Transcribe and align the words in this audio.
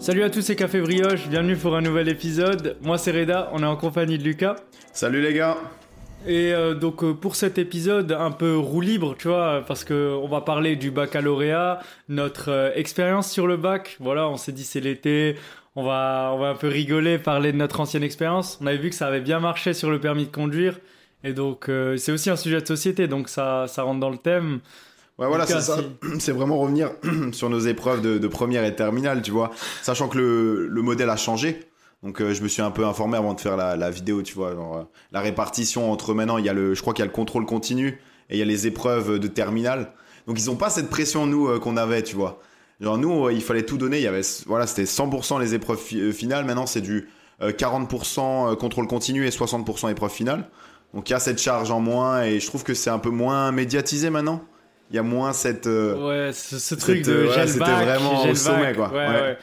Salut 0.00 0.22
à 0.22 0.30
tous, 0.30 0.40
c'est 0.40 0.56
Café 0.56 0.80
Brioche, 0.80 1.28
bienvenue 1.28 1.58
pour 1.58 1.76
un 1.76 1.82
nouvel 1.82 2.08
épisode. 2.08 2.78
Moi 2.80 2.96
c'est 2.96 3.12
Reda, 3.12 3.50
on 3.52 3.62
est 3.62 3.66
en 3.66 3.76
compagnie 3.76 4.16
de 4.16 4.24
Lucas. 4.24 4.56
Salut 4.94 5.20
les 5.20 5.34
gars 5.34 5.58
Et 6.26 6.54
euh, 6.54 6.72
donc 6.72 7.04
euh, 7.04 7.12
pour 7.12 7.36
cet 7.36 7.58
épisode 7.58 8.10
un 8.12 8.30
peu 8.30 8.56
roue 8.56 8.80
libre, 8.80 9.14
tu 9.18 9.28
vois, 9.28 9.62
parce 9.68 9.84
que 9.84 10.18
on 10.22 10.26
va 10.26 10.40
parler 10.40 10.76
du 10.76 10.90
baccalauréat, 10.90 11.80
notre 12.08 12.50
euh, 12.50 12.70
expérience 12.76 13.30
sur 13.30 13.46
le 13.46 13.58
bac. 13.58 13.98
Voilà, 14.00 14.26
on 14.26 14.38
s'est 14.38 14.52
dit 14.52 14.64
c'est 14.64 14.80
l'été, 14.80 15.36
on 15.76 15.84
va, 15.84 16.30
on 16.32 16.38
va 16.38 16.48
un 16.48 16.54
peu 16.54 16.68
rigoler, 16.68 17.18
parler 17.18 17.52
de 17.52 17.58
notre 17.58 17.78
ancienne 17.78 18.02
expérience. 18.02 18.58
On 18.62 18.66
avait 18.66 18.78
vu 18.78 18.88
que 18.88 18.96
ça 18.96 19.06
avait 19.06 19.20
bien 19.20 19.38
marché 19.38 19.74
sur 19.74 19.90
le 19.90 20.00
permis 20.00 20.24
de 20.24 20.32
conduire. 20.32 20.80
Et 21.24 21.34
donc 21.34 21.70
c'est 21.98 22.10
aussi 22.12 22.30
un 22.30 22.36
sujet 22.36 22.62
de 22.62 22.66
société, 22.66 23.06
donc 23.06 23.28
ça, 23.28 23.66
ça 23.68 23.82
rentre 23.82 24.00
dans 24.00 24.08
le 24.08 24.16
thème. 24.16 24.60
Ouais, 25.20 25.26
voilà, 25.28 25.44
c'est 25.46 25.60
ça. 25.60 25.76
C'est 26.18 26.32
vraiment 26.32 26.58
revenir 26.58 26.90
sur 27.32 27.50
nos 27.50 27.60
épreuves 27.60 28.00
de, 28.00 28.18
de 28.18 28.26
première 28.28 28.64
et 28.64 28.74
terminale, 28.74 29.20
tu 29.22 29.30
vois. 29.30 29.50
Sachant 29.82 30.08
que 30.08 30.16
le, 30.18 30.66
le 30.66 30.82
modèle 30.82 31.10
a 31.10 31.16
changé. 31.16 31.60
Donc, 32.02 32.22
euh, 32.22 32.32
je 32.32 32.42
me 32.42 32.48
suis 32.48 32.62
un 32.62 32.70
peu 32.70 32.86
informé 32.86 33.18
avant 33.18 33.34
de 33.34 33.40
faire 33.40 33.58
la, 33.58 33.76
la 33.76 33.90
vidéo, 33.90 34.22
tu 34.22 34.34
vois. 34.34 34.54
Genre, 34.54 34.76
euh, 34.78 34.82
la 35.12 35.20
répartition 35.20 35.92
entre 35.92 36.14
maintenant, 36.14 36.38
il 36.38 36.46
y 36.46 36.48
a 36.48 36.54
le, 36.54 36.72
je 36.74 36.80
crois 36.80 36.94
qu'il 36.94 37.02
y 37.02 37.06
a 37.06 37.06
le 37.06 37.12
contrôle 37.12 37.44
continu 37.44 38.00
et 38.30 38.36
il 38.36 38.38
y 38.38 38.42
a 38.42 38.46
les 38.46 38.66
épreuves 38.66 39.18
de 39.18 39.28
terminale. 39.28 39.92
Donc, 40.26 40.38
ils 40.40 40.50
ont 40.50 40.56
pas 40.56 40.70
cette 40.70 40.88
pression, 40.88 41.26
nous, 41.26 41.48
euh, 41.48 41.58
qu'on 41.58 41.76
avait, 41.76 42.02
tu 42.02 42.16
vois. 42.16 42.40
Genre, 42.80 42.96
nous, 42.96 43.28
il 43.28 43.42
fallait 43.42 43.66
tout 43.66 43.76
donner. 43.76 43.98
Il 43.98 44.02
y 44.04 44.06
avait, 44.06 44.22
voilà, 44.46 44.66
c'était 44.66 44.84
100% 44.84 45.38
les 45.38 45.52
épreuves 45.52 45.78
fi- 45.78 46.14
finales. 46.14 46.46
Maintenant, 46.46 46.64
c'est 46.66 46.80
du 46.80 47.10
euh, 47.42 47.52
40% 47.52 48.56
contrôle 48.56 48.86
continu 48.86 49.26
et 49.26 49.30
60% 49.30 49.90
épreuve 49.90 50.10
finale. 50.10 50.48
Donc, 50.94 51.10
il 51.10 51.12
y 51.12 51.16
a 51.16 51.20
cette 51.20 51.38
charge 51.38 51.70
en 51.70 51.80
moins 51.80 52.22
et 52.22 52.40
je 52.40 52.46
trouve 52.46 52.64
que 52.64 52.72
c'est 52.72 52.90
un 52.90 52.98
peu 52.98 53.10
moins 53.10 53.52
médiatisé 53.52 54.08
maintenant. 54.08 54.42
Il 54.90 54.96
y 54.96 54.98
a 54.98 55.02
moins 55.02 55.32
cette. 55.32 55.66
euh, 55.66 56.26
Ouais, 56.26 56.32
ce, 56.32 56.58
ce 56.58 56.74
truc 56.74 57.02
de 57.04 57.12
euh, 57.12 57.28
ouais, 57.36 57.46
c'était 57.46 57.64
vraiment 57.64 58.24
au 58.24 58.34
sommet, 58.34 58.74
quoi. 58.74 58.90
Ouais, 58.92 59.06
Ouais. 59.08 59.38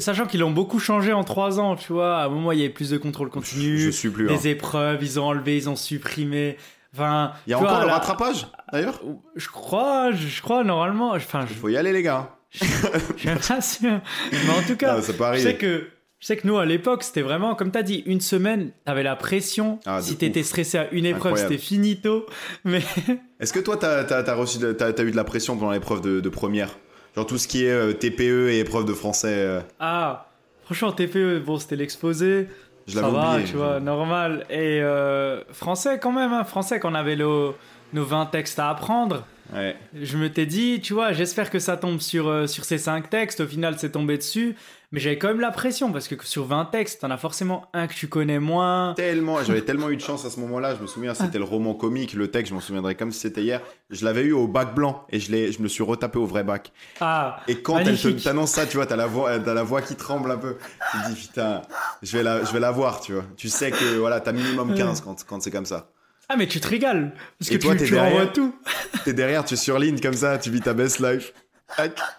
Sachant 0.00 0.26
qu'ils 0.26 0.40
l'ont 0.40 0.50
beaucoup 0.50 0.80
changé 0.80 1.12
en 1.12 1.22
trois 1.22 1.60
ans, 1.60 1.76
tu 1.76 1.92
vois. 1.92 2.16
À 2.18 2.24
un 2.24 2.28
moment, 2.28 2.50
il 2.52 2.58
y 2.58 2.62
avait 2.64 2.72
plus 2.72 2.90
de 2.90 2.98
contrôle 2.98 3.30
continu. 3.30 3.78
Je 3.78 3.90
suis 3.90 4.08
plus. 4.10 4.24
hein. 4.28 4.32
Les 4.32 4.48
épreuves, 4.48 4.98
ils 5.02 5.20
ont 5.20 5.24
enlevé, 5.26 5.56
ils 5.56 5.68
ont 5.68 5.76
supprimé. 5.76 6.56
Enfin, 6.94 7.32
Il 7.46 7.50
y 7.50 7.54
a 7.54 7.58
vois, 7.58 7.68
encore 7.68 7.80
le 7.82 7.86
là- 7.86 7.92
rattrapage, 7.94 8.46
d'ailleurs? 8.72 9.00
Je 9.36 9.46
crois, 9.48 10.10
je, 10.10 10.42
crois 10.42 10.64
normalement. 10.64 11.10
Enfin, 11.12 11.44
je, 11.46 11.52
Il 11.52 11.56
faut 11.58 11.68
y 11.68 11.76
aller, 11.76 11.92
les 11.92 12.02
gars. 12.02 12.30
je 12.50 12.64
suis 12.64 13.28
pas 13.28 13.60
sûr. 13.60 14.00
Mais 14.32 14.50
en 14.58 14.62
tout 14.66 14.74
cas, 14.76 14.96
Non, 14.96 15.02
ça 15.02 15.12
peut 15.12 15.24
je 15.34 15.38
sais 15.40 15.56
que. 15.56 15.86
Je 16.20 16.26
sais 16.26 16.36
que 16.36 16.46
nous, 16.48 16.58
à 16.58 16.66
l'époque, 16.66 17.04
c'était 17.04 17.22
vraiment, 17.22 17.54
comme 17.54 17.70
t'as 17.70 17.82
dit, 17.82 18.02
une 18.06 18.20
semaine, 18.20 18.72
t'avais 18.84 19.04
la 19.04 19.14
pression. 19.14 19.78
Ah, 19.86 20.02
si 20.02 20.16
t'étais 20.16 20.42
stressé 20.42 20.76
à 20.78 20.90
une 20.90 21.06
épreuve, 21.06 21.36
c'était 21.36 21.58
finito. 21.58 22.26
Mais 22.64 22.82
Est-ce 23.40 23.52
que 23.52 23.60
toi, 23.60 23.76
t'as 23.76 24.02
as, 24.04 24.34
reçu, 24.34 24.58
de- 24.58 24.72
t'as 24.72 24.92
t'as 24.92 25.04
eu 25.04 25.12
de 25.12 25.16
la 25.16 25.22
pression 25.24 25.56
pendant 25.56 25.70
l'épreuve 25.70 26.00
de, 26.00 26.18
de 26.20 26.28
première? 26.28 26.76
Genre 27.14 27.24
tout 27.26 27.38
ce 27.38 27.46
qui 27.46 27.64
est 27.66 27.70
euh, 27.70 27.92
TPE 27.92 28.50
et 28.50 28.58
épreuve 28.58 28.84
de 28.84 28.94
français, 28.94 29.28
euh, 29.32 29.60
Ah, 29.78 30.26
franchement, 30.64 30.90
TPE, 30.92 31.38
bon, 31.38 31.56
c'était 31.58 31.76
l'exposé. 31.76 32.48
je 32.88 32.96
l'avais 33.00 33.12
va, 33.12 33.30
oublié. 33.34 33.44
tu 33.48 33.56
vois, 33.56 33.78
normal. 33.78 34.44
Et 34.50 34.80
euh, 34.82 35.40
français 35.52 36.00
quand 36.00 36.12
même, 36.12 36.32
hein, 36.32 36.42
français, 36.42 36.80
quand 36.80 36.90
on 36.90 36.94
avait 36.96 37.16
le- 37.16 37.52
nos 37.92 38.04
20 38.04 38.26
textes 38.26 38.58
à 38.58 38.70
apprendre, 38.70 39.24
Ouais. 39.54 39.76
je 39.94 40.16
m'étais 40.18 40.46
dit, 40.46 40.80
tu 40.82 40.92
vois, 40.94 41.12
j'espère 41.12 41.50
que 41.50 41.58
ça 41.58 41.76
tombe 41.76 42.00
sur, 42.00 42.28
euh, 42.28 42.46
sur 42.46 42.64
ces 42.64 42.76
5 42.78 43.08
textes. 43.08 43.40
Au 43.40 43.46
final, 43.46 43.76
c'est 43.78 43.90
tombé 43.92 44.18
dessus. 44.18 44.54
Mais 44.90 45.00
j'avais 45.00 45.18
quand 45.18 45.28
même 45.28 45.40
la 45.40 45.50
pression 45.50 45.92
parce 45.92 46.08
que 46.08 46.14
sur 46.24 46.46
20 46.46 46.64
textes, 46.66 47.02
t'en 47.02 47.10
as 47.10 47.18
forcément 47.18 47.66
un 47.74 47.86
que 47.86 47.92
tu 47.92 48.08
connais 48.08 48.38
moins. 48.38 48.94
Tellement, 48.96 49.42
j'avais 49.44 49.60
tellement 49.64 49.90
eu 49.90 49.96
de 49.96 50.00
chance 50.00 50.24
à 50.24 50.30
ce 50.30 50.40
moment-là. 50.40 50.74
Je 50.76 50.80
me 50.80 50.86
souviens, 50.86 51.12
c'était 51.12 51.36
le 51.38 51.44
roman 51.44 51.74
comique, 51.74 52.14
le 52.14 52.30
texte, 52.30 52.50
je 52.50 52.54
m'en 52.54 52.60
souviendrai 52.62 52.94
comme 52.94 53.12
si 53.12 53.20
c'était 53.20 53.42
hier. 53.42 53.60
Je 53.90 54.04
l'avais 54.06 54.22
eu 54.22 54.32
au 54.32 54.48
bac 54.48 54.74
blanc 54.74 55.04
et 55.10 55.20
je, 55.20 55.30
l'ai- 55.30 55.52
je 55.52 55.60
me 55.60 55.68
suis 55.68 55.82
retapé 55.82 56.18
au 56.18 56.24
vrai 56.24 56.42
bac. 56.42 56.72
Ah, 57.00 57.40
Et 57.48 57.60
quand 57.60 57.76
elle 57.78 57.84
te- 57.84 57.90
Magnifique. 58.06 58.24
t'annonce 58.24 58.52
ça, 58.52 58.66
tu 58.66 58.76
vois, 58.78 58.86
t'as 58.86 58.96
la 58.96 59.06
voix, 59.06 59.38
t'as 59.38 59.52
la 59.54 59.62
voix 59.62 59.82
qui 59.82 59.94
tremble 59.94 60.30
un 60.30 60.38
peu. 60.38 60.56
Tu 60.92 60.98
te 61.02 61.08
dis 61.08 61.14
putain, 61.26 61.60
je 62.02 62.16
vais 62.16 62.22
la, 62.22 62.42
je 62.44 62.52
vais 62.52 62.60
la 62.60 62.70
voir, 62.70 63.00
tu 63.02 63.12
vois. 63.12 63.24
Tu 63.36 63.50
sais 63.50 63.70
que 63.70 63.96
voilà, 63.98 64.20
t'as 64.20 64.32
minimum 64.32 64.74
15 64.74 65.02
quand, 65.02 65.22
quand 65.26 65.42
c'est 65.42 65.50
comme 65.50 65.66
ça. 65.66 65.90
Ah, 66.28 66.36
mais 66.36 66.46
tu 66.46 66.60
te 66.60 66.68
régales. 66.68 67.12
Parce 67.38 67.50
que 67.50 67.56
toi, 67.56 67.74
tu, 67.74 67.84
tu 67.86 67.92
derrière. 67.92 68.32
tout. 68.32 68.54
T'es 69.04 69.14
derrière, 69.14 69.44
tu 69.44 69.56
surlignes 69.56 70.00
comme 70.00 70.14
ça, 70.14 70.38
tu 70.38 70.50
vis 70.50 70.60
ta 70.60 70.74
best 70.74 71.00
life. 71.00 71.32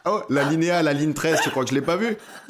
Oh, 0.06 0.22
la 0.30 0.44
linéa, 0.50 0.82
la 0.84 0.94
ligne 0.94 1.14
13, 1.14 1.42
tu 1.42 1.50
crois 1.50 1.64
que 1.64 1.70
je 1.72 1.76
l'ai 1.76 1.82
pas 1.82 1.98
vu 1.98 2.16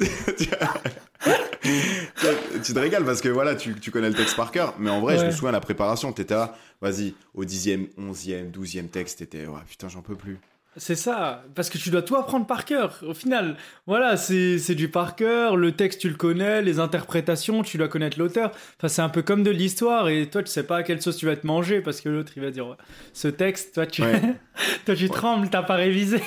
tu, 2.62 2.74
te 2.74 2.78
régales 2.78 3.04
parce 3.04 3.20
que 3.20 3.28
voilà, 3.28 3.54
tu, 3.54 3.74
tu 3.74 3.90
connais 3.90 4.08
le 4.08 4.14
texte 4.14 4.36
par 4.36 4.50
cœur. 4.50 4.74
Mais 4.78 4.90
en 4.90 5.00
vrai, 5.00 5.18
je 5.18 5.26
me 5.26 5.30
souviens, 5.30 5.52
la 5.52 5.60
préparation, 5.60 6.12
t'étais 6.12 6.34
là, 6.34 6.56
vas-y, 6.80 7.14
au 7.34 7.44
10e, 7.44 7.88
11e, 7.98 8.50
12e 8.50 8.88
texte, 8.88 9.18
t'étais, 9.18 9.46
ouais, 9.46 9.60
putain, 9.68 9.88
j'en 9.88 10.02
peux 10.02 10.16
plus. 10.16 10.38
C'est 10.76 10.94
ça, 10.94 11.42
parce 11.56 11.68
que 11.68 11.78
tu 11.78 11.90
dois 11.90 12.02
tout 12.02 12.14
apprendre 12.14 12.46
par 12.46 12.64
cœur. 12.64 13.00
Au 13.04 13.12
final, 13.12 13.56
voilà, 13.88 14.16
c'est 14.16 14.56
c'est 14.58 14.76
du 14.76 14.88
par 14.88 15.16
cœur. 15.16 15.56
Le 15.56 15.72
texte, 15.72 16.00
tu 16.00 16.08
le 16.08 16.14
connais, 16.14 16.62
les 16.62 16.78
interprétations, 16.78 17.62
tu 17.64 17.76
dois 17.76 17.88
connaître 17.88 18.20
l'auteur. 18.20 18.52
Enfin, 18.78 18.86
c'est 18.86 19.02
un 19.02 19.08
peu 19.08 19.22
comme 19.22 19.42
de 19.42 19.50
l'histoire, 19.50 20.08
et 20.08 20.30
toi, 20.30 20.44
tu 20.44 20.50
sais 20.50 20.62
pas 20.62 20.76
à 20.76 20.82
quelle 20.84 21.02
sauce 21.02 21.16
tu 21.16 21.26
vas 21.26 21.34
te 21.34 21.44
manger, 21.44 21.80
parce 21.80 22.00
que 22.00 22.08
l'autre, 22.08 22.32
il 22.36 22.42
va 22.42 22.52
dire 22.52 22.76
ce 23.12 23.26
texte, 23.26 23.74
toi, 23.74 23.86
tu, 23.86 24.02
Ouais. 24.02 24.20
toi, 24.86 24.94
tu 24.94 25.10
trembles, 25.10 25.50
t'as 25.50 25.64
pas 25.64 25.74
révisé. 25.74 26.22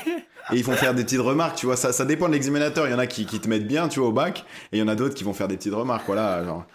Et 0.52 0.58
ils 0.58 0.64
vont 0.64 0.74
faire 0.74 0.94
des 0.94 1.06
petites 1.06 1.22
remarques, 1.22 1.56
tu 1.56 1.66
vois, 1.66 1.78
ça, 1.78 1.94
ça 1.94 2.04
dépend 2.04 2.28
de 2.28 2.34
l'examinateur. 2.34 2.86
Il 2.86 2.92
y 2.92 2.94
en 2.94 3.00
a 3.00 3.08
qui, 3.08 3.26
qui 3.26 3.40
te 3.40 3.48
mettent 3.48 3.66
bien, 3.66 3.88
tu 3.88 4.02
vois, 4.02 4.10
au 4.10 4.12
bac, 4.12 4.44
et 4.74 4.78
il 4.78 4.80
y 4.80 4.84
en 4.84 4.90
a 4.90 4.96
d'autres 4.96 5.16
qui 5.16 5.24
vont 5.24 5.34
faire 5.34 5.48
des 5.48 5.56
petites 5.56 5.74
remarques, 5.74 6.04
voilà, 6.06 6.44
genre, 6.44 6.66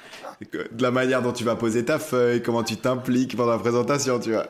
de 0.52 0.82
la 0.82 0.90
manière 0.90 1.20
dont 1.20 1.32
tu 1.32 1.44
vas 1.44 1.54
poser 1.54 1.84
ta 1.84 1.98
feuille, 1.98 2.42
comment 2.42 2.62
tu 2.62 2.78
t'impliques 2.78 3.36
pendant 3.36 3.52
la 3.52 3.58
présentation, 3.58 4.18
tu 4.18 4.32
vois. 4.32 4.46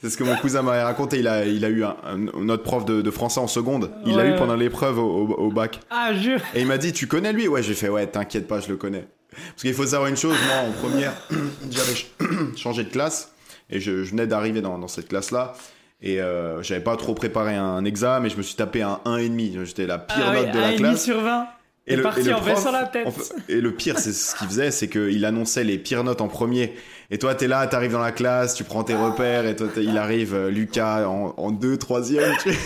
C'est 0.00 0.10
ce 0.10 0.16
que 0.16 0.24
mon 0.24 0.36
cousin 0.36 0.62
m'avait 0.62 0.82
raconté. 0.82 1.18
Il 1.20 1.28
a, 1.28 1.44
il 1.44 1.64
a 1.64 1.68
eu 1.68 1.84
un, 1.84 1.96
un- 2.04 2.16
notre 2.42 2.62
prof 2.62 2.84
de, 2.84 3.00
de 3.02 3.10
français 3.10 3.40
en 3.40 3.46
seconde. 3.46 3.90
Il 4.04 4.16
l'a 4.16 4.26
eu 4.26 4.36
pendant 4.36 4.56
l'épreuve 4.56 4.98
au, 4.98 5.02
au- 5.28 5.34
au 5.34 5.50
bac. 5.52 5.80
Ah, 5.90 6.12
jure. 6.14 6.40
Et 6.54 6.60
il 6.62 6.66
m'a 6.66 6.78
dit, 6.78 6.92
tu 6.92 7.06
connais 7.06 7.32
lui? 7.32 7.48
Ouais, 7.48 7.62
j'ai 7.62 7.74
fait, 7.74 7.88
ouais, 7.88 8.06
t'inquiète 8.06 8.46
pas, 8.48 8.60
je 8.60 8.68
le 8.68 8.76
connais. 8.76 9.06
Parce 9.30 9.62
qu'il 9.62 9.72
faut 9.74 9.86
savoir 9.86 10.08
une 10.10 10.16
chose, 10.16 10.36
moi, 10.46 10.68
en 10.68 10.72
première, 10.88 11.12
j'avais 11.70 11.94
ch- 11.94 12.10
changé 12.56 12.84
de 12.84 12.90
classe 12.90 13.32
et 13.70 13.80
je, 13.80 14.04
je 14.04 14.10
venais 14.10 14.26
d'arriver 14.26 14.60
dans, 14.60 14.78
dans 14.78 14.88
cette 14.88 15.08
classe-là. 15.08 15.54
Et 16.02 16.20
euh, 16.20 16.62
j'avais 16.64 16.82
pas 16.82 16.96
trop 16.96 17.14
préparé 17.14 17.54
un 17.54 17.84
examen, 17.84 18.26
et 18.26 18.28
je 18.28 18.36
me 18.36 18.42
suis 18.42 18.56
tapé 18.56 18.82
un 18.82 18.98
1,5. 19.06 19.62
J'étais 19.64 19.86
la 19.86 19.98
pire 19.98 20.16
ah, 20.28 20.34
note 20.34 20.46
oui, 20.46 20.52
de 20.52 20.58
la 20.58 20.72
classe. 20.72 21.04
sur 21.04 21.20
20. 21.20 21.46
Et 21.86 21.94
Et 21.94 21.96
le, 21.96 22.02
parti 22.02 22.20
et 22.20 22.24
le 22.24 22.34
en 22.34 22.40
prof- 22.40 22.46
baissant 22.54 22.70
la 22.70 22.84
tête. 22.84 23.06
en 23.06 23.10
fait- 23.10 23.34
et 23.48 23.60
le 23.60 23.72
pire, 23.74 23.98
c'est 23.98 24.12
ce 24.12 24.36
qu'il 24.36 24.46
faisait, 24.46 24.70
c'est 24.70 24.88
qu'il 24.88 25.24
annonçait 25.24 25.64
les 25.64 25.78
pires 25.78 26.04
notes 26.04 26.20
en 26.20 26.28
premier. 26.28 26.74
Et 27.10 27.18
toi, 27.18 27.34
t'es 27.34 27.48
là, 27.48 27.66
t'arrives 27.66 27.90
dans 27.92 27.98
la 27.98 28.12
classe, 28.12 28.54
tu 28.54 28.62
prends 28.62 28.84
tes 28.84 28.94
repères, 28.94 29.46
et 29.46 29.56
toi, 29.56 29.66
il 29.76 29.98
arrive, 29.98 30.32
euh, 30.34 30.48
Lucas, 30.50 31.08
en, 31.08 31.34
en 31.36 31.50
deux, 31.50 31.76
troisième. 31.76 32.32
tu- 32.42 32.50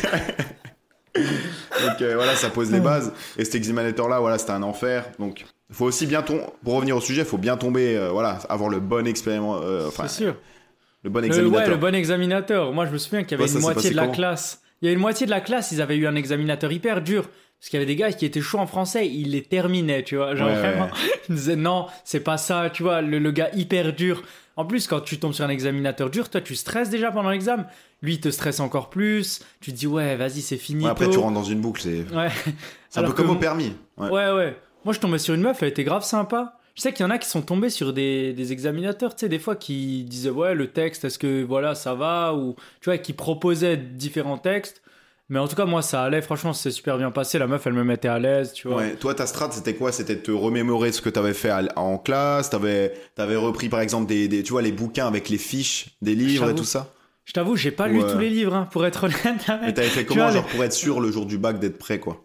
Donc 1.15 2.01
euh, 2.03 2.15
voilà, 2.15 2.35
ça 2.35 2.51
pose 2.51 2.71
les 2.71 2.81
bases. 2.81 3.13
Et 3.39 3.45
cet 3.45 3.55
examinateur-là, 3.55 4.21
voilà, 4.21 4.37
c'était 4.39 4.53
un 4.53 4.63
enfer. 4.63 5.05
Donc, 5.19 5.45
faut 5.73 5.87
aussi 5.87 6.07
bien 6.07 6.23
tomber. 6.23 6.43
Pour 6.63 6.75
revenir 6.75 6.97
au 6.97 7.01
sujet, 7.01 7.25
faut 7.25 7.39
bien 7.39 7.57
tomber, 7.57 7.97
euh, 7.97 8.11
voilà, 8.11 8.39
avoir 8.49 8.69
le 8.69 8.81
bon 8.81 9.07
expériment, 9.07 9.59
C'est 9.97 10.09
sûr. 10.11 10.37
le 11.03 11.11
bon 11.11 11.21
Le, 11.21 11.27
examinateur. 11.27 11.65
ouais, 11.65 11.71
le 11.71 11.77
bon 11.79 11.95
examinateur. 11.95 12.73
Moi, 12.73 12.85
je 12.87 12.91
me 12.93 12.99
souviens 12.99 13.23
qu'il 13.25 13.33
y 13.39 13.43
avait 13.43 13.51
Ouais, 13.51 13.57
une 13.57 13.63
moitié 13.63 13.91
de 13.91 13.97
la 13.97 14.09
classe. 14.09 14.61
Il 14.83 14.85
y 14.85 14.89
avait 14.89 14.95
une 14.95 15.01
moitié 15.01 15.25
de 15.25 15.31
la 15.31 15.41
classe, 15.41 15.73
ils 15.73 15.81
avaient 15.81 15.97
eu 15.97 16.07
un 16.07 16.17
examinateur 16.17 16.71
hyper 16.71 17.01
dur. 17.01 17.31
Parce 17.61 17.71
qu'il 17.71 17.79
y 17.79 17.83
avait 17.83 17.87
des 17.93 17.97
gars 17.97 18.13
qui 18.13 18.25
étaient 18.27 18.41
chauds 18.41 18.59
en 18.59 18.67
français, 18.67 19.09
ils 19.09 19.31
les 19.31 19.43
terminaient, 19.43 20.03
tu 20.05 20.17
vois. 20.17 20.35
Genre 20.37 20.49
Ouais, 20.49 20.55
vraiment, 20.57 20.85
ouais. 20.85 20.91
ils 21.29 21.35
disaient 21.35 21.57
non, 21.57 21.87
c'est 22.05 22.21
pas 22.21 22.37
ça, 22.37 22.71
tu 22.71 22.83
vois. 22.83 23.01
Le, 23.01 23.19
le 23.19 23.31
gars 23.33 23.51
hyper 23.55 23.93
dur. 23.93 24.23
En 24.57 24.65
plus, 24.65 24.87
quand 24.87 25.01
tu 25.01 25.19
tombes 25.19 25.33
sur 25.33 25.45
un 25.45 25.49
examinateur 25.51 26.09
dur, 26.11 26.31
toi, 26.31 26.41
tu 26.41 26.55
stresses 26.55 26.89
déjà 26.91 27.11
pendant 27.11 27.31
l'examen. 27.31 27.67
Lui, 28.03 28.15
il 28.15 28.21
te 28.21 28.31
stresse 28.31 28.61
encore 28.61 28.89
plus. 28.91 29.41
Tu 29.61 29.73
te 29.73 29.77
dis, 29.77 29.87
ouais, 29.87 30.17
vas-y, 30.17 30.41
c'est 30.43 30.57
fini. 30.57 30.85
Ouais, 30.85 30.91
après, 30.91 31.11
tu 31.11 31.19
rentres 31.19 31.35
dans 31.35 31.43
une 31.45 31.61
boucle, 31.61 31.81
c'est 31.83 32.05
un 32.97 33.03
peu 33.05 33.13
comme 33.13 33.27
que- 33.27 33.33
au 33.33 33.37
permis. 33.37 33.75
Ouais. 33.97 34.09
Ouais, 34.11 34.33
ouais. 34.33 34.57
Moi, 34.85 34.95
je 34.95 35.01
tombais 35.01 35.19
sur 35.19 35.35
une 35.35 35.41
meuf, 35.43 35.63
elle 35.63 35.69
était 35.71 35.85
grave 35.85 36.05
sympa. 36.05 36.59
Je 36.75 36.83
sais 36.83 36.93
qu'il 36.93 37.05
y 37.05 37.07
en 37.07 37.11
a 37.11 37.19
qui 37.19 37.29
sont 37.29 37.41
tombés 37.43 37.71
sur 37.71 37.93
des, 37.95 38.35
des 38.35 38.53
examinateurs, 38.53 39.17
tu 39.17 39.21
sais, 39.21 39.29
des 39.31 39.39
fois 39.39 39.57
qui 39.57 40.05
disaient, 40.05 40.31
ouais, 40.31 40.55
le 40.55 40.69
texte, 40.69 41.05
est-ce 41.07 41.19
que 41.19 41.43
voilà, 41.43 41.75
ça 41.75 41.95
va? 41.95 42.35
Ou, 42.35 42.55
tu 42.81 42.91
vois, 42.91 42.99
qui 42.99 43.15
proposaient 43.15 43.77
différents 43.79 44.39
textes. 44.39 44.83
Mais 45.29 45.39
en 45.39 45.49
tout 45.49 45.57
cas, 45.57 45.65
moi, 45.65 45.83
ça 45.83 46.03
allait. 46.05 46.23
Franchement, 46.23 46.53
c'est 46.53 46.71
super 46.71 46.99
bien 46.99 47.11
passé. 47.11 47.39
La 47.39 47.47
meuf, 47.47 47.67
elle 47.67 47.73
me 47.73 47.85
mettait 47.85 48.09
à 48.09 48.19
l'aise, 48.19 48.53
tu 48.53 48.69
vois. 48.69 48.77
Ouais. 48.79 48.97
Toi, 48.97 49.15
ta 49.15 49.27
strat, 49.27 49.51
c'était 49.53 49.75
quoi? 49.75 49.93
C'était 49.93 50.17
de 50.17 50.21
te 50.21 50.31
remémorer 50.31 50.93
ce 50.93 51.01
que 51.03 51.09
tu 51.11 51.19
avais 51.19 51.35
fait 51.35 51.51
à 51.51 51.63
en 51.77 51.99
classe? 51.99 52.51
T'avais 52.51 52.93
avais 53.17 53.37
repris, 53.37 53.69
par 53.69 53.81
exemple, 53.81 54.07
des, 54.07 54.29
des- 54.29 54.43
tu 54.43 54.53
vois, 54.53 54.63
les 54.63 54.73
bouquins 54.73 55.07
avec 55.07 55.29
les 55.29 55.39
fiches 55.39 55.91
des 56.03 56.15
livres 56.15 56.51
et 56.51 56.55
tout 56.55 56.65
ça? 56.65 56.93
Je 57.25 57.33
t'avoue, 57.33 57.57
j'ai 57.57 57.73
pas 57.73 57.89
lu 57.89 57.99
tous 58.07 58.19
les 58.19 58.31
livres, 58.31 58.55
hein, 58.55 58.69
pour 58.71 58.87
être 58.87 59.05
honnête. 59.05 59.47
Mais 59.67 59.75
t'avais 59.75 59.89
fait 59.89 60.05
comment, 60.05 60.21
vois, 60.23 60.31
genre, 60.31 60.47
pour 60.47 60.63
être 60.63 60.73
sûr 60.73 61.01
le 61.01 61.11
jour 61.11 61.27
du 61.27 61.39
bac 61.39 61.59
d'être 61.59 61.79
prêt, 61.79 61.99
quoi? 61.99 62.23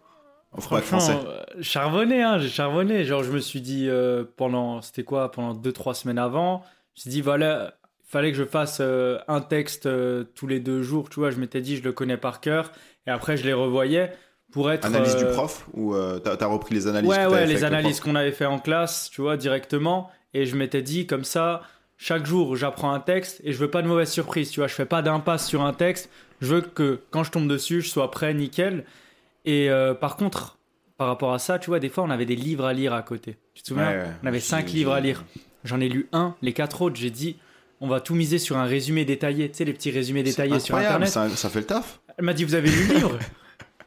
Bac 0.54 0.62
Franchement, 0.62 1.00
français. 1.00 1.26
euh, 1.26 1.44
charbonné, 1.62 2.22
hein, 2.22 2.38
j'ai 2.40 2.50
charbonné. 2.50 3.04
Genre, 3.04 3.24
je 3.24 3.32
me 3.32 3.40
suis 3.40 3.62
dit, 3.62 3.88
euh, 3.90 4.24
pendant, 4.38 4.82
c'était 4.82 5.04
quoi, 5.04 5.32
pendant 5.32 5.54
2-3 5.54 5.94
semaines 5.94 6.20
avant, 6.20 6.64
je 6.96 7.00
me 7.00 7.02
suis 7.04 7.10
dit, 7.10 7.22
voilà, 7.22 7.74
fallait 8.06 8.32
que 8.32 8.38
je 8.38 8.44
fasse 8.44 8.80
euh, 8.82 9.18
un 9.28 9.42
texte 9.42 9.88
tous 10.36 10.48
les 10.48 10.60
deux 10.60 10.82
jours, 10.84 11.10
tu 11.10 11.20
vois. 11.20 11.32
Je 11.32 11.38
m'étais 11.38 11.62
dit, 11.62 11.78
je 11.78 11.84
le 11.84 11.94
connais 11.94 12.18
par 12.18 12.42
cœur. 12.42 12.72
Et 13.08 13.12
après, 13.12 13.38
je 13.38 13.46
les 13.46 13.54
revoyais 13.54 14.12
pour 14.52 14.72
être. 14.72 14.86
Analyse 14.86 15.16
du 15.16 15.26
euh, 15.26 15.34
prof 15.34 15.66
Ou 15.74 15.96
euh, 15.96 16.20
t'as 16.20 16.36
as 16.40 16.48
repris 16.48 16.76
les 16.76 16.88
analyses 16.88 17.10
Ouais, 17.10 17.26
que 17.26 17.32
ouais, 17.32 17.40
fait 17.40 17.46
les 17.48 17.60
le 17.60 17.64
analyses 17.66 18.00
qu'on 18.00 18.16
avait 18.16 18.32
fait 18.32 18.46
en 18.46 18.60
classe, 18.60 19.10
tu 19.12 19.22
vois, 19.22 19.38
directement. 19.38 20.12
Et 20.34 20.46
je 20.46 20.56
m'étais 20.56 20.82
dit, 20.82 21.08
comme 21.08 21.24
ça, 21.24 21.62
chaque 21.98 22.26
jour, 22.26 22.56
j'apprends 22.56 22.94
un 22.94 23.00
texte 23.00 23.42
et 23.44 23.54
je 23.54 23.58
veux 23.58 23.70
pas 23.70 23.82
de 23.82 23.88
mauvaise 23.88 24.10
surprise, 24.10 24.50
tu 24.52 24.60
vois. 24.60 24.68
Je 24.68 24.74
fais 24.74 24.86
pas 24.86 25.02
d'impasse 25.02 25.48
sur 25.48 25.62
un 25.62 25.74
texte. 25.74 26.10
Je 26.42 26.56
veux 26.56 26.62
que 26.62 27.00
quand 27.12 27.24
je 27.24 27.32
tombe 27.32 27.48
dessus, 27.48 27.82
je 27.82 27.90
sois 27.90 28.10
prêt, 28.12 28.34
nickel. 28.34 28.86
Et 29.46 29.70
euh, 29.70 29.94
par 29.94 30.16
contre, 30.16 30.58
par 30.98 31.08
rapport 31.08 31.34
à 31.34 31.40
ça, 31.40 31.60
tu 31.60 31.70
vois, 31.70 31.80
des 31.80 31.90
fois, 31.90 32.04
on 32.04 32.10
avait 32.10 32.26
des 32.26 32.36
livres 32.36 32.66
à 32.66 32.74
lire 32.74 32.94
à 32.94 33.02
côté. 33.02 33.38
Tu 33.54 33.64
te 33.64 33.68
souviens 33.68 33.90
Ouais, 33.90 33.98
ouais. 33.98 34.10
On 34.24 34.28
avait 34.28 34.40
cinq 34.40 34.72
livres 34.72 34.94
à 34.94 35.00
lire. 35.00 35.24
J'en 35.64 35.80
ai 35.80 35.90
lu 35.90 36.08
un, 36.12 36.36
les 36.42 36.54
quatre 36.54 36.82
autres, 36.82 36.96
j'ai 36.96 37.12
dit, 37.12 37.38
on 37.82 37.88
va 37.88 38.00
tout 38.00 38.16
miser 38.16 38.40
sur 38.40 38.58
un 38.58 38.66
résumé 38.66 39.06
détaillé. 39.06 39.50
Tu 39.50 39.58
sais, 39.58 39.66
les 39.66 39.74
petits 39.74 39.92
résumés 39.92 40.24
détaillés 40.24 40.60
sur 40.60 40.76
Internet. 40.76 41.10
ça, 41.10 41.30
ça 41.30 41.50
fait 41.50 41.60
le 41.60 41.66
taf. 41.66 42.00
Elle 42.22 42.26
m'a 42.28 42.34
dit, 42.34 42.44
vous 42.44 42.54
avez 42.54 42.70
lu 42.70 42.86
le 42.88 42.94
livre 42.98 43.18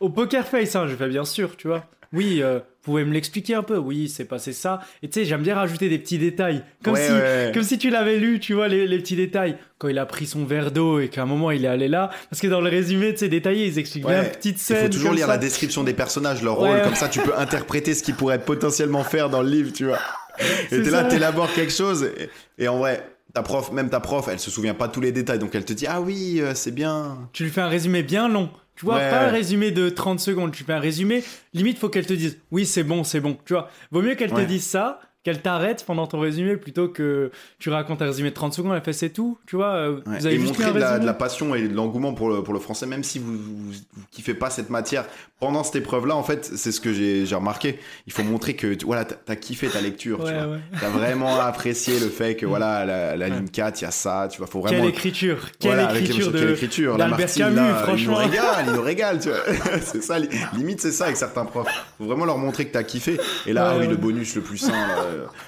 Au 0.00 0.08
Poker 0.10 0.44
Face, 0.46 0.74
hein, 0.74 0.86
j'ai 0.88 0.96
fait 0.96 1.08
bien 1.08 1.24
sûr, 1.24 1.56
tu 1.56 1.68
vois. 1.68 1.86
Oui, 2.12 2.40
euh, 2.42 2.58
vous 2.58 2.92
pouvez 2.92 3.04
me 3.04 3.12
l'expliquer 3.12 3.54
un 3.54 3.62
peu 3.62 3.76
Oui, 3.76 4.08
c'est 4.08 4.24
passé 4.24 4.52
ça. 4.52 4.80
Et 5.02 5.08
tu 5.08 5.20
sais, 5.20 5.24
j'aime 5.24 5.42
bien 5.42 5.54
rajouter 5.54 5.88
des 5.88 5.98
petits 5.98 6.18
détails. 6.18 6.62
Comme, 6.82 6.94
Ouais, 6.94 7.06
si, 7.06 7.12
ouais. 7.12 7.50
comme 7.54 7.62
si 7.62 7.78
tu 7.78 7.90
l'avais 7.90 8.18
lu, 8.18 8.38
tu 8.40 8.54
vois, 8.54 8.66
les, 8.68 8.86
les 8.88 8.98
petits 8.98 9.14
détails. 9.16 9.56
Quand 9.78 9.86
il 9.88 9.98
a 9.98 10.06
pris 10.06 10.26
son 10.26 10.44
verre 10.44 10.70
d'eau 10.72 10.98
et 11.00 11.08
qu'à 11.08 11.22
un 11.22 11.26
moment 11.26 11.50
il 11.52 11.64
est 11.64 11.68
allé 11.68 11.86
là. 11.88 12.10
Parce 12.30 12.40
que 12.42 12.46
dans 12.48 12.60
le 12.60 12.68
résumé, 12.70 13.12
tu 13.12 13.20
sais, 13.20 13.28
détaillé, 13.28 13.66
ils 13.66 13.78
expliquent 13.78 14.04
bien 14.06 14.20
Ouais. 14.20 14.26
une 14.26 14.32
petite 14.32 14.56
Il 14.56 14.60
scène. 14.62 14.82
faut 14.86 14.92
toujours 14.92 15.12
lire 15.12 15.26
ça. 15.26 15.32
la 15.32 15.38
description 15.38 15.82
des 15.84 15.94
personnages, 15.94 16.42
leur 16.42 16.56
rôle, 16.56 16.82
comme 16.82 16.94
ça 16.96 17.08
tu 17.08 17.20
peux 17.20 17.36
interpréter 17.36 17.94
ce 17.94 18.02
qu'ils 18.02 18.14
pourraient 18.16 18.40
potentiellement 18.44 19.04
faire 19.04 19.30
dans 19.30 19.42
le 19.42 19.48
livre, 19.48 19.72
tu 19.72 19.84
vois. 19.86 19.98
Et 20.72 20.82
t'es 20.82 20.90
là, 20.90 21.04
t'élabores 21.04 21.52
quelque 21.52 21.72
chose, 21.72 22.10
et, 22.58 22.64
et 22.64 22.66
en 22.68 22.78
vrai, 22.78 23.04
ta 23.34 23.42
prof, 23.42 23.70
même 23.72 23.90
ta 23.90 24.00
prof, 24.00 24.28
elle 24.30 24.38
se 24.40 24.50
souvient 24.50 24.74
pas 24.74 24.86
de 24.88 24.92
tous 24.92 25.00
les 25.00 25.12
détails, 25.12 25.38
donc 25.38 25.54
elle 25.54 25.64
te 25.64 25.72
dit 25.74 25.86
ah 25.86 26.00
oui, 26.00 26.40
euh, 26.40 26.54
c'est 26.54 26.70
bien. 26.72 27.28
Tu 27.32 27.42
lui 27.44 27.50
fais 27.50 27.60
un 27.60 27.68
résumé 27.68 28.02
bien 28.02 28.28
long. 28.28 28.48
Tu 28.76 28.84
vois, 28.86 28.96
Ouais, 28.96 29.10
pas 29.10 29.26
un 29.26 29.30
résumé 29.30 29.70
de 29.70 29.88
30 29.88 30.18
secondes. 30.18 30.50
Tu 30.52 30.64
fais 30.64 30.72
un 30.72 30.80
résumé, 30.80 31.22
limite, 31.52 31.78
faut 31.78 31.88
qu'elle 31.88 32.06
te 32.06 32.12
dise 32.12 32.38
oui, 32.50 32.64
c'est 32.66 32.82
bon, 32.82 33.04
c'est 33.04 33.20
bon. 33.20 33.36
Tu 33.44 33.52
vois, 33.52 33.68
vaut 33.92 34.02
mieux 34.02 34.14
qu'elle 34.16 34.32
Ouais. 34.34 34.42
te 34.44 34.48
dise 34.48 34.64
ça, 34.66 34.98
qu'elle 35.24 35.40
t'arrête 35.42 35.84
pendant 35.86 36.06
ton 36.06 36.20
résumé 36.20 36.56
plutôt 36.56 36.88
que 36.88 37.30
tu 37.58 37.70
racontes 37.70 38.00
un 38.02 38.06
résumé 38.06 38.30
de 38.30 38.34
30 38.34 38.54
secondes. 38.54 38.74
Elle 38.76 38.82
fait 38.82 38.92
c'est 38.92 39.10
tout. 39.10 39.38
Tu 39.46 39.56
vois, 39.56 39.74
euh, 39.74 39.94
Ouais. 40.06 40.18
vous 40.20 40.26
avez 40.26 40.34
et 40.36 40.38
montrer 40.38 40.72
de 40.72 40.78
la, 40.78 40.86
résumé 40.88 41.00
de 41.00 41.06
la 41.06 41.14
passion 41.14 41.54
et 41.54 41.66
de 41.66 41.74
l'engouement 41.74 42.12
pour 42.14 42.28
le, 42.28 42.42
pour 42.42 42.52
le 42.54 42.60
français, 42.60 42.86
même 42.86 43.02
si 43.02 43.18
vous, 43.18 43.32
vous, 43.32 43.72
vous 43.72 44.02
kiffez 44.12 44.34
pas 44.34 44.50
cette 44.50 44.70
matière 44.70 45.06
pendant 45.40 45.64
cette 45.64 45.76
épreuve-là, 45.76 46.14
en 46.16 46.22
fait, 46.22 46.44
c'est 46.54 46.72
ce 46.72 46.80
que 46.80 46.92
j'ai 46.92 47.24
remarqué. 47.34 47.78
Il 48.06 48.12
faut 48.12 48.22
montrer 48.22 48.54
que 48.54 48.72
tu- 48.74 48.86
voilà, 48.86 49.04
t'as 49.04 49.16
t'as 49.16 49.36
kiffé 49.36 49.68
ta 49.68 49.80
lecture, 49.80 50.18
tu 50.24 50.32
vois. 50.32 50.46
ouais. 50.46 50.58
T'as 50.80 50.88
vraiment 50.90 51.40
apprécié 51.40 51.98
le 52.00 52.08
fait 52.08 52.34
que 52.36 52.46
voilà, 52.46 52.76
à 52.76 52.84
la, 52.84 53.16
la 53.16 53.28
ligne 53.28 53.48
4, 53.48 53.80
il 53.80 53.84
y 53.84 53.86
a 53.86 53.90
ça, 53.90 54.28
tu 54.30 54.38
vois, 54.38 54.46
faut 54.46 54.60
vraiment. 54.60 54.80
Quelle 54.82 54.90
écriture 54.90 55.38
Quelle 55.58 55.72
Voilà, 55.74 55.98
écriture 55.98 56.32
quelle 56.32 56.46
de 56.46 56.52
écriture 56.52 56.96
d'Albert 56.96 57.18
Lamartine, 57.18 57.44
Camus, 57.44 57.56
là, 57.56 57.68
Il 57.78 57.82
franchement. 57.84 58.12
nous 58.12 58.18
régale, 58.18 58.64
il 58.68 58.72
nous 58.74 58.82
régale, 58.82 59.18
tu 59.20 59.28
vois. 59.28 59.38
c'est 59.82 60.02
ça, 60.02 60.18
li- 60.18 60.28
limite, 60.56 60.80
c'est 60.80 60.92
ça 60.92 61.04
avec 61.04 61.16
certains 61.16 61.44
profs. 61.44 61.68
Faut 61.98 62.04
vraiment 62.04 62.24
leur 62.26 62.38
montrer 62.38 62.66
que 62.66 62.72
t'as 62.72 62.82
kiffé. 62.82 63.18
Et 63.46 63.52
là, 63.52 63.72
ah 63.74 63.78
oui, 63.78 63.86
le 63.86 63.96
bonus 63.96 64.34
le 64.36 64.42
plus 64.42 64.58
sain, 64.58 64.72
là, 64.72 65.04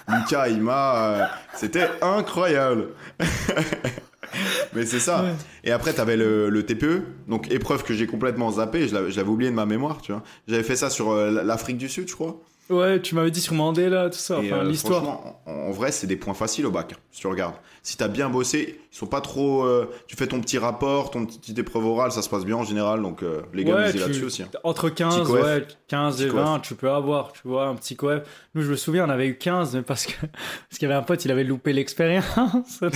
Lucas, 0.09 0.49
il 0.49 0.61
m'a. 0.63 0.97
euh, 0.97 1.25
C'était 1.55 1.89
incroyable. 2.03 2.89
Mais 4.75 4.85
c'est 4.85 5.01
ça. 5.01 5.23
Ouais. 5.23 5.33
Et 5.65 5.73
après, 5.73 5.93
t'avais 5.93 6.17
le, 6.17 6.51
le 6.51 6.63
TPE, 6.67 7.03
donc 7.29 7.51
épreuve 7.51 7.85
que 7.85 7.95
j'ai 7.95 8.07
complètement 8.07 8.51
zappé, 8.51 8.87
je 8.89 8.95
l'avais 8.95 9.11
je 9.11 9.17
l'avais 9.17 9.31
oublié 9.31 9.51
de 9.51 9.57
ma 9.57 9.65
mémoire, 9.67 10.01
tu 10.03 10.13
vois. 10.13 10.23
J'avais 10.47 10.63
fait 10.63 10.77
ça 10.77 10.91
sur 10.91 11.11
euh, 11.13 11.43
l'Afrique 11.43 11.79
du 11.79 11.89
Sud, 11.89 12.09
je 12.09 12.15
crois. 12.15 12.37
Ouais, 12.69 13.01
tu 13.01 13.15
m'avais 13.15 13.31
dit 13.31 13.41
sur 13.41 13.55
Mandela, 13.55 14.11
tout 14.11 14.19
ça, 14.19 14.39
enfin 14.39 14.57
euh, 14.57 14.65
l'histoire. 14.65 15.03
franchement, 15.05 15.41
en, 15.47 15.51
en 15.53 15.71
vrai, 15.71 15.93
c'est 15.93 16.09
des 16.09 16.17
points 16.17 16.35
faciles 16.35 16.67
au 16.67 16.73
bac, 16.73 16.95
si 17.13 17.21
tu 17.21 17.29
regardes. 17.29 17.55
Si 17.85 17.97
t'as 17.97 18.09
bien 18.09 18.29
bossé, 18.29 18.81
ils 18.93 18.97
sont 18.97 19.07
pas 19.07 19.21
trop. 19.21 19.63
euh, 19.65 19.89
tu 20.09 20.17
fais 20.17 20.27
ton 20.27 20.41
petit 20.41 20.59
rapport, 20.59 21.13
ton 21.13 21.25
petit 21.27 21.39
petite 21.39 21.59
épreuve 21.61 21.87
orale, 21.87 22.11
ça 22.11 22.23
se 22.23 22.29
passe 22.29 22.45
bien 22.45 22.57
en 22.57 22.65
général, 22.65 23.03
donc 23.03 23.23
euh, 23.23 23.43
les 23.55 23.63
gars, 23.63 23.77
Ouais, 23.77 23.93
tu- 23.93 23.99
là-dessus 23.99 24.25
aussi. 24.25 24.43
hein. 24.43 24.49
Entre 24.65 24.89
15, 24.89 25.23
coef. 25.29 25.45
ouais, 25.45 25.65
15 25.87 26.21
et 26.23 26.27
Petit 26.27 26.35
20, 26.37 26.59
tu 26.61 26.75
peux 26.75 26.91
avoir, 26.91 27.33
tu 27.33 27.43
vois, 27.45 27.67
un 27.69 27.77
petit 27.77 27.95
coef. 27.95 28.23
Nous, 28.57 28.63
je 28.63 28.71
me 28.73 28.77
souviens, 28.77 29.07
on 29.07 29.11
avait 29.11 29.29
eu 29.29 29.37
15, 29.39 29.77
mais 29.77 29.83
parce 29.83 30.05
que 30.07 30.13
parce 30.21 30.79
qu'il 30.79 30.83
y 30.83 30.91
avait 30.91 30.99
un 31.01 31.05
pote, 31.05 31.25
il 31.25 31.31
avait 31.31 31.45
loupé 31.45 31.73
l'expérience. 31.73 32.81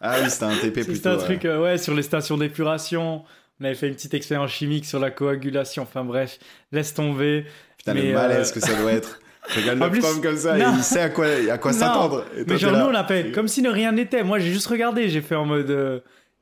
Ah 0.00 0.16
oui, 0.22 0.28
c'était 0.30 0.44
un 0.44 0.56
TP 0.56 0.72
plutôt. 0.74 0.94
C'était 0.94 1.08
un 1.08 1.16
ouais. 1.16 1.24
truc, 1.24 1.44
ouais, 1.44 1.78
sur 1.78 1.94
les 1.94 2.02
stations 2.02 2.36
d'épuration. 2.36 3.24
On 3.60 3.64
avait 3.64 3.74
fait 3.74 3.88
une 3.88 3.94
petite 3.94 4.12
expérience 4.12 4.50
chimique 4.50 4.84
sur 4.84 4.98
la 5.00 5.10
coagulation. 5.10 5.82
Enfin 5.84 6.04
bref, 6.04 6.38
laisse 6.70 6.92
tomber. 6.92 7.46
Putain, 7.92 7.94
mais, 7.94 8.08
le 8.08 8.14
malaise 8.14 8.50
euh, 8.50 8.54
que 8.54 8.60
ça 8.60 8.74
doit 8.74 8.92
être. 8.92 9.20
En 9.48 9.84
le 9.84 9.90
plus- 9.90 10.00
prof 10.00 10.20
comme 10.20 10.36
ça 10.36 10.56
Non. 10.56 10.72
et 10.72 10.78
il 10.78 10.82
sait 10.82 11.02
à 11.02 11.08
quoi, 11.08 11.26
à 11.52 11.56
quoi 11.58 11.72
s'attendre. 11.72 12.24
Mais 12.48 12.58
genre, 12.58 12.72
nous, 12.72 12.86
on 12.86 12.94
a 12.94 13.04
fait 13.04 13.30
comme 13.30 13.46
si 13.46 13.62
de 13.62 13.68
rien 13.68 13.92
n'était. 13.92 14.24
Moi, 14.24 14.40
j'ai 14.40 14.50
juste 14.52 14.66
regardé, 14.66 15.08
j'ai 15.08 15.20
fait 15.20 15.36
en 15.36 15.44
mode. 15.46 15.70
euh, 15.70 16.00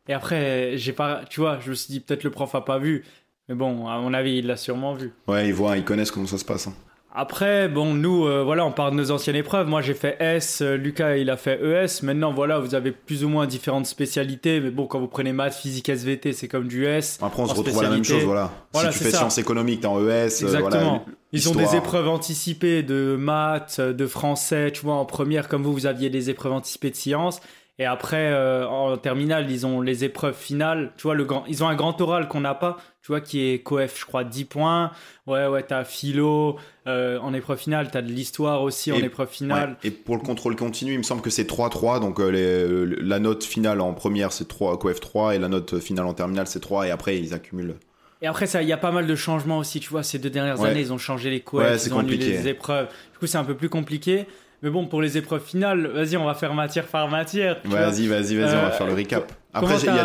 Et 0.09 0.15
après, 0.15 0.73
j'ai 0.79 0.93
pas. 0.95 1.21
Tu 1.29 1.41
vois, 1.41 1.59
je 1.63 1.69
me 1.69 1.75
suis 1.75 1.93
dit, 1.93 2.01
peut-être 2.01 2.25
le 2.25 2.31
prof 2.31 2.55
a 2.55 2.63
pas 2.63 2.79
vu. 2.79 3.05
Mais 3.51 3.55
bon, 3.55 3.89
à 3.89 3.99
mon 3.99 4.15
avis, 4.15 4.39
il 4.39 4.47
l'a 4.47 4.57
sûrement 4.57 4.95
vu. 4.95 5.13
Ouais, 5.29 5.47
ils 5.49 5.53
voient, 5.53 5.77
ils 5.77 5.85
connaissent 5.85 6.11
comment 6.11 6.27
ça 6.27 6.39
se 6.39 6.47
passe. 6.47 6.67
hein. 6.67 6.73
Après, 7.17 7.69
bon, 7.69 7.95
nous, 7.95 8.27
euh, 8.27 8.43
voilà, 8.43 8.67
on 8.67 8.73
parle 8.73 8.91
de 8.91 8.97
nos 8.97 9.13
anciennes 9.13 9.37
épreuves. 9.37 9.69
Moi, 9.69 9.81
j'ai 9.83 9.95
fait 9.95 10.17
S, 10.19 10.61
euh, 10.63 10.77
Lucas, 10.77 11.17
il 11.17 11.31
a 11.31 11.37
fait 11.37 11.61
ES. 11.63 12.03
Maintenant, 12.03 12.33
voilà, 12.33 12.59
vous 12.59 12.75
avez 12.75 12.91
plus 12.91 13.23
ou 13.23 13.29
moins 13.29 13.47
différentes 13.47 13.87
spécialités. 13.87 14.59
Mais 14.61 14.71
bon, 14.71 14.87
quand 14.89 14.99
vous 14.99 15.07
prenez 15.07 15.33
maths, 15.33 15.55
physique, 15.55 15.89
SVT, 15.89 16.33
c'est 16.33 16.49
comme 16.49 16.67
du 16.67 16.87
S. 16.87 17.21
Après, 17.23 17.41
on 17.41 17.47
se 17.47 17.55
retrouve 17.55 17.79
à 17.79 17.83
la 17.85 17.91
même 17.91 18.03
chose, 18.03 18.25
voilà. 18.25 18.51
Voilà, 18.73 18.91
si 18.91 18.99
tu 18.99 19.05
fais 19.05 19.11
ça. 19.13 19.19
sciences 19.19 19.39
économiques, 19.39 19.83
t'es 19.83 19.87
en 19.87 20.01
ES. 20.01 20.11
euh, 20.11 20.25
Exactement. 20.25 20.69
voilà, 20.81 21.03
Ils 21.33 21.49
ont 21.49 21.55
des 21.55 21.77
épreuves 21.77 22.09
anticipées 22.09 22.83
de 22.83 23.15
maths, 23.17 23.81
de 23.81 24.07
français, 24.09 24.73
tu 24.73 24.83
vois, 24.83 24.95
en 24.95 25.05
première, 25.05 25.47
comme 25.47 25.63
vous, 25.63 25.73
vous 25.73 25.87
aviez 25.87 26.11
des 26.11 26.31
épreuves 26.31 26.53
anticipées 26.53 26.91
de 26.91 26.97
sciences. 26.97 27.41
Et 27.81 27.85
après, 27.87 28.31
euh, 28.33 28.69
en 28.69 28.97
terminale, 28.97 29.51
ils 29.51 29.67
ont 29.67 29.81
les 29.81 30.05
épreuves 30.05 30.37
finales. 30.37 30.93
Tu 30.97 31.03
vois, 31.03 31.15
le 31.17 31.25
grand, 31.25 31.45
ils 31.49 31.65
ont 31.65 31.69
un 31.69 31.75
grand 31.75 32.01
oral 32.01 32.29
qu'on 32.29 32.41
n'a 32.41 32.55
pas, 32.55 32.77
tu 33.03 33.09
vois, 33.09 33.21
qui 33.21 33.41
est 33.51 33.59
coef, 33.65 33.99
je 33.99 34.05
crois, 34.07 34.23
10 34.23 34.45
points. 34.45 34.93
Ouais, 35.27 35.47
ouais, 35.49 35.63
t'as 35.65 35.85
philo. 35.85 36.57
euh, 36.87 37.19
en 37.21 37.33
épreuve 37.35 37.59
finale, 37.59 37.89
t'as 37.91 38.03
de 38.03 38.13
l'histoire 38.13 38.61
aussi 38.63 38.93
en 38.93 38.97
Et- 38.97 39.05
épreuve 39.05 39.29
finale. 39.31 39.71
Ouais. 39.83 39.89
Et 39.89 39.91
pour 39.91 40.17
le 40.17 40.21
contrôle 40.23 40.55
continu, 40.55 40.93
il 40.93 40.99
me 40.99 41.03
semble 41.03 41.23
que 41.23 41.31
c'est 41.31 41.47
3-3. 41.47 41.99
Donc 41.99 42.21
euh, 42.21 42.29
les- 42.29 42.97
la 43.03 43.19
note 43.19 43.43
finale 43.43 43.81
en 43.81 43.93
première, 43.95 44.33
c'est 44.33 44.47
3, 44.47 44.79
coef 44.79 45.01
3. 45.01 45.35
Et 45.35 45.39
la 45.39 45.49
note 45.49 45.79
finale 45.81 46.05
en 46.07 46.13
terminale, 46.15 46.47
c'est 46.47 46.61
3. 46.61 46.87
Et 46.87 46.91
après, 46.91 47.19
ils 47.19 47.33
accumulent. 47.35 47.75
Et 48.23 48.27
après, 48.27 48.47
il 48.63 48.69
y 48.69 48.73
a 48.73 48.77
pas 48.77 48.93
mal 48.93 49.07
de 49.07 49.15
changements 49.17 49.59
aussi, 49.59 49.81
tu 49.81 49.89
vois. 49.91 50.03
Ces 50.03 50.19
deux 50.19 50.31
dernières 50.31 50.61
Ouais. 50.61 50.69
années, 50.71 50.81
ils 50.81 50.93
ont 50.93 50.99
changé 50.99 51.31
les 51.31 51.37
Ouais, 51.37 51.43
coefs, 51.43 51.79
c'est 51.79 51.89
ils 51.89 51.95
ont 51.95 51.99
annulé 51.99 52.17
compliqué. 52.19 52.37
les 52.39 52.49
épreuves. 52.49 52.87
Du 53.13 53.19
coup, 53.19 53.27
c'est 53.27 53.39
un 53.39 53.45
peu 53.45 53.55
plus 53.57 53.69
compliqué. 53.71 54.27
Mais 54.65 54.71
bon, 54.71 54.87
pour 54.87 55.03
les 55.03 55.19
épreuves 55.19 55.45
finales, 55.45 55.87
vas-y, 55.89 56.17
on 56.17 56.25
va 56.25 56.33
faire 56.35 56.55
matière 56.55 56.87
par 56.87 57.07
matière. 57.09 57.59
Vas-y, 57.67 58.07
vas-y, 58.07 58.35
vas-y, 58.35 58.57
on 58.57 58.63
va 58.63 58.69
Euh, 58.69 58.71
faire 58.71 58.87
le 58.87 58.95
recap. 58.95 59.31
Après, 59.53 59.77
il 59.79 59.85
y 59.85 59.89
a 59.91 59.93
des, 59.93 59.99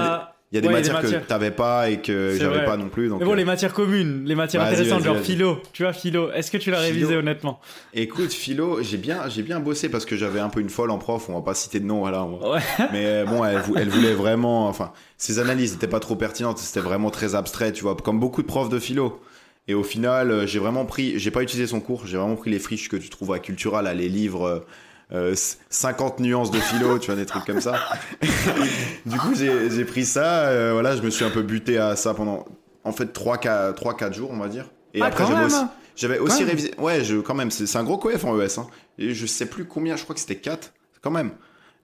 il 0.52 0.56
y 0.56 0.58
a 0.58 0.62
des 0.62 0.68
Ouais, 0.68 0.74
matières 0.74 1.00
que 1.02 1.16
t'avais 1.26 1.52
pas 1.52 1.90
et 1.90 2.02
que 2.02 2.36
j'avais 2.38 2.66
pas 2.66 2.76
non 2.76 2.90
plus. 2.90 3.08
Donc, 3.08 3.20
Mais 3.22 3.26
bon, 3.26 3.32
euh, 3.32 3.36
les 3.36 3.46
matières 3.46 3.74
communes, 3.74 4.24
les 4.26 4.36
matières 4.36 4.62
intéressantes, 4.64 5.04
genre 5.06 5.18
philo. 5.20 5.62
Tu 5.72 5.84
vois, 5.84 5.94
philo. 5.94 6.30
Est-ce 6.34 6.52
que 6.52 6.58
tu 6.58 6.72
l'as 6.72 6.80
révisé 6.82 7.16
honnêtement? 7.16 7.62
Écoute, 7.94 8.34
philo, 8.34 8.80
j'ai 8.84 8.98
bien, 8.98 9.30
j'ai 9.30 9.44
bien 9.44 9.62
bossé 9.62 9.88
parce 9.88 10.06
que 10.06 10.18
j'avais 10.18 10.42
un 10.42 10.50
peu 10.50 10.60
une 10.60 10.70
folle 10.70 10.92
en 10.92 10.98
prof. 10.98 11.30
On 11.30 11.36
va 11.36 11.42
pas 11.42 11.54
citer 11.54 11.80
de 11.80 11.86
nom, 11.86 12.00
voilà. 12.00 12.26
on 12.26 12.36
va- 12.36 12.50
Ouais. 12.56 12.62
Mais 12.92 13.06
euh, 13.06 13.26
bon, 13.26 13.46
elle, 13.46 13.62
elle 13.78 13.88
voulait 13.90 14.14
vraiment. 14.14 14.68
Enfin, 14.68 14.92
ses 15.18 15.40
analyses 15.40 15.72
n'étaient 15.72 15.88
pas 15.88 16.02
trop 16.02 16.18
pertinentes. 16.18 16.58
C'était 16.58 16.82
vraiment 16.82 17.12
très 17.12 17.34
abstrait, 17.34 17.72
tu 17.72 17.84
vois, 17.84 17.96
comme 17.96 18.20
beaucoup 18.20 18.42
de 18.42 18.48
profs 18.48 18.70
de 18.70 18.80
philo. 18.80 19.22
Et 19.70 19.74
au 19.76 19.84
final, 19.84 20.32
euh, 20.32 20.48
j'ai 20.48 20.60
vraiment 20.60 20.84
pris. 20.86 21.18
J'ai 21.20 21.32
pas 21.32 21.44
utilisé 21.44 21.68
son 21.68 21.80
cours. 21.80 22.06
J'ai 22.08 22.18
vraiment 22.18 22.36
pris 22.36 22.50
les 22.50 22.60
friches 22.60 22.90
que 22.90 22.98
tu 22.98 23.08
trouves 23.10 23.32
à 23.34 23.40
Cultura, 23.40 23.82
là, 23.82 23.94
les 23.94 24.10
livres. 24.10 24.46
euh, 24.46 24.60
euh, 25.12 25.34
50 25.70 26.20
nuances 26.20 26.52
de 26.52 26.60
philo, 26.60 27.00
tu 27.00 27.08
vois, 27.08 27.16
des 27.16 27.26
trucs 27.26 27.44
comme 27.46 27.62
ça. 27.62 27.80
du 29.06 29.18
coup, 29.18 29.34
j'ai 29.36 29.86
pris 29.86 30.06
ça. 30.06 30.48
euh, 30.50 30.74
voilà, 30.74 30.96
je 30.96 31.02
me 31.02 31.10
suis 31.10 31.26
un 31.26 31.30
peu 31.32 31.42
buté 31.42 31.78
à 31.78 31.96
ça 31.96 32.14
pendant, 32.14 32.46
en 32.84 32.92
fait, 32.92 33.12
3-4 33.12 34.14
jours, 34.14 34.30
on 34.32 34.38
va 34.38 34.48
dire. 34.50 34.70
Et 34.94 35.02
Ah, 35.02 35.08
après, 35.08 35.26
j'avais 35.26 35.46
aussi, 35.46 35.64
j'avais 35.96 36.20
aussi 36.20 36.44
révisé. 36.44 36.74
Ouais, 36.78 37.04
je, 37.04 37.18
quand 37.18 37.34
même, 37.36 37.50
c'est 37.52 37.66
c'est 37.68 37.78
un 37.78 37.84
gros 37.84 37.98
coef 37.98 38.24
en 38.26 38.40
ES. 38.40 38.60
Hein. 38.60 38.68
Et 38.98 39.14
je 39.14 39.26
sais 39.26 39.48
plus 39.48 39.66
combien, 39.66 39.96
je 39.96 40.04
crois 40.04 40.14
que 40.14 40.22
c'était 40.22 40.36
4, 40.36 40.74
quand 41.02 41.12
même. 41.12 41.32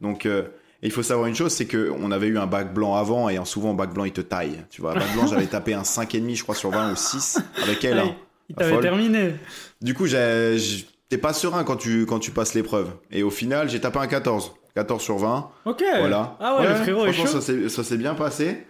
Donc, 0.01 0.25
euh, 0.25 0.44
et 0.82 0.88
il 0.88 0.91
faut 0.91 1.03
savoir 1.03 1.27
une 1.27 1.36
chose, 1.36 1.51
c'est 1.53 1.65
qu'on 1.65 2.12
avait 2.12 2.27
eu 2.27 2.38
un 2.38 2.48
bac 2.48 2.74
blanc 2.74 2.96
avant, 2.96 3.29
et 3.29 3.39
souvent, 3.46 3.74
bac 3.74 3.94
blanc, 3.94 4.05
il 4.05 4.12
te 4.12 4.22
taille. 4.22 4.63
Tu 4.70 4.82
vois, 4.82 4.94
bac 4.94 5.12
blanc, 5.13 5.27
j'avais 5.27 5.48
tapé 5.48 5.74
un 5.74 5.82
5,5, 5.84 6.36
je 6.36 6.44
crois, 6.44 6.55
sur 6.55 6.70
20 6.72 6.91
ou 6.91 6.96
6, 6.96 7.39
avec 7.63 7.84
elle. 7.86 7.98
Ouais, 7.98 8.01
hein. 8.03 8.15
Il 8.50 8.55
t'avait 8.55 8.79
terminé. 8.79 9.36
Du 9.82 9.94
coup, 9.96 10.08
t'es 10.08 11.17
pas 11.20 11.34
serein 11.34 11.63
quand 11.63 11.77
tu, 11.77 12.05
quand 12.05 12.20
tu 12.20 12.32
passes 12.32 12.53
l'épreuve. 12.53 12.89
Et 13.12 13.24
au 13.24 13.29
final, 13.32 13.70
j'ai 13.70 13.79
tapé 13.82 14.00
un 14.00 14.08
14. 14.08 14.53
14 14.75 15.01
sur 15.01 15.17
20. 15.17 15.50
Ok. 15.65 15.84
Voilà. 16.00 16.38
Ah 16.39 16.58
ouais, 16.60 16.67
le 16.67 16.75
frérot 16.75 17.05
est 17.08 17.13
chaud. 17.13 17.27
ça 17.70 17.84
s'est- 17.84 17.98
bien 17.98 18.13
passé. 18.13 18.65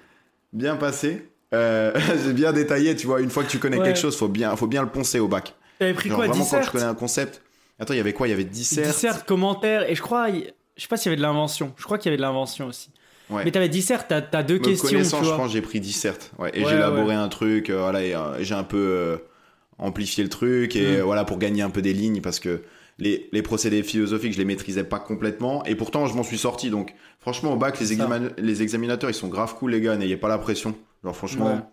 Bien 0.53 0.75
passé. 0.75 1.29
Euh, 1.53 1.91
j'ai 2.25 2.33
bien 2.33 2.53
détaillé, 2.53 2.95
tu 2.95 3.07
vois. 3.07 3.21
Une 3.21 3.29
fois 3.29 3.43
que 3.43 3.49
tu 3.49 3.59
connais 3.59 3.77
Ouais. 3.79 3.85
quelque 3.85 3.99
chose, 3.99 4.15
faut 4.15 4.27
bien, 4.27 4.55
faut 4.55 4.67
bien 4.67 4.81
le 4.83 4.89
poncer 4.89 5.19
au 5.19 5.27
bac. 5.27 5.55
T'avais 5.79 5.93
pris 5.93 6.09
Genre 6.09 6.17
quoi 6.19 6.27
vraiment 6.27 6.45
quand 6.45 6.61
tu 6.61 6.69
connais 6.69 6.83
un 6.83 6.93
concept. 6.95 7.41
Attends, 7.79 7.93
il 7.93 7.97
y 7.97 7.99
avait 7.99 8.13
quoi? 8.13 8.27
Il 8.27 8.31
y 8.31 8.33
avait 8.33 8.43
dissert. 8.45 8.85
Dissert, 8.87 9.25
commentaire. 9.25 9.89
Et 9.89 9.95
je 9.95 10.01
crois, 10.01 10.27
je 10.75 10.81
sais 10.81 10.87
pas 10.87 10.97
s'il 10.97 11.07
y 11.07 11.09
avait 11.09 11.17
de 11.17 11.21
l'invention. 11.21 11.73
Je 11.77 11.83
crois 11.83 11.97
qu'il 11.97 12.07
y 12.07 12.09
avait 12.09 12.17
de 12.17 12.21
l'invention 12.21 12.67
aussi. 12.67 12.89
Ouais. 13.29 13.43
Mais 13.43 13.51
t'avais 13.51 13.69
dissert, 13.69 14.07
t'as 14.07 14.21
t'as 14.21 14.43
deux 14.43 14.55
Me 14.59 14.59
questions, 14.59 14.87
connaissant, 14.89 15.17
tu 15.17 15.23
je 15.23 15.29
vois. 15.29 15.37
pense 15.37 15.47
que 15.47 15.53
j'ai 15.53 15.61
pris 15.61 15.79
dissert. 15.79 16.15
Ouais, 16.37 16.51
et 16.53 16.63
Ouais, 16.63 16.69
j'ai 16.69 16.75
élaboré 16.75 17.15
un 17.15 17.27
truc, 17.27 17.69
euh, 17.69 17.79
voilà, 17.79 18.03
et, 18.03 18.13
euh, 18.15 18.43
j'ai 18.43 18.53
un 18.53 18.63
peu 18.63 18.77
euh, 18.77 19.17
amplifié 19.79 20.23
le 20.23 20.29
truc, 20.29 20.75
et 20.75 20.97
Mm. 20.97 21.01
voilà, 21.01 21.23
pour 21.25 21.37
gagner 21.39 21.61
un 21.63 21.69
peu 21.71 21.81
des 21.81 21.93
lignes, 21.93 22.21
parce 22.21 22.39
que 22.39 22.61
les, 22.99 23.27
les 23.33 23.41
procédés 23.41 23.81
philosophiques, 23.83 24.33
je 24.33 24.37
les 24.37 24.45
maîtrisais 24.45 24.83
pas 24.83 24.99
complètement, 24.99 25.65
et 25.65 25.75
pourtant, 25.75 26.05
je 26.05 26.13
m'en 26.13 26.23
suis 26.23 26.37
sorti. 26.37 26.69
Donc, 26.69 26.93
franchement, 27.19 27.53
au 27.53 27.55
bac, 27.57 27.79
les, 27.79 27.97
les 28.37 28.61
examinateurs, 28.61 29.09
ils 29.09 29.13
sont 29.15 29.27
grave 29.27 29.55
cool, 29.55 29.71
les 29.71 29.81
gars, 29.81 29.95
n'ayez 29.97 30.17
pas 30.17 30.27
la 30.29 30.37
pression. 30.37 30.75
Genre, 31.03 31.15
franchement, 31.15 31.71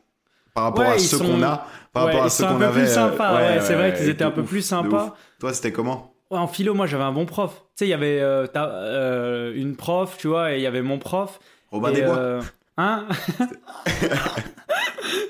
par 0.55 0.65
rapport 0.65 0.85
à 0.85 0.99
ceux 0.99 1.19
sont- 1.19 1.25
qu'on 1.27 1.43
a, 1.43 1.67
par 1.93 2.05
rapport 2.07 2.23
à 2.23 2.27
ils 2.27 2.31
ceux 2.31 2.45
qu'on 2.45 2.61
avait. 2.61 2.83
Ouais, 2.83 3.61
c'est 3.61 3.75
vrai 3.75 3.95
qu'ils 3.95 4.09
étaient 4.09 4.25
un 4.25 4.31
peu 4.31 4.43
plus 4.43 4.63
sympas. 4.63 5.15
Toi, 5.39 5.53
c'était 5.53 5.71
comment? 5.73 6.12
En 6.39 6.49
philo, 6.49 6.75
moi, 6.75 6.87
j'avais 6.87 7.05
un 7.05 7.13
bon 7.13 7.27
prof. 7.27 7.53
Tu 7.53 7.61
sais, 7.77 7.87
il 7.87 7.91
y 7.91 7.95
avait 7.95 8.21
euh, 8.21 8.47
euh, 8.57 9.53
une 9.55 9.77
prof, 9.77 10.17
tu 10.19 10.29
vois, 10.29 10.53
et 10.55 10.59
il 10.59 10.63
y 10.63 10.67
avait 10.67 10.83
mon 10.83 10.99
prof. 10.99 11.39
Robin 11.71 11.91
et, 11.91 11.95
des 11.95 12.03
Bois 12.03 12.17
euh, 12.19 12.43
Hein 12.79 13.07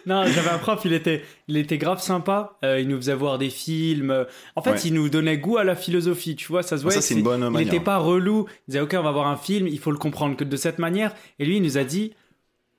non, 0.06 0.24
j'avais 0.26 0.50
un 0.50 0.58
prof, 0.58 0.80
il 0.84 0.92
était, 0.92 1.22
il 1.48 1.56
était 1.56 1.78
grave 1.78 2.00
sympa. 2.00 2.58
Euh, 2.64 2.80
il 2.80 2.88
nous 2.88 2.96
faisait 2.96 3.14
voir 3.14 3.38
des 3.38 3.50
films. 3.50 4.26
En 4.56 4.62
fait, 4.62 4.70
Ouais. 4.72 4.80
il 4.84 4.94
nous 4.94 5.08
donnait 5.08 5.38
goût 5.38 5.58
à 5.58 5.64
la 5.64 5.74
philosophie, 5.74 6.36
tu 6.36 6.48
vois. 6.48 6.62
Ça 6.62 6.76
se 6.78 6.82
voyait. 6.82 7.00
ça, 7.00 7.06
c'est 7.06 7.14
une 7.14 7.22
bonne 7.22 7.42
Il 7.42 7.50
manière. 7.50 7.72
n'était 7.72 7.84
pas 7.84 7.98
relou. 7.98 8.46
Il 8.68 8.72
disait, 8.72 8.80
OK, 8.80 8.94
on 8.98 9.02
va 9.02 9.12
voir 9.12 9.26
un 9.26 9.36
film, 9.36 9.66
il 9.66 9.78
faut 9.78 9.90
le 9.90 9.98
comprendre 9.98 10.36
que 10.36 10.44
de 10.44 10.56
cette 10.56 10.78
manière. 10.78 11.14
Et 11.38 11.44
lui, 11.44 11.56
il 11.56 11.62
nous 11.62 11.78
a 11.78 11.84
dit, 11.84 12.14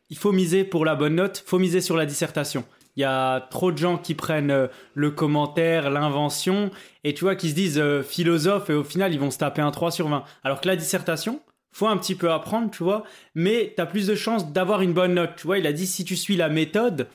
il 0.10 0.18
faut 0.18 0.32
miser 0.32 0.63
pour 0.63 0.86
la 0.86 0.96
bonne 0.96 1.15
note, 1.15 1.44
faut 1.46 1.60
miser 1.60 1.82
sur 1.82 1.98
la 1.98 2.06
dissertation. 2.06 2.63
Il 2.95 3.01
y 3.01 3.05
a 3.05 3.41
trop 3.50 3.71
de 3.71 3.77
gens 3.77 3.97
qui 3.97 4.13
prennent 4.13 4.51
euh, 4.51 4.67
le 4.93 5.12
commentaire, 5.12 5.89
l'invention, 5.89 6.71
et 7.03 7.13
tu 7.13 7.23
vois, 7.23 7.35
qui 7.35 7.50
se 7.50 7.55
disent 7.55 7.79
euh, 7.79 8.03
philosophe, 8.03 8.69
et 8.69 8.73
au 8.73 8.83
final, 8.83 9.13
ils 9.13 9.19
vont 9.19 9.31
se 9.31 9.39
taper 9.39 9.62
un 9.62 9.71
3 9.71 9.91
sur 9.91 10.07
20. 10.07 10.23
Alors 10.43 10.62
que 10.62 10.67
la 10.67 10.75
dissertation, 10.75 11.41
faut 11.71 11.88
un 11.88 11.97
petit 11.97 12.15
peu 12.15 12.31
apprendre, 12.31 12.69
tu 12.69 12.83
vois, 12.83 13.03
mais 13.33 13.73
tu 13.75 13.81
as 13.81 13.85
plus 13.88 14.07
de 14.07 14.15
chances 14.15 14.51
d'avoir 14.51 14.81
une 14.81 14.93
bonne 14.93 15.15
note. 15.15 15.31
Tu 15.35 15.47
vois, 15.47 15.57
il 15.57 15.65
a 15.65 15.73
dit, 15.73 15.88
si 15.88 16.05
tu 16.05 16.15
suis 16.15 16.35
la 16.35 16.50
méthode, 16.50 17.07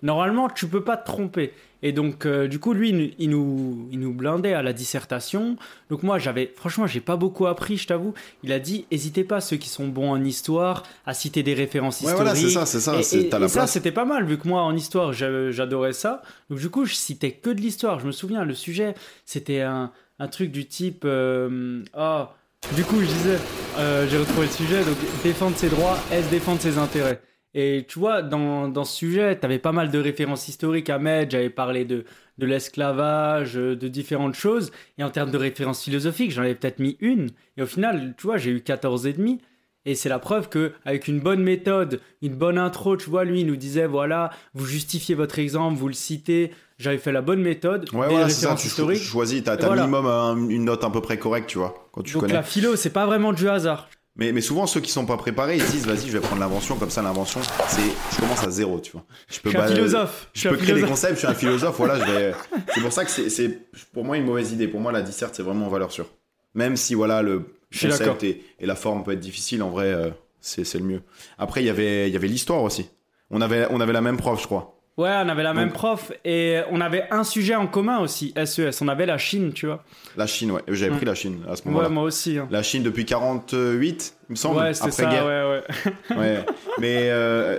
normalement, 0.00 0.48
tu 0.48 0.66
peux 0.66 0.82
pas 0.82 0.96
te 0.96 1.04
tromper. 1.04 1.52
Et 1.82 1.92
donc, 1.92 2.26
euh, 2.26 2.46
du 2.46 2.58
coup, 2.58 2.72
lui, 2.74 3.14
il 3.18 3.30
nous- 3.30 3.88
il 3.90 3.98
nous, 3.98 4.12
blindait 4.14 4.52
à 4.54 4.62
la 4.62 4.72
dissertation. 4.72 5.56
Donc 5.90 6.02
moi, 6.02 6.18
j'avais, 6.18 6.52
franchement, 6.54 6.86
j'ai 6.86 7.00
pas 7.00 7.16
beaucoup 7.16 7.46
appris, 7.46 7.76
je 7.76 7.86
t'avoue. 7.86 8.14
Il 8.44 8.52
a 8.52 8.58
dit, 8.60 8.86
hésitez 8.90 9.24
pas, 9.24 9.40
ceux 9.40 9.56
qui 9.56 9.68
sont 9.68 9.88
bons 9.88 10.10
en 10.10 10.22
histoire, 10.24 10.84
à 11.06 11.14
citer 11.14 11.42
des 11.42 11.54
références 11.54 12.00
Ouais, 12.00 12.10
historiques. 12.12 12.16
voilà, 12.22 12.34
c'est 12.34 12.50
ça, 12.50 12.66
c'est 12.66 12.80
ça. 12.80 12.96
Et, 12.98 13.02
c'est- 13.02 13.22
et- 13.22 13.28
T'as 13.28 13.38
et 13.38 13.40
la 13.40 13.48
ça, 13.48 13.66
c'était 13.66 13.92
pas 13.92 14.04
mal, 14.04 14.24
vu 14.24 14.38
que 14.38 14.46
moi, 14.46 14.62
en 14.62 14.74
histoire, 14.76 15.12
j'a- 15.12 15.50
j'adorais 15.50 15.92
ça. 15.92 16.22
Donc, 16.50 16.58
du 16.60 16.68
coup, 16.70 16.84
je 16.84 16.94
citais 16.94 17.32
que 17.32 17.50
de 17.50 17.60
l'histoire. 17.60 17.98
Je 17.98 18.06
me 18.06 18.12
souviens, 18.12 18.44
le 18.44 18.54
sujet, 18.54 18.94
c'était 19.26 19.60
un, 19.62 19.90
un 20.18 20.28
truc 20.28 20.52
du 20.52 20.66
type. 20.66 21.02
euh, 21.04 21.82
Ah, 21.94 22.34
du 22.76 22.84
coup, 22.84 23.00
je 23.00 23.06
disais, 23.06 23.38
euh, 23.78 24.06
j'ai 24.08 24.18
retrouvé 24.18 24.46
le 24.46 24.52
sujet, 24.52 24.84
donc 24.84 24.96
défendre 25.24 25.56
ses 25.56 25.68
droits, 25.68 25.98
est-ce 26.12 26.28
défendre 26.30 26.60
ses 26.60 26.78
intérêts? 26.78 27.20
Et 27.54 27.84
tu 27.88 27.98
vois, 27.98 28.22
dans, 28.22 28.68
dans 28.68 28.84
ce 28.84 28.96
sujet, 28.96 29.36
t'avais 29.38 29.58
pas 29.58 29.72
mal 29.72 29.90
de 29.90 29.98
références 29.98 30.48
historiques 30.48 30.88
à 30.90 30.98
mettre. 30.98 31.32
J'avais 31.32 31.50
parlé 31.50 31.84
de, 31.84 32.04
de 32.38 32.46
l'esclavage, 32.46 33.56
euh, 33.58 33.76
de 33.76 33.88
différentes 33.88 34.34
choses. 34.34 34.70
Et 34.98 35.04
en 35.04 35.10
termes 35.10 35.30
de 35.30 35.38
références 35.38 35.82
philosophiques, 35.84 36.30
j'en 36.32 36.42
avais 36.42 36.54
peut-être 36.54 36.78
mis 36.78 36.96
une. 37.00 37.28
Et 37.56 37.62
au 37.62 37.66
final, 37.66 38.14
tu 38.16 38.26
vois, 38.26 38.38
j'ai 38.38 38.50
eu 38.50 38.60
14 38.62 39.06
et 39.06 39.12
demi. 39.12 39.38
Et 39.84 39.96
c'est 39.96 40.08
la 40.08 40.20
preuve 40.20 40.48
que 40.48 40.72
avec 40.84 41.08
une 41.08 41.18
bonne 41.20 41.42
méthode, 41.42 42.00
une 42.22 42.36
bonne 42.36 42.56
intro, 42.56 42.96
tu 42.96 43.10
vois, 43.10 43.24
lui 43.24 43.40
il 43.40 43.48
nous 43.48 43.56
disait 43.56 43.86
voilà, 43.88 44.30
vous 44.54 44.64
justifiez 44.64 45.16
votre 45.16 45.40
exemple, 45.40 45.76
vous 45.76 45.88
le 45.88 45.92
citez. 45.94 46.52
J'avais 46.78 46.98
fait 46.98 47.10
la 47.10 47.20
bonne 47.20 47.42
méthode, 47.42 47.88
Ouais, 47.92 48.08
voilà, 48.08 48.28
c'est 48.28 48.46
ça. 48.46 48.54
Tu 48.54 48.68
choisis, 48.96 49.42
t'as 49.42 49.56
t'as 49.56 49.66
voilà. 49.66 49.82
minimum 49.82 50.06
un- 50.06 50.48
une 50.48 50.64
note 50.66 50.84
à 50.84 50.90
peu 50.90 51.00
près 51.00 51.18
correcte, 51.18 51.48
tu 51.48 51.58
vois, 51.58 51.88
quand 51.92 52.02
tu 52.02 52.12
Donc 52.12 52.22
connais. 52.22 52.32
la 52.34 52.42
philo, 52.44 52.76
c'est 52.76 52.90
pas 52.92 53.06
vraiment 53.06 53.32
du 53.32 53.48
hasard. 53.48 53.88
Mais, 54.16 54.32
mais 54.32 54.42
souvent, 54.42 54.66
ceux 54.66 54.80
qui 54.80 54.90
sont 54.90 55.06
pas 55.06 55.16
préparés, 55.16 55.56
ils 55.56 55.62
se 55.62 55.72
disent, 55.72 55.86
vas-y, 55.86 56.08
je 56.08 56.12
vais 56.12 56.20
prendre 56.20 56.40
l'invention, 56.40 56.76
comme 56.76 56.90
ça, 56.90 57.00
l'invention, 57.00 57.40
c'est, 57.68 57.80
je 58.14 58.20
commence 58.20 58.44
à 58.44 58.50
zéro, 58.50 58.78
tu 58.78 58.92
vois. 58.92 59.04
Je 59.28 59.36
Je 59.36 59.40
peux 59.40 59.48
suis 59.48 59.58
un 59.58 59.66
philosophe. 59.66 60.28
Je 60.34 60.40
suis 60.40 60.48
peux 60.50 60.54
un 60.54 60.58
créer 60.58 60.74
des 60.74 60.82
concepts, 60.82 61.14
je 61.14 61.18
suis 61.20 61.26
un 61.28 61.34
philosophe, 61.34 61.76
voilà, 61.78 61.98
je 61.98 62.12
vais. 62.12 62.34
C'est 62.74 62.80
pour 62.82 62.92
ça 62.92 63.04
que 63.06 63.10
c'est, 63.10 63.30
c'est, 63.30 63.48
pour 63.92 64.04
moi, 64.04 64.18
une 64.18 64.24
mauvaise 64.26 64.52
idée. 64.52 64.68
Pour 64.68 64.80
moi, 64.80 64.92
la 64.92 65.00
disserte, 65.00 65.34
c'est 65.34 65.42
vraiment 65.42 65.66
en 65.66 65.70
valeur 65.70 65.92
sûre. 65.92 66.10
Même 66.54 66.76
si, 66.76 66.94
voilà, 66.94 67.22
le 67.22 67.54
Je 67.70 67.88
concept 67.88 68.22
et, 68.24 68.44
et 68.60 68.66
la 68.66 68.74
forme 68.76 69.02
peut 69.02 69.12
être 69.12 69.20
difficile, 69.20 69.62
en 69.62 69.70
vrai, 69.70 69.86
euh, 69.86 70.10
c'est, 70.40 70.64
c'est 70.64 70.78
le 70.78 70.84
mieux. 70.84 71.02
Après, 71.38 71.62
il 71.62 71.66
y 71.66 71.70
avait, 71.70 72.08
il 72.08 72.12
y 72.12 72.16
avait 72.16 72.28
l'histoire 72.28 72.62
aussi. 72.62 72.90
On 73.30 73.40
avait, 73.40 73.66
on 73.70 73.80
avait 73.80 73.94
la 73.94 74.02
même 74.02 74.18
prof, 74.18 74.38
je 74.40 74.46
crois. 74.46 74.81
Ouais, 74.98 75.08
on 75.24 75.28
avait 75.30 75.42
la 75.42 75.54
même 75.54 75.72
prof 75.72 76.12
et 76.24 76.60
on 76.70 76.80
avait 76.82 77.06
un 77.10 77.24
sujet 77.24 77.54
en 77.54 77.66
commun 77.66 78.00
aussi, 78.00 78.34
SES. 78.44 78.82
On 78.82 78.88
avait 78.88 79.06
la 79.06 79.16
Chine, 79.16 79.52
tu 79.54 79.64
vois. 79.66 79.82
La 80.18 80.26
Chine, 80.26 80.50
ouais. 80.50 80.60
J'avais 80.68 80.92
Mm. 80.92 80.96
pris 80.96 81.06
la 81.06 81.14
Chine 81.14 81.40
à 81.48 81.56
ce 81.56 81.66
moment-là. 81.66 81.88
Ouais, 81.88 81.94
moi 81.94 82.02
aussi. 82.04 82.36
hein. 82.38 82.46
La 82.50 82.62
Chine 82.62 82.82
depuis 82.82 83.06
48, 83.06 84.14
il 84.28 84.32
me 84.32 84.36
semble, 84.36 84.58
Ouais, 84.60 84.74
c'était 84.74 84.90
ça, 84.90 85.04
après-guerre. 85.08 85.26
ouais, 85.26 85.62
ouais. 86.10 86.16
Ouais. 86.18 86.46
Mais 86.78 87.08
euh, 87.10 87.58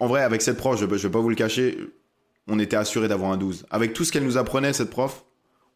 en 0.00 0.06
vrai, 0.06 0.22
avec 0.22 0.40
cette 0.42 0.56
prof, 0.56 0.80
je, 0.80 0.86
je 0.96 1.06
vais 1.06 1.12
pas 1.12 1.18
vous 1.20 1.28
le 1.28 1.34
cacher, 1.36 1.76
on 2.48 2.58
était 2.58 2.76
assuré 2.76 3.08
d'avoir 3.08 3.30
un 3.32 3.36
12. 3.36 3.66
Avec 3.70 3.92
tout 3.92 4.04
ce 4.04 4.12
qu'elle 4.12 4.24
nous 4.24 4.38
apprenait, 4.38 4.72
cette 4.72 4.90
prof, 4.90 5.24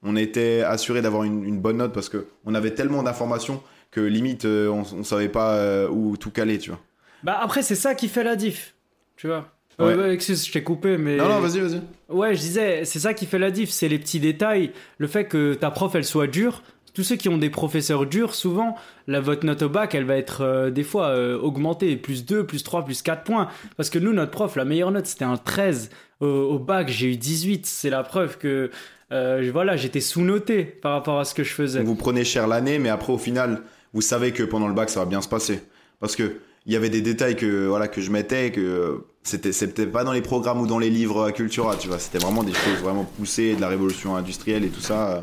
on 0.02 0.16
était 0.16 0.62
assuré 0.62 1.02
d'avoir 1.02 1.24
une, 1.24 1.44
une 1.44 1.60
bonne 1.60 1.76
note 1.78 1.92
parce 1.92 2.08
que 2.08 2.26
on 2.46 2.54
avait 2.54 2.72
tellement 2.74 3.02
d'informations 3.02 3.62
que 3.90 4.00
limite, 4.00 4.44
euh, 4.46 4.68
on, 4.68 4.84
on 4.98 5.04
savait 5.04 5.28
pas 5.28 5.54
euh, 5.56 5.88
où 5.90 6.16
tout 6.16 6.30
caler, 6.30 6.58
tu 6.58 6.70
vois. 6.70 6.80
Bah 7.24 7.38
après, 7.42 7.62
c'est 7.62 7.74
ça 7.74 7.94
qui 7.94 8.08
fait 8.08 8.22
la 8.24 8.36
diff, 8.36 8.74
tu 9.16 9.26
vois. 9.26 9.48
Ouais. 9.78 9.92
Euh, 9.92 10.12
excuse, 10.12 10.46
je 10.46 10.52
t'ai 10.52 10.62
coupé, 10.62 10.98
mais. 10.98 11.16
Non, 11.16 11.28
non, 11.28 11.40
vas-y, 11.40 11.60
vas-y. 11.60 11.80
Ouais, 12.08 12.34
je 12.34 12.40
disais, 12.40 12.84
c'est 12.84 12.98
ça 12.98 13.14
qui 13.14 13.26
fait 13.26 13.38
la 13.38 13.50
diff, 13.50 13.70
c'est 13.70 13.88
les 13.88 13.98
petits 13.98 14.18
détails. 14.20 14.72
Le 14.98 15.06
fait 15.06 15.26
que 15.26 15.54
ta 15.54 15.70
prof, 15.70 15.94
elle 15.94 16.04
soit 16.04 16.26
dure. 16.26 16.62
Tous 16.94 17.04
ceux 17.04 17.14
qui 17.16 17.28
ont 17.28 17.38
des 17.38 17.50
professeurs 17.50 18.06
durs, 18.06 18.34
souvent, 18.34 18.74
la, 19.06 19.20
votre 19.20 19.46
note 19.46 19.62
au 19.62 19.68
bac, 19.68 19.94
elle 19.94 20.04
va 20.04 20.16
être 20.16 20.40
euh, 20.40 20.70
des 20.70 20.82
fois 20.82 21.08
euh, 21.08 21.38
augmentée, 21.38 21.96
plus 21.96 22.24
2, 22.24 22.44
plus 22.44 22.64
3, 22.64 22.84
plus 22.84 23.02
4 23.02 23.22
points. 23.22 23.48
Parce 23.76 23.88
que 23.88 24.00
nous, 24.00 24.12
notre 24.12 24.32
prof, 24.32 24.56
la 24.56 24.64
meilleure 24.64 24.90
note, 24.90 25.06
c'était 25.06 25.24
un 25.24 25.36
13. 25.36 25.90
Au, 26.20 26.26
au 26.26 26.58
bac, 26.58 26.88
j'ai 26.88 27.12
eu 27.12 27.16
18. 27.16 27.66
C'est 27.66 27.90
la 27.90 28.02
preuve 28.02 28.38
que, 28.38 28.70
euh, 29.12 29.48
voilà, 29.52 29.76
j'étais 29.76 30.00
sous-noté 30.00 30.64
par 30.64 30.92
rapport 30.92 31.20
à 31.20 31.24
ce 31.24 31.34
que 31.34 31.44
je 31.44 31.52
faisais. 31.52 31.82
Vous 31.84 31.94
prenez 31.94 32.24
cher 32.24 32.48
l'année, 32.48 32.80
mais 32.80 32.88
après, 32.88 33.12
au 33.12 33.18
final, 33.18 33.62
vous 33.92 34.00
savez 34.00 34.32
que 34.32 34.42
pendant 34.42 34.66
le 34.66 34.74
bac, 34.74 34.90
ça 34.90 34.98
va 34.98 35.06
bien 35.06 35.20
se 35.20 35.28
passer. 35.28 35.60
Parce 36.00 36.16
que 36.16 36.38
il 36.66 36.72
y 36.72 36.76
avait 36.76 36.90
des 36.90 37.00
détails 37.00 37.36
que, 37.36 37.66
voilà, 37.66 37.86
que 37.86 38.00
je 38.00 38.10
mettais, 38.10 38.50
que 38.50 39.04
c'était, 39.28 39.52
c'était 39.52 39.86
pas 39.86 40.04
dans 40.04 40.12
les 40.12 40.22
programmes 40.22 40.60
ou 40.60 40.66
dans 40.66 40.78
les 40.78 40.90
livres 40.90 41.24
à 41.24 41.32
Cultura, 41.32 41.76
tu 41.76 41.88
vois. 41.88 41.98
C'était 41.98 42.18
vraiment 42.18 42.42
des 42.42 42.52
choses 42.54 42.78
vraiment 42.82 43.04
poussées, 43.04 43.54
de 43.54 43.60
la 43.60 43.68
révolution 43.68 44.16
industrielle 44.16 44.64
et 44.64 44.68
tout 44.70 44.80
ça. 44.80 45.16
euh. 45.16 45.20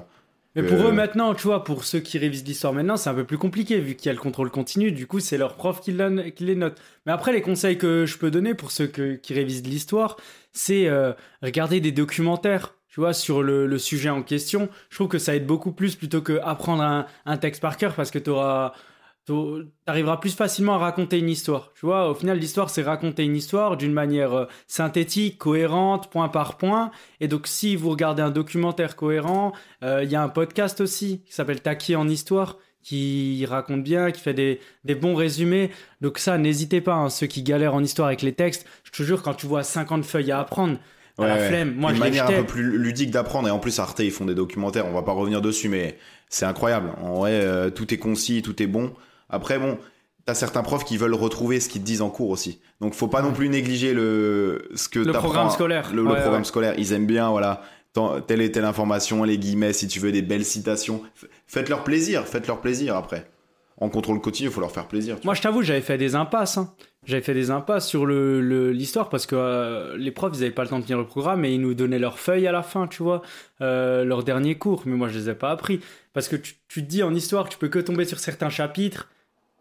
Mais 0.58 0.64
pour 0.64 0.88
eux 0.88 0.94
maintenant, 0.94 1.34
tu 1.36 1.44
vois, 1.44 1.66
pour 1.66 1.84
ceux 1.84 2.00
qui 2.00 2.18
révisent 2.18 2.46
l'histoire 2.46 2.72
maintenant, 2.72 2.96
c'est 2.96 3.10
un 3.10 3.14
peu 3.14 3.26
plus 3.26 3.38
compliqué 3.38 3.78
vu 3.78 3.96
qu'il 3.96 4.06
y 4.06 4.10
a 4.10 4.14
le 4.14 4.20
contrôle 4.20 4.50
continu. 4.50 4.94
Du 4.94 5.06
coup, 5.06 5.20
c'est 5.20 5.38
leur 5.38 5.56
prof 5.56 5.82
qui, 5.82 5.94
qui 6.34 6.46
les 6.46 6.56
note. 6.56 6.78
Mais 7.06 7.12
après, 7.12 7.34
les 7.34 7.42
conseils 7.42 7.78
que 7.78 8.06
je 8.06 8.18
peux 8.18 8.32
donner 8.32 8.54
pour 8.54 8.72
ceux 8.72 8.88
que- 8.88 9.16
qui 9.16 9.34
révisent 9.34 9.64
l'histoire, 9.68 10.16
c'est 10.54 10.88
euh, 10.88 11.12
regarder 11.42 11.82
des 11.82 11.92
documentaires. 11.92 12.74
Tu 12.88 13.02
vois, 13.02 13.12
sur 13.12 13.44
le, 13.44 13.68
le 13.68 13.78
sujet 13.78 14.08
en 14.10 14.24
question, 14.24 14.70
je 14.90 14.96
trouve 14.96 15.10
que 15.10 15.18
ça 15.20 15.36
aide 15.36 15.46
beaucoup 15.46 15.74
plus 15.74 15.98
plutôt 15.98 16.22
que 16.22 16.40
apprendre 16.42 16.84
un, 16.84 17.06
un 17.26 17.36
texte 17.36 17.62
par 17.62 17.76
cœur 17.76 17.94
parce 17.94 18.10
que 18.10 18.20
tu 18.20 18.30
arriveras 19.88 20.18
plus 20.18 20.36
facilement 20.36 20.76
à 20.76 20.78
raconter 20.78 21.18
une 21.20 21.30
histoire. 21.30 21.72
Tu 21.80 21.86
vois, 21.86 22.10
au 22.10 22.14
final, 22.16 22.38
l'histoire, 22.38 22.70
c'est 22.70 22.84
raconter 22.84 23.24
une 23.24 23.36
histoire 23.36 23.78
d'une 23.78 23.94
manière 23.94 24.34
euh, 24.34 24.46
synthétique, 24.68 25.38
cohérente, 25.38 26.10
point 26.12 26.30
par 26.30 26.58
point. 26.58 26.92
Et 27.20 27.28
donc, 27.28 27.48
si 27.48 27.76
vous 27.76 27.90
regardez 27.90 28.22
un 28.22 28.32
documentaire 28.32 28.96
cohérent, 28.96 29.54
euh, 29.84 30.04
il 30.04 30.12
y 30.12 30.16
a 30.16 30.22
un 30.24 30.30
podcast 30.30 30.82
aussi 30.82 31.22
qui 31.26 31.34
s'appelle 31.34 31.62
Taki 31.62 31.96
en 31.96 32.08
histoire 32.08 32.58
qui 32.84 33.44
raconte 33.48 33.84
bien, 33.84 34.12
qui 34.12 34.22
fait 34.22 34.36
des, 34.36 34.60
des 34.84 34.94
bons 34.94 35.16
résumés. 35.16 35.72
Donc 36.02 36.20
ça, 36.20 36.38
n'hésitez 36.38 36.82
pas, 36.82 36.94
hein, 36.94 37.10
ceux 37.10 37.26
qui 37.26 37.42
galèrent 37.42 37.74
en 37.74 37.84
histoire 37.84 38.08
avec 38.10 38.22
les 38.22 38.34
textes, 38.34 38.68
je 38.84 38.92
te 38.92 39.02
jure, 39.02 39.24
quand 39.24 39.34
tu 39.34 39.48
vois 39.48 39.64
50 39.64 40.06
feuilles 40.06 40.32
à 40.32 40.40
apprendre, 40.40 40.78
à 41.18 41.22
Ouais, 41.24 41.28
la 41.28 41.36
ouais. 41.36 41.48
flemme, 41.48 41.76
moi 41.76 41.92
une 41.92 41.96
je 41.96 42.02
manière 42.02 42.28
un 42.28 42.32
peu 42.42 42.46
plus 42.46 42.78
ludique 42.78 43.10
d'apprendre 43.10 43.48
et 43.48 43.52
en 43.52 43.58
plus 43.60 43.80
Arte 43.80 44.00
ils 44.02 44.12
font 44.12 44.26
des 44.26 44.36
documentaires 44.36 44.86
on 44.86 44.92
va 44.92 45.02
pas 45.02 45.14
revenir 45.14 45.42
dessus 45.42 45.70
mais 45.70 45.98
c'est 46.28 46.46
incroyable 46.46 46.90
en 47.02 47.14
vrai 47.16 47.32
euh, 47.42 47.70
tout 47.70 47.94
est 47.94 47.98
concis 47.98 48.42
tout 48.42 48.62
est 48.62 48.68
bon 48.68 48.94
après 49.30 49.58
bon 49.60 49.78
t'as 50.26 50.34
certains 50.34 50.64
profs 50.64 50.86
qui 50.86 50.98
veulent 50.98 51.14
retrouver 51.14 51.60
ce 51.60 51.70
qu'ils 51.70 51.82
te 51.82 51.86
disent 51.86 52.02
en 52.02 52.10
cours 52.10 52.30
aussi 52.30 52.60
donc 52.82 52.94
faut 52.94 53.08
pas 53.08 53.22
non 53.22 53.32
plus 53.34 53.50
négliger 53.50 53.94
le 53.94 54.70
ce 54.76 54.90
que 54.90 55.00
Le 55.00 55.14
programme 55.14 55.50
scolaire. 55.50 55.92
le, 55.94 56.04
programme 56.04 56.34
ouais. 56.38 56.44
scolaire 56.44 56.74
ils 56.78 56.94
aiment 56.94 57.06
bien 57.08 57.30
voilà 57.30 57.62
telle 58.28 58.42
et 58.42 58.52
telle 58.52 58.66
information 58.66 59.24
les 59.24 59.38
guillemets 59.38 59.72
si 59.74 59.88
tu 59.88 60.00
veux 60.00 60.12
des 60.12 60.22
belles 60.22 60.44
citations 60.46 61.02
faites 61.48 61.70
leur 61.70 61.84
plaisir 61.84 62.28
faites 62.28 62.48
leur 62.48 62.60
plaisir 62.62 62.96
après 62.96 63.28
en 63.78 63.90
contrôle 63.90 64.20
continu 64.22 64.48
il 64.50 64.52
faut 64.54 64.62
leur 64.62 64.72
faire 64.72 64.88
plaisir 64.88 65.18
Moi, 65.26 65.34
je 65.34 65.42
t'avoue, 65.42 65.62
j'avais 65.62 65.82
fait 65.82 65.98
des 65.98 66.16
impasses. 66.16 66.58
hein. 66.58 66.74
J'avais 67.06 67.22
fait 67.22 67.34
des 67.34 67.52
impasses 67.52 67.86
sur 67.86 68.06
le- 68.06 68.72
l'histoire 68.72 69.10
parce 69.10 69.26
que 69.26 69.36
euh, 69.36 69.98
les 69.98 70.12
profs, 70.12 70.32
ils 70.38 70.44
avaient 70.44 70.52
pas 70.54 70.64
le 70.64 70.70
temps 70.70 70.80
de 70.80 70.86
tenir 70.86 70.98
le 70.98 71.06
programme 71.06 71.44
et 71.44 71.54
ils 71.54 71.60
nous 71.60 71.74
donnaient 71.74 72.00
leurs 72.00 72.18
feuilles 72.18 72.48
à 72.48 72.54
la 72.54 72.64
fin, 72.64 72.88
tu 72.88 73.04
vois, 73.04 73.22
euh, 73.60 74.06
leurs 74.06 74.24
derniers 74.24 74.58
cours. 74.58 74.84
Mais 74.86 74.96
moi, 74.96 75.10
je 75.10 75.20
les 75.20 75.30
ai 75.30 75.34
pas 75.36 75.52
appris. 75.52 75.82
Parce 76.14 76.30
que 76.30 76.38
tu, 76.38 76.54
tu 76.70 76.86
te 76.86 76.90
dis 76.90 77.04
en 77.04 77.14
histoire, 77.14 77.50
tu 77.50 77.58
peux 77.58 77.68
que 77.68 77.80
tomber 77.80 78.06
sur 78.06 78.18
certains 78.20 78.50
chapitres. 78.50 79.10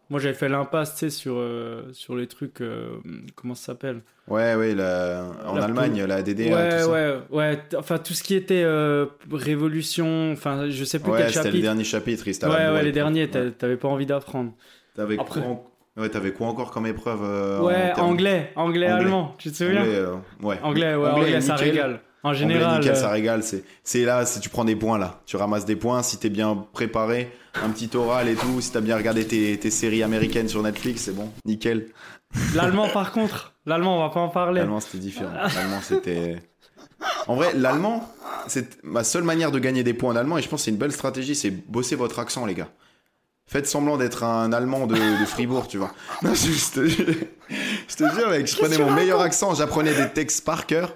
Moi, 0.09 0.19
j'avais 0.19 0.35
fait 0.35 0.49
l'impasse, 0.49 0.93
tu 0.93 0.99
sais, 0.99 1.09
sur, 1.09 1.35
euh, 1.37 1.83
sur 1.93 2.15
les 2.15 2.27
trucs. 2.27 2.61
euh, 2.61 2.97
comment 3.35 3.55
ça 3.55 3.67
s'appelle? 3.67 4.01
Ouais 4.27 4.55
ouais 4.55 4.73
la- 4.73 5.23
en 5.45 5.55
La 5.55 5.65
Allemagne 5.65 6.03
la 6.03 6.21
DDR 6.23 6.51
Ouais, 6.55 6.69
tout 6.69 6.77
ça. 6.85 6.89
ouais, 6.91 7.15
ouais. 7.31 7.59
Enfin, 7.77 7.97
tout 7.99 8.13
ce 8.13 8.23
qui 8.23 8.33
était 8.35 8.63
euh, 8.63 9.05
révolution. 9.31 10.31
Enfin, 10.31 10.69
je 10.69 10.83
sais 10.83 10.99
plus 10.99 11.11
Ouais, 11.11 11.17
quel 11.19 11.27
c'était 11.29 11.39
le 11.39 11.45
chapitre. 11.45 11.61
dernier 11.63 11.83
chapitre, 11.83 12.27
il 12.27 12.33
s'était 12.33 12.47
Ouais, 12.47 12.69
ouais, 12.69 12.83
les 12.83 12.91
derniers, 12.91 13.29
Ouais. 13.33 13.51
t'avais 13.51 13.77
pas 13.77 13.87
envie 13.87 14.05
d'apprendre. 14.05 14.51
T'avais 14.95 15.19
Après- 15.19 15.41
quoi, 15.41 15.49
en- 15.49 15.65
ouais, 16.01 16.09
t'avais 16.09 16.31
quoi 16.31 16.47
encore 16.47 16.71
comme 16.71 16.87
épreuve 16.87 17.19
euh, 17.23 17.61
Ouais, 17.61 17.91
en 17.97 18.01
anglais, 18.03 18.51
anglais, 18.55 18.87
Anglais. 18.87 18.87
allemand, 18.87 19.35
tu 19.37 19.51
te 19.51 19.55
souviens? 19.57 19.81
Anglais, 19.81 19.95
euh, 19.95 20.15
ouais. 20.41 20.59
Anglais, 20.63 20.95
ouais, 20.95 21.09
anglais, 21.09 21.41
ça 21.41 21.53
nickel. 21.53 21.69
régale. 21.69 21.99
En 22.25 22.29
Anglais, 22.29 22.39
général, 22.39 22.79
nickel, 22.79 22.95
euh, 22.95 22.99
ça 22.99 23.09
régale. 23.09 23.43
C'est, 23.43 23.63
c'est 23.83 24.03
là, 24.03 24.25
si 24.25 24.39
tu 24.39 24.49
prends 24.49 24.65
des 24.65 24.75
points 24.75 24.97
là, 24.97 25.21
tu 25.27 25.35
ramasses 25.35 25.65
des 25.65 25.75
points. 25.75 26.01
Si 26.01 26.17
t'es 26.17 26.31
bien 26.31 26.65
préparé, 26.73 27.31
un 27.63 27.69
petit 27.69 27.95
oral 27.95 28.27
et 28.27 28.33
tout. 28.33 28.61
Si 28.61 28.71
t'as 28.71 28.81
bien 28.81 28.97
regardé 28.97 29.27
tes, 29.27 29.59
tes 29.59 29.69
séries 29.69 30.01
américaines 30.01 30.49
sur 30.49 30.63
Netflix, 30.63 31.03
c'est 31.03 31.15
bon, 31.15 31.31
nickel. 31.45 31.89
l'allemand 32.55 32.89
par 32.89 33.11
contre, 33.11 33.53
l'allemand, 33.67 33.97
on 33.97 34.01
va 34.01 34.09
pas 34.09 34.21
en 34.21 34.29
parler. 34.29 34.61
L'allemand 34.61 34.79
c'était 34.79 34.97
différent. 34.97 35.33
L'allemand 35.33 35.81
c'était. 35.83 36.37
En 37.27 37.35
vrai, 37.35 37.53
l'allemand, 37.53 38.11
c'est 38.47 38.83
ma 38.83 39.03
seule 39.03 39.23
manière 39.23 39.51
de 39.51 39.59
gagner 39.59 39.83
des 39.83 39.93
points 39.93 40.13
en 40.13 40.15
allemand 40.15 40.39
et 40.39 40.41
je 40.41 40.49
pense 40.49 40.61
que 40.61 40.65
c'est 40.65 40.71
une 40.71 40.77
belle 40.77 40.93
stratégie, 40.93 41.35
c'est 41.35 41.51
bosser 41.51 41.95
votre 41.95 42.17
accent, 42.17 42.47
les 42.47 42.55
gars. 42.55 42.69
Faites 43.47 43.67
semblant 43.67 43.97
d'être 43.97 44.23
un 44.23 44.51
Allemand 44.51 44.87
de, 44.87 44.95
de 44.95 45.25
Fribourg, 45.25 45.67
tu 45.67 45.77
vois. 45.77 45.93
Non, 46.23 46.33
juste, 46.33 46.79
Je 47.87 47.95
te 47.95 48.09
jure, 48.15 48.29
mec, 48.29 48.47
je 48.47 48.57
prenais 48.57 48.79
mon 48.79 48.91
meilleur 48.91 49.21
accent, 49.21 49.53
j'apprenais 49.53 49.93
des 49.93 50.09
textes 50.09 50.43
par 50.43 50.65
cœur. 50.65 50.95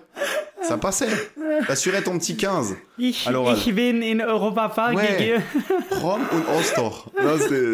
Ça 0.62 0.78
passait. 0.78 1.08
T'assurais 1.68 2.01
ton 2.01 2.18
petit 2.18 2.36
15. 2.38 2.75
Ich, 2.98 3.28
À 3.28 3.32
l'oral. 3.32 3.58
ich 3.58 3.74
bin 3.74 4.01
in 4.01 4.20
Europa 4.22 4.70
Park. 4.70 4.96
Ouais. 4.96 5.39
Rom 5.92 6.22
und 6.34 6.44
Ostor. 6.60 7.12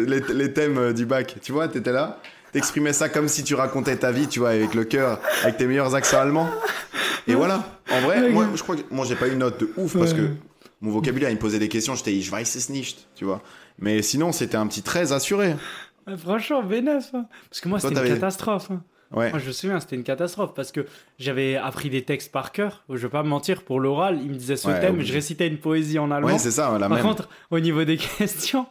Les, 0.06 0.20
les 0.34 0.52
thèmes 0.52 0.78
euh, 0.78 0.92
du 0.92 1.04
bac. 1.06 1.36
Tu 1.42 1.52
vois, 1.52 1.68
t'étais 1.68 1.92
là. 1.92 2.18
T'exprimais 2.52 2.92
ça 2.92 3.08
comme 3.08 3.28
si 3.28 3.42
tu 3.44 3.54
racontais 3.54 3.96
ta 3.96 4.12
vie, 4.12 4.28
tu 4.28 4.38
vois, 4.38 4.50
avec 4.50 4.72
le 4.74 4.84
cœur, 4.84 5.20
avec 5.42 5.56
tes 5.58 5.66
meilleurs 5.66 5.94
accents 5.94 6.20
allemands. 6.20 6.48
Et 7.26 7.34
voilà. 7.34 7.64
En 7.90 8.00
vrai, 8.00 8.30
moi, 8.30 8.46
je 8.54 8.62
crois 8.62 8.76
que 8.76 8.82
moi, 8.90 9.04
j'ai 9.06 9.16
pas 9.16 9.26
eu 9.28 9.32
une 9.32 9.40
note 9.40 9.60
de 9.60 9.70
ouf 9.76 9.96
parce 9.98 10.14
que 10.14 10.30
mon 10.80 10.90
vocabulaire, 10.92 11.28
il 11.30 11.34
me 11.34 11.40
posait 11.40 11.58
des 11.58 11.68
questions. 11.68 11.94
J'étais, 11.96 12.20
je 12.20 12.30
weiß 12.30 12.56
es 12.56 12.72
nicht, 12.72 13.08
tu 13.14 13.24
vois. 13.24 13.42
Mais 13.78 14.00
sinon, 14.00 14.32
c'était 14.32 14.56
un 14.56 14.66
petit 14.68 14.82
13 14.82 15.12
assuré. 15.12 15.54
Franchement, 16.18 16.62
bénef. 16.62 17.10
Parce 17.50 17.60
que 17.60 17.68
moi, 17.68 17.80
c'était 17.80 18.00
une 18.08 18.14
catastrophe. 18.14 18.68
hein. 18.70 18.80
Ouais. 19.12 19.30
Moi, 19.30 19.38
je 19.38 19.46
me 19.46 19.52
souviens, 19.52 19.78
c'était 19.80 19.96
une 19.96 20.02
catastrophe 20.02 20.52
parce 20.54 20.72
que 20.72 20.84
j'avais 21.18 21.56
appris 21.56 21.90
des 21.90 22.02
textes 22.02 22.32
par 22.32 22.50
cœur. 22.52 22.82
Je 22.88 22.96
vais 22.96 23.08
pas 23.08 23.22
me 23.22 23.28
mentir, 23.28 23.62
pour 23.62 23.78
l'oral, 23.80 24.18
il 24.22 24.30
me 24.30 24.34
disait 24.34 24.56
ce 24.56 24.66
Ouais, 24.68 24.80
thème, 24.80 24.94
obligé. 24.94 25.08
je 25.08 25.14
récitais 25.14 25.46
une 25.46 25.58
poésie 25.58 25.98
en 25.98 26.10
allemand. 26.10 26.28
Ouais, 26.28 26.38
c'est 26.38 26.50
ça, 26.50 26.76
la 26.78 26.88
Par 26.88 26.98
même. 26.98 27.02
contre, 27.06 27.28
au 27.50 27.60
niveau 27.60 27.84
des 27.84 27.96
questions, 28.18 28.66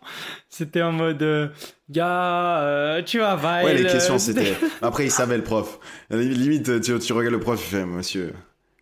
c'était 0.49 0.81
en 0.81 0.91
mode 0.91 1.21
euh, 1.23 1.47
gars, 1.89 2.59
euh, 2.61 3.01
tu 3.03 3.19
vas 3.19 3.35
Ouais, 3.63 3.75
les 3.75 3.83
questions, 3.83 4.15
euh, 4.15 4.19
c'était. 4.19 4.53
Après, 4.81 5.05
il 5.05 5.11
savait 5.11 5.37
le 5.37 5.43
prof. 5.43 5.79
Limite, 6.09 6.81
tu, 6.81 6.99
tu 6.99 7.13
regardes 7.13 7.33
le 7.33 7.39
prof, 7.39 7.59
il 7.59 7.69
fait, 7.77 7.85
monsieur. 7.85 8.33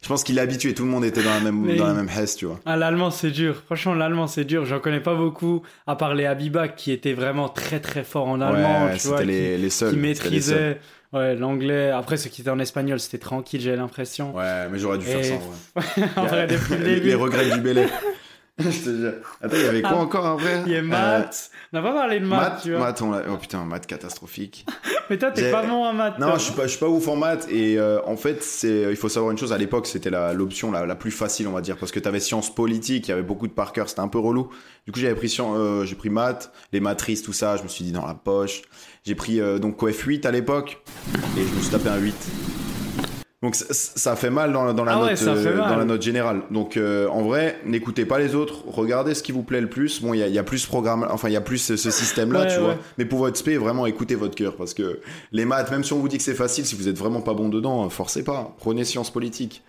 Je 0.02 0.10
pense 0.10 0.26
qu'il 0.26 0.38
est 0.38 0.42
habitué, 0.42 0.74
tout 0.74 0.84
le 0.84 0.90
monde 0.90 1.06
était 1.06 1.24
dans 1.24 1.30
la 1.34 1.40
même, 1.40 1.62
Mais- 1.62 1.78
dans 1.78 1.88
la 1.88 1.94
même 1.94 2.10
hesse, 2.10 2.36
tu 2.36 2.46
vois. 2.46 2.60
Ah, 2.66 2.76
l'allemand, 2.76 3.10
c'est 3.10 3.32
dur. 3.32 3.62
Franchement, 3.66 3.94
l'allemand, 3.94 4.28
c'est 4.28 4.44
dur. 4.44 4.66
J'en 4.66 4.80
connais 4.82 5.00
pas 5.00 5.16
beaucoup, 5.16 5.62
à 5.88 5.96
part 5.96 6.14
les 6.14 6.26
Habibak 6.26 6.76
qui 6.76 6.92
étaient 6.92 7.14
vraiment 7.14 7.48
très 7.48 7.80
très 7.80 8.04
forts 8.04 8.28
en 8.28 8.42
allemand, 8.42 8.88
ouais, 8.88 8.98
tu 8.98 9.08
vois, 9.08 9.22
qui, 9.22 9.28
les, 9.28 9.70
seuls. 9.70 9.92
qui 9.92 9.96
maîtrisaient 10.00 10.82
ouais, 11.14 11.36
l'anglais. 11.36 11.92
Après, 11.92 12.18
ceux 12.18 12.30
qui 12.30 12.42
étaient 12.42 12.50
en 12.50 12.60
espagnol, 12.60 13.00
c'était 13.00 13.18
tranquille, 13.18 13.62
j'ai 13.62 13.76
l'impression. 13.76 14.36
Ouais, 14.36 14.68
mais 14.72 14.80
j'aurais 14.80 14.98
dû 14.98 15.06
faire 15.06 15.24
ça. 15.24 15.36
vrai. 15.76 16.10
en 16.16 16.26
vrai, 16.26 16.48
depuis 16.48 16.76
le 16.76 16.84
début. 16.84 17.08
les 17.08 17.16
regrets 17.16 17.50
du 17.50 17.62
Bélé. 17.62 17.86
Je 18.60 18.66
te 18.66 18.96
jure. 18.96 19.14
Attends, 19.42 19.56
il 19.58 19.64
y 19.64 19.66
avait 19.68 19.82
quoi 19.82 19.92
Ah, 19.94 19.98
encore 19.98 20.26
après 20.28 20.62
Il 20.68 20.72
y 20.72 20.76
a 20.76 20.80
Euh, 20.80 20.84
maths. 20.84 21.50
On 21.72 21.78
n'a 21.78 21.82
pas 21.84 21.94
parlé 21.94 22.20
de 22.20 22.26
maths, 22.26 22.40
Maths, 22.54 22.62
tu 22.64 22.70
vois. 22.72 22.80
maths, 22.82 23.02
on 23.02 23.10
l'a- 23.12 23.24
oh 23.32 23.38
putain, 23.38 23.66
maths 23.66 23.88
catastrophique. 23.88 24.66
Mais 25.10 25.18
toi, 25.18 25.32
t'es 25.32 25.50
pas 25.52 25.64
bon 25.66 25.84
en 25.84 25.92
maths. 25.94 26.20
Non, 26.20 26.28
toi. 26.28 26.38
je 26.38 26.44
suis 26.44 26.54
pas, 26.54 26.64
je 26.64 26.68
suis 26.68 26.80
pas 26.80 26.88
ouf 26.88 27.08
en 27.08 27.16
maths 27.16 27.48
et 27.50 27.80
euh, 27.80 28.00
en 28.06 28.16
fait, 28.16 28.44
c'est, 28.44 28.84
il 28.92 28.96
faut 28.96 29.10
savoir 29.10 29.32
une 29.32 29.40
chose. 29.40 29.52
À 29.54 29.58
l'époque, 29.58 29.88
c'était 29.88 30.12
la, 30.12 30.34
l'option 30.34 30.72
la, 30.72 30.86
la 30.86 30.96
plus 30.96 31.10
facile, 31.12 31.48
on 31.48 31.52
va 31.52 31.62
dire, 31.62 31.78
parce 31.78 31.92
que 31.92 32.00
t'avais 32.00 32.20
sciences 32.20 32.54
politiques, 32.54 33.08
il 33.08 33.12
y 33.12 33.14
avait 33.14 33.24
beaucoup 33.24 33.48
de 33.48 33.54
par 33.54 33.74
cœur, 33.74 33.90
c'était 33.90 34.02
un 34.02 34.08
peu 34.08 34.20
relou. 34.20 34.50
Du 34.86 34.92
coup, 34.92 35.00
j'avais 35.00 35.16
pris, 35.16 35.36
euh, 35.40 35.84
j'ai 35.86 35.96
pris 35.96 36.12
maths, 36.12 36.52
les 36.74 36.80
matrices, 36.80 37.24
tout 37.24 37.34
ça. 37.34 37.58
Je 37.58 37.64
me 37.64 37.68
suis 37.68 37.84
dit 37.84 37.92
dans 37.92 38.06
la 38.06 38.14
poche. 38.14 38.62
J'ai 39.04 39.16
pris 39.16 39.42
donc 39.60 39.78
coef 39.78 40.00
8 40.00 40.26
à 40.28 40.32
l'époque 40.32 40.82
et 41.38 41.42
je 41.46 41.54
me 41.56 41.60
suis 41.62 41.72
tapé 41.72 41.90
un 41.90 41.98
8. 41.98 42.14
Donc 43.44 43.56
ça, 43.56 43.66
ça 43.70 44.16
fait 44.16 44.30
mal 44.32 44.52
dans, 44.54 44.74
dans 44.74 44.86
la 44.86 44.94
Ah 44.94 45.10
note, 45.12 45.22
euh, 45.22 45.58
dans 45.58 45.76
la 45.76 45.84
note 45.86 46.02
générale. 46.02 46.42
Donc 46.50 46.78
euh, 46.78 47.08
en 47.10 47.22
vrai, 47.24 47.60
n'écoutez 47.66 48.06
pas 48.06 48.18
les 48.18 48.34
autres, 48.34 48.64
regardez 48.66 49.14
ce 49.14 49.22
qui 49.22 49.32
vous 49.34 49.44
plaît 49.44 49.62
le 49.62 49.70
plus. 49.70 50.02
Bon, 50.02 50.14
il 50.14 50.20
y 50.22 50.24
a, 50.24 50.28
y 50.30 50.40
a 50.40 50.44
plus 50.44 50.66
programme, 50.66 51.06
enfin 51.12 51.28
il 51.28 51.34
y 51.34 51.38
a 51.38 51.42
plus 51.42 51.58
ce, 51.58 51.76
ce 51.76 51.92
système-là, 51.92 52.40
Ouais, 52.44 52.48
tu 52.48 52.56
ouais. 52.56 52.64
vois. 52.64 52.78
Mais 52.98 53.04
pour 53.06 53.20
votre 53.20 53.38
spé, 53.38 53.58
vraiment 53.58 53.86
écoutez 53.86 54.16
votre 54.16 54.34
cœur 54.36 54.56
parce 54.56 54.74
que 54.74 55.02
les 55.34 55.44
maths, 55.46 55.70
même 55.72 55.84
si 55.84 55.92
on 55.94 56.00
vous 56.00 56.08
dit 56.08 56.18
que 56.18 56.24
c'est 56.24 56.34
facile, 56.34 56.66
si 56.66 56.76
vous 56.76 56.88
êtes 56.88 56.98
vraiment 56.98 57.22
pas 57.22 57.34
bon 57.34 57.50
dedans, 57.50 57.88
forcez 57.90 58.24
pas. 58.24 58.56
Prenez 58.60 58.86
sciences 58.86 59.12
politiques. 59.12 59.62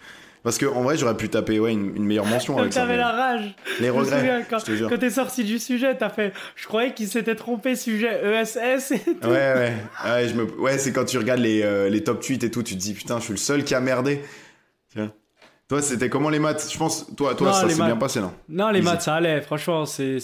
Parce 0.44 0.58
que 0.58 0.66
en 0.66 0.82
vrai, 0.82 0.96
j'aurais 0.96 1.16
pu 1.16 1.28
taper 1.28 1.58
ouais, 1.58 1.72
une, 1.72 1.96
une 1.96 2.04
meilleure 2.04 2.26
mention 2.26 2.56
avec 2.58 2.72
ça. 2.72 2.82
t'avais 2.82 2.96
la 2.98 3.10
rage. 3.10 3.56
Les 3.80 3.88
Je 3.88 3.92
me 3.92 4.04
souviens, 4.04 4.16
regrets, 4.18 4.46
quand, 4.48 4.58
je 4.60 4.64
te 4.66 4.72
jure. 4.76 4.88
quand 4.90 4.98
t'es 4.98 5.10
sorti 5.10 5.42
du 5.42 5.58
sujet, 5.58 5.96
t'as 5.96 6.10
fait. 6.10 6.32
Je 6.54 6.66
croyais 6.66 6.92
qu'il 6.94 7.08
s'était 7.08 7.34
trompé 7.34 7.74
sujet 7.74 8.20
ESS 8.22 8.90
et 8.92 8.98
tout. 9.00 9.26
Ouais, 9.26 9.30
ouais. 9.54 9.72
Ouais, 10.04 10.28
je 10.28 10.34
me... 10.34 10.44
ouais 10.60 10.76
c'est 10.78 10.92
quand 10.92 11.06
tu 11.06 11.16
regardes 11.18 11.40
les, 11.40 11.62
euh, 11.62 11.88
les 11.88 12.04
top 12.04 12.20
tweets 12.22 12.44
et 12.44 12.50
tout, 12.50 12.62
tu 12.62 12.74
te 12.74 12.78
dis 12.80 12.92
putain, 12.94 13.18
je 13.18 13.24
suis 13.24 13.32
le 13.32 13.38
seul 13.38 13.64
qui 13.64 13.74
a 13.74 13.80
merdé. 13.80 14.20
Tiens. 14.92 15.10
Toi, 15.66 15.80
c'était 15.80 16.10
comment 16.10 16.28
les 16.28 16.38
maths? 16.38 16.68
Je 16.70 16.76
pense, 16.76 17.06
toi, 17.16 17.34
toi 17.34 17.46
Non, 17.46 17.52
ça 17.54 17.68
s'est 17.70 17.82
bien 17.82 17.96
passé, 17.96 18.20
non? 18.20 18.34
Non, 18.50 18.68
les 18.68 18.80
Easy. 18.80 18.84
maths, 18.88 19.00
ça 19.00 19.14
allait. 19.14 19.40
Franchement, 19.40 19.86
c'est, 19.86 20.18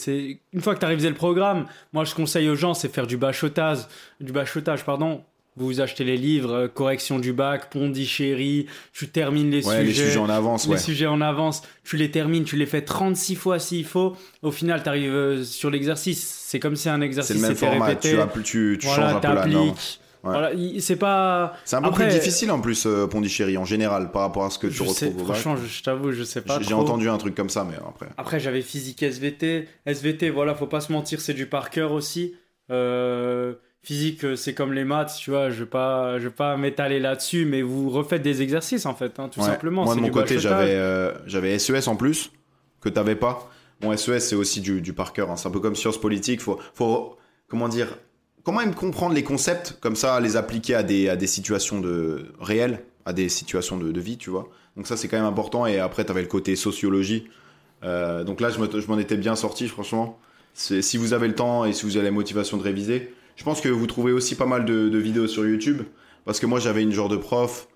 une 0.52 0.60
fois 0.60 0.74
que 0.74 0.80
t'as 0.80 0.86
révisé 0.88 1.08
le 1.08 1.14
programme, 1.14 1.64
moi, 1.94 2.04
je 2.04 2.14
conseille 2.14 2.46
aux 2.50 2.56
gens, 2.56 2.74
c'est 2.74 2.92
faire 2.92 3.06
du 3.06 3.16
bachotage. 3.16 3.78
Du 4.20 4.32
bachotage, 4.32 4.84
pardon. 4.84 5.24
Vous 5.56 5.80
achetez 5.80 6.04
les 6.04 6.16
livres, 6.16 6.52
euh, 6.52 6.68
correction 6.68 7.18
du 7.18 7.32
bac, 7.32 7.70
Pondichéry, 7.70 8.66
tu 8.92 9.08
termines 9.08 9.50
les 9.50 9.66
Ouais, 9.66 9.82
les 9.82 9.92
sujets. 9.92 10.16
en 10.16 10.28
avance, 10.28 10.66
les 10.66 10.72
ouais. 10.72 10.78
sujets 10.78 11.06
en 11.06 11.20
avance, 11.20 11.62
tu 11.84 11.96
les 11.96 12.10
termines, 12.10 12.44
tu 12.44 12.56
les 12.56 12.66
fais 12.66 12.82
36 12.82 13.34
fois 13.34 13.58
s'il 13.58 13.84
faut. 13.84 14.16
Au 14.42 14.52
final, 14.52 14.82
tu 14.82 14.88
arrives 14.88 15.42
sur 15.44 15.70
l'exercice. 15.70 16.24
C'est 16.46 16.60
comme 16.60 16.76
si 16.76 16.88
un 16.88 16.98
C'est 17.00 17.04
exercice 17.06 17.36
le 17.36 17.42
même 17.42 17.56
format, 17.56 17.86
répété. 17.86 18.16
tu, 18.34 18.42
tu, 18.42 18.78
tu 18.80 18.86
voilà, 18.86 19.02
changes 19.12 19.16
un 19.16 19.20
peu 19.20 19.26
la 19.28 19.46
norme. 19.46 19.66
t'appliques. 19.68 20.00
Ouais. 20.22 20.30
Voilà, 20.32 20.52
il- 20.52 20.82
c'est 20.82 20.96
pas. 20.96 21.54
C'est 21.64 21.76
un 21.76 21.82
peu 21.82 21.88
Après- 21.88 22.08
plus 22.08 22.14
difficile 22.18 22.50
en 22.50 22.60
plus, 22.60 22.84
euh, 22.86 23.06
Pondichéry, 23.06 23.56
en 23.56 23.64
général, 23.64 24.12
par 24.12 24.20
rapport 24.22 24.44
à 24.44 24.50
ce 24.50 24.58
que 24.58 24.66
tu 24.66 24.74
Je 24.74 24.82
retrouves 24.82 25.24
franchement, 25.24 25.56
je, 25.56 25.66
je 25.66 25.82
t'avoue, 25.82 26.12
je 26.12 26.22
sais 26.24 26.42
pas. 26.42 26.60
J'ai 26.60 26.74
entendu 26.74 27.08
un 27.08 27.16
truc 27.16 27.34
comme 27.34 27.48
ça, 27.48 27.64
mais 27.64 27.76
après. 27.76 28.06
Après, 28.18 28.38
j'avais 28.38 28.60
physique 28.62 29.02
SVT. 29.02 29.66
SVT, 29.86 30.28
voilà, 30.30 30.54
faut 30.54 30.66
pas 30.66 30.80
se 30.82 30.92
mentir, 30.92 31.20
c'est 31.22 31.32
du 31.34 31.46
par 31.46 31.70
cœur 31.70 31.92
aussi. 31.92 32.34
Euh, 32.70 33.54
physique, 33.82 34.24
euh, 34.24 34.36
c'est 34.36 34.54
comme 34.54 34.72
les 34.72 34.84
maths, 34.84 35.14
tu 35.18 35.30
vois. 35.30 35.50
Je 35.50 35.60
vais 35.64 35.70
pas, 35.70 36.18
je 36.18 36.24
vais 36.24 36.34
pas 36.34 36.56
m'étaler 36.56 36.98
là-dessus, 37.00 37.44
mais 37.46 37.62
vous 37.62 37.88
refaites 37.90 38.22
des 38.22 38.42
exercices 38.42 38.86
en 38.86 38.94
fait, 38.94 39.18
hein, 39.18 39.28
tout 39.32 39.40
Ouais. 39.40 39.46
simplement. 39.46 39.84
Moi, 39.84 39.94
de 39.94 40.00
mon 40.00 40.10
côté, 40.10 40.38
j'avais 40.38 40.74
euh, 40.74 41.12
j'avais 41.26 41.58
SES 41.58 41.88
en 41.88 41.96
plus, 41.96 42.30
que 42.80 42.88
t'avais 42.88 43.16
pas. 43.16 43.50
Bon, 43.80 43.96
SES, 43.96 44.18
c'est 44.20 44.36
aussi 44.36 44.60
du, 44.60 44.80
du 44.82 44.92
par 44.92 45.12
cœur. 45.14 45.30
hein. 45.30 45.36
C'est 45.36 45.48
un 45.48 45.50
peu 45.50 45.60
comme 45.60 45.74
sciences 45.76 45.98
politiques. 45.98 46.42
Faut, 46.42 46.58
faut, 46.74 47.16
comment 47.48 47.68
dire, 47.68 47.96
comment 48.44 48.60
même 48.60 48.74
comprendre 48.74 49.14
les 49.14 49.24
concepts, 49.24 49.78
comme 49.80 49.96
ça, 49.96 50.20
les 50.20 50.36
appliquer 50.36 50.74
à 50.74 50.82
des, 50.82 51.08
à 51.08 51.16
des 51.16 51.26
situations 51.26 51.80
de, 51.80 52.26
réelles, 52.40 52.82
à 53.06 53.14
des 53.14 53.30
situations 53.30 53.78
de, 53.78 53.90
de 53.90 54.00
vie, 54.00 54.18
tu 54.18 54.28
vois. 54.28 54.50
Donc 54.76 54.86
ça, 54.86 54.98
c'est 54.98 55.08
quand 55.08 55.16
même 55.16 55.24
important. 55.26 55.64
Et 55.64 55.78
après, 55.78 56.04
t'avais 56.04 56.20
le 56.20 56.28
côté 56.28 56.56
sociologie. 56.56 57.28
Euh, 57.82 58.22
donc 58.24 58.42
là, 58.42 58.50
je 58.50 58.58
me- 58.58 58.80
je 58.80 58.86
m'en 58.88 58.98
étais 58.98 59.16
bien 59.16 59.34
sorti, 59.34 59.66
franchement. 59.66 60.18
Si 60.52 60.98
vous 60.98 61.14
avez 61.14 61.28
le 61.28 61.34
temps 61.34 61.64
et 61.64 61.72
si 61.72 61.86
vous 61.86 61.96
avez 61.96 62.04
la 62.06 62.10
motivation 62.10 62.58
de 62.58 62.62
réviser, 62.62 63.14
je 63.40 63.44
pense 63.46 63.62
que 63.62 63.70
vous 63.70 63.86
trouvez 63.86 64.12
aussi 64.12 64.34
pas 64.34 64.44
mal 64.44 64.66
de, 64.66 64.90
de 64.90 64.98
vidéos 64.98 65.26
sur 65.26 65.46
YouTube. 65.46 65.80
Parce 66.26 66.38
que 66.40 66.44
moi, 66.44 66.60
j'avais 66.60 66.82
une 66.82 66.92
genre 66.92 67.08
de 67.08 67.16
prof 67.16 67.68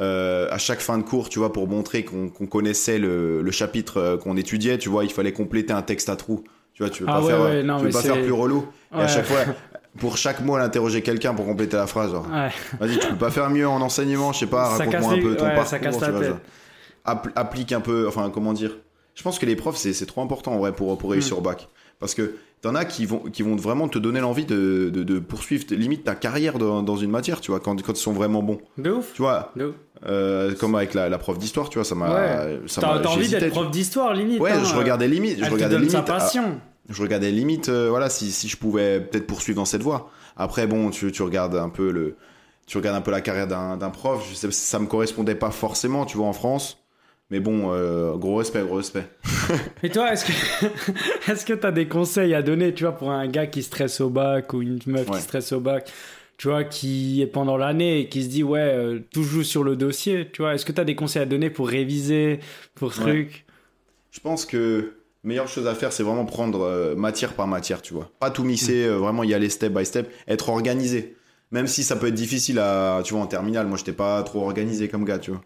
euh, 0.00 0.48
à 0.50 0.58
chaque 0.58 0.80
fin 0.80 0.98
de 0.98 1.04
cours, 1.04 1.28
tu 1.28 1.38
vois, 1.38 1.52
pour 1.52 1.68
montrer 1.68 2.04
qu'on 2.04 2.28
connaissait 2.28 2.98
le, 2.98 3.40
le 3.40 3.50
chapitre 3.52 3.98
euh, 3.98 4.16
qu'on 4.16 4.36
étudiait, 4.36 4.78
tu 4.78 4.88
vois, 4.88 5.04
il 5.04 5.12
fallait 5.12 5.30
compléter 5.32 5.72
un 5.72 5.82
texte 5.82 6.08
à 6.08 6.16
trous. 6.16 6.42
Tu 6.74 6.82
vois, 6.82 6.90
tu 6.90 7.04
veux 7.04 7.08
Ah 7.08 7.12
pas, 7.12 7.20
ouais, 7.20 7.30
faire, 7.30 7.40
ouais, 7.40 7.62
non, 7.62 7.78
tu 7.78 7.84
veux 7.84 7.90
pas 7.92 8.02
faire 8.02 8.20
plus 8.20 8.32
relou. 8.32 8.66
Et 8.92 8.98
à 8.98 9.06
chaque 9.06 9.26
fois, 9.26 9.38
pour 10.00 10.16
chaque 10.16 10.40
mot, 10.40 10.56
elle 10.56 10.64
interrogeait 10.64 11.02
quelqu'un 11.02 11.34
pour 11.34 11.46
compléter 11.46 11.76
la 11.76 11.86
phrase. 11.86 12.10
Vas-y, 12.80 12.98
tu 12.98 13.06
peux 13.06 13.16
pas 13.18 13.30
faire 13.30 13.48
mieux 13.48 13.68
en 13.68 13.80
enseignement, 13.80 14.32
je 14.32 14.40
sais 14.40 14.46
pas, 14.46 14.70
raconte-moi 14.70 15.12
un 15.12 15.22
peu 15.22 15.36
ton 15.36 15.44
parcours. 15.44 15.66
ça 15.66 15.78
casse 15.78 15.98
tu 15.98 16.02
la 16.02 16.10
vois, 16.10 16.20
tête. 16.20 16.28
genre. 16.30 16.38
App- 17.04 17.28
applique 17.36 17.70
un 17.70 17.80
peu, 17.80 18.08
enfin, 18.08 18.28
comment 18.34 18.52
dire 18.54 18.72
Je 19.14 19.22
pense 19.22 19.38
que 19.38 19.46
les 19.46 19.56
profs, 19.56 19.76
c'est 19.76 20.06
trop 20.06 20.22
important 20.22 20.52
en 20.52 20.58
vrai 20.58 20.72
pour, 20.72 20.96
pour 20.98 21.10
réussir 21.10 21.36
Mm. 21.36 21.38
au 21.38 21.42
bac. 21.42 21.68
Parce 22.00 22.14
que 22.14 22.34
t'en 22.62 22.74
as 22.74 22.84
qui 22.84 23.06
vont, 23.06 23.18
qui 23.20 23.42
vont 23.42 23.54
vraiment 23.56 23.88
te 23.88 23.98
donner 23.98 24.20
l'envie 24.20 24.44
de, 24.44 24.90
de, 24.92 25.02
de 25.04 25.18
poursuivre 25.18 25.64
limite 25.70 26.04
ta 26.04 26.14
carrière 26.14 26.58
dans, 26.58 26.82
dans 26.82 26.96
une 26.96 27.10
matière, 27.10 27.40
tu 27.40 27.50
vois, 27.50 27.60
quand, 27.60 27.80
quand 27.82 27.92
ils 27.92 28.00
sont 28.02 28.12
vraiment 28.12 28.42
bons. 28.42 28.58
De 28.78 28.90
ouf. 28.90 29.12
Tu 29.14 29.22
vois, 29.22 29.52
De 29.56 29.66
ouf. 29.66 29.74
euh, 30.06 30.54
comme 30.54 30.74
avec 30.74 30.94
la, 30.94 31.08
la 31.08 31.18
prof 31.18 31.38
d'histoire, 31.38 31.68
tu 31.68 31.78
vois, 31.78 31.84
ça 31.84 31.94
m'a. 31.94 32.12
Ouais. 32.44 32.60
T'as 32.80 33.04
envie 33.06 33.28
d'être 33.28 33.50
prof 33.50 33.70
d'histoire, 33.70 34.14
limite. 34.14 34.40
Ouais, 34.40 34.50
hein, 34.52 34.64
je 34.64 34.74
regardais 34.74 35.06
limite. 35.08 35.38
Je 35.38 35.44
te 35.44 35.50
regardais 35.52 35.76
donne 35.76 35.88
sa 35.90 35.98
limite. 35.98 36.10
ah, 36.10 36.18
passion. 36.18 36.60
je 36.88 37.02
regardais 37.02 37.30
limite, 37.30 37.68
euh, 37.68 37.88
voilà, 37.90 38.08
si, 38.10 38.32
si 38.32 38.48
je 38.48 38.56
pouvais 38.56 39.00
peut-être 39.00 39.26
poursuivre 39.26 39.56
dans 39.56 39.64
cette 39.64 39.82
voie. 39.82 40.10
Après, 40.36 40.66
bon, 40.66 40.90
tu, 40.90 41.12
tu 41.12 41.22
regardes 41.22 41.54
un 41.54 41.68
peu 41.68 41.90
le, 41.92 42.16
tu 42.66 42.78
regardes 42.78 42.96
un 42.96 43.00
peu 43.02 43.10
la 43.12 43.20
carrière 43.20 43.46
d'un 43.46 43.76
d'un 43.76 43.90
prof. 43.90 44.26
Je 44.28 44.34
sais, 44.34 44.50
ça 44.50 44.78
me 44.80 44.86
correspondait 44.86 45.34
pas 45.36 45.50
forcément, 45.50 46.04
tu 46.06 46.16
vois, 46.16 46.26
en 46.26 46.32
France. 46.32 46.81
Mais 47.32 47.40
bon, 47.40 47.72
euh, 47.72 48.14
gros 48.16 48.36
respect, 48.36 48.62
gros 48.62 48.76
respect. 48.76 49.06
Et 49.82 49.88
toi, 49.88 50.12
est-ce 50.12 50.26
que 50.26 50.32
est-ce 51.32 51.46
que 51.46 51.54
t'as 51.54 51.72
des 51.72 51.88
conseils 51.88 52.34
à 52.34 52.42
donner, 52.42 52.74
tu 52.74 52.84
vois, 52.84 52.92
pour 52.92 53.10
un 53.10 53.26
gars 53.26 53.46
qui 53.46 53.62
stresse 53.62 54.00
au 54.02 54.10
bac 54.10 54.52
ou 54.52 54.60
une 54.62 54.78
meuf 54.86 55.08
Ouais. 55.08 55.16
qui 55.16 55.22
stresse 55.22 55.50
au 55.52 55.60
bac, 55.60 55.90
tu 56.36 56.48
vois, 56.48 56.62
qui 56.64 57.22
est 57.22 57.26
pendant 57.26 57.56
l'année 57.56 58.00
et 58.00 58.08
qui 58.10 58.22
se 58.22 58.28
dit 58.28 58.42
ouais, 58.42 58.60
euh, 58.60 58.98
tout 59.14 59.22
joue 59.22 59.44
sur 59.44 59.64
le 59.64 59.76
dossier, 59.76 60.28
tu 60.30 60.42
vois, 60.42 60.54
est-ce 60.54 60.66
que 60.66 60.72
t'as 60.72 60.84
des 60.84 60.94
conseils 60.94 61.22
à 61.22 61.26
donner 61.26 61.48
pour 61.48 61.68
réviser, 61.68 62.38
pour 62.74 62.90
Ouais. 62.98 63.00
truc? 63.02 63.46
Je 64.10 64.20
pense 64.20 64.44
que 64.44 64.92
meilleure 65.24 65.48
chose 65.48 65.66
à 65.66 65.74
faire, 65.74 65.90
c'est 65.90 66.02
vraiment 66.02 66.26
prendre 66.26 66.60
euh, 66.60 66.94
matière 66.94 67.32
par 67.32 67.46
matière, 67.46 67.80
tu 67.80 67.94
vois. 67.94 68.10
Pas 68.20 68.30
tout 68.30 68.44
mixer, 68.44 68.84
euh, 68.84 68.98
vraiment 68.98 69.24
y 69.24 69.32
aller 69.32 69.48
step 69.48 69.72
by 69.72 69.86
step, 69.86 70.12
être 70.28 70.50
organisé. 70.50 71.16
Même 71.50 71.66
si 71.66 71.82
ça 71.82 71.96
peut 71.96 72.08
être 72.08 72.14
difficile 72.14 72.58
à, 72.58 73.00
tu 73.04 73.14
vois, 73.14 73.22
en 73.22 73.26
terminale. 73.26 73.66
Moi, 73.66 73.78
j'étais 73.78 73.92
pas 73.92 74.22
trop 74.22 74.42
organisé 74.42 74.88
comme 74.88 75.06
gars, 75.06 75.18
tu 75.18 75.30
vois. 75.30 75.40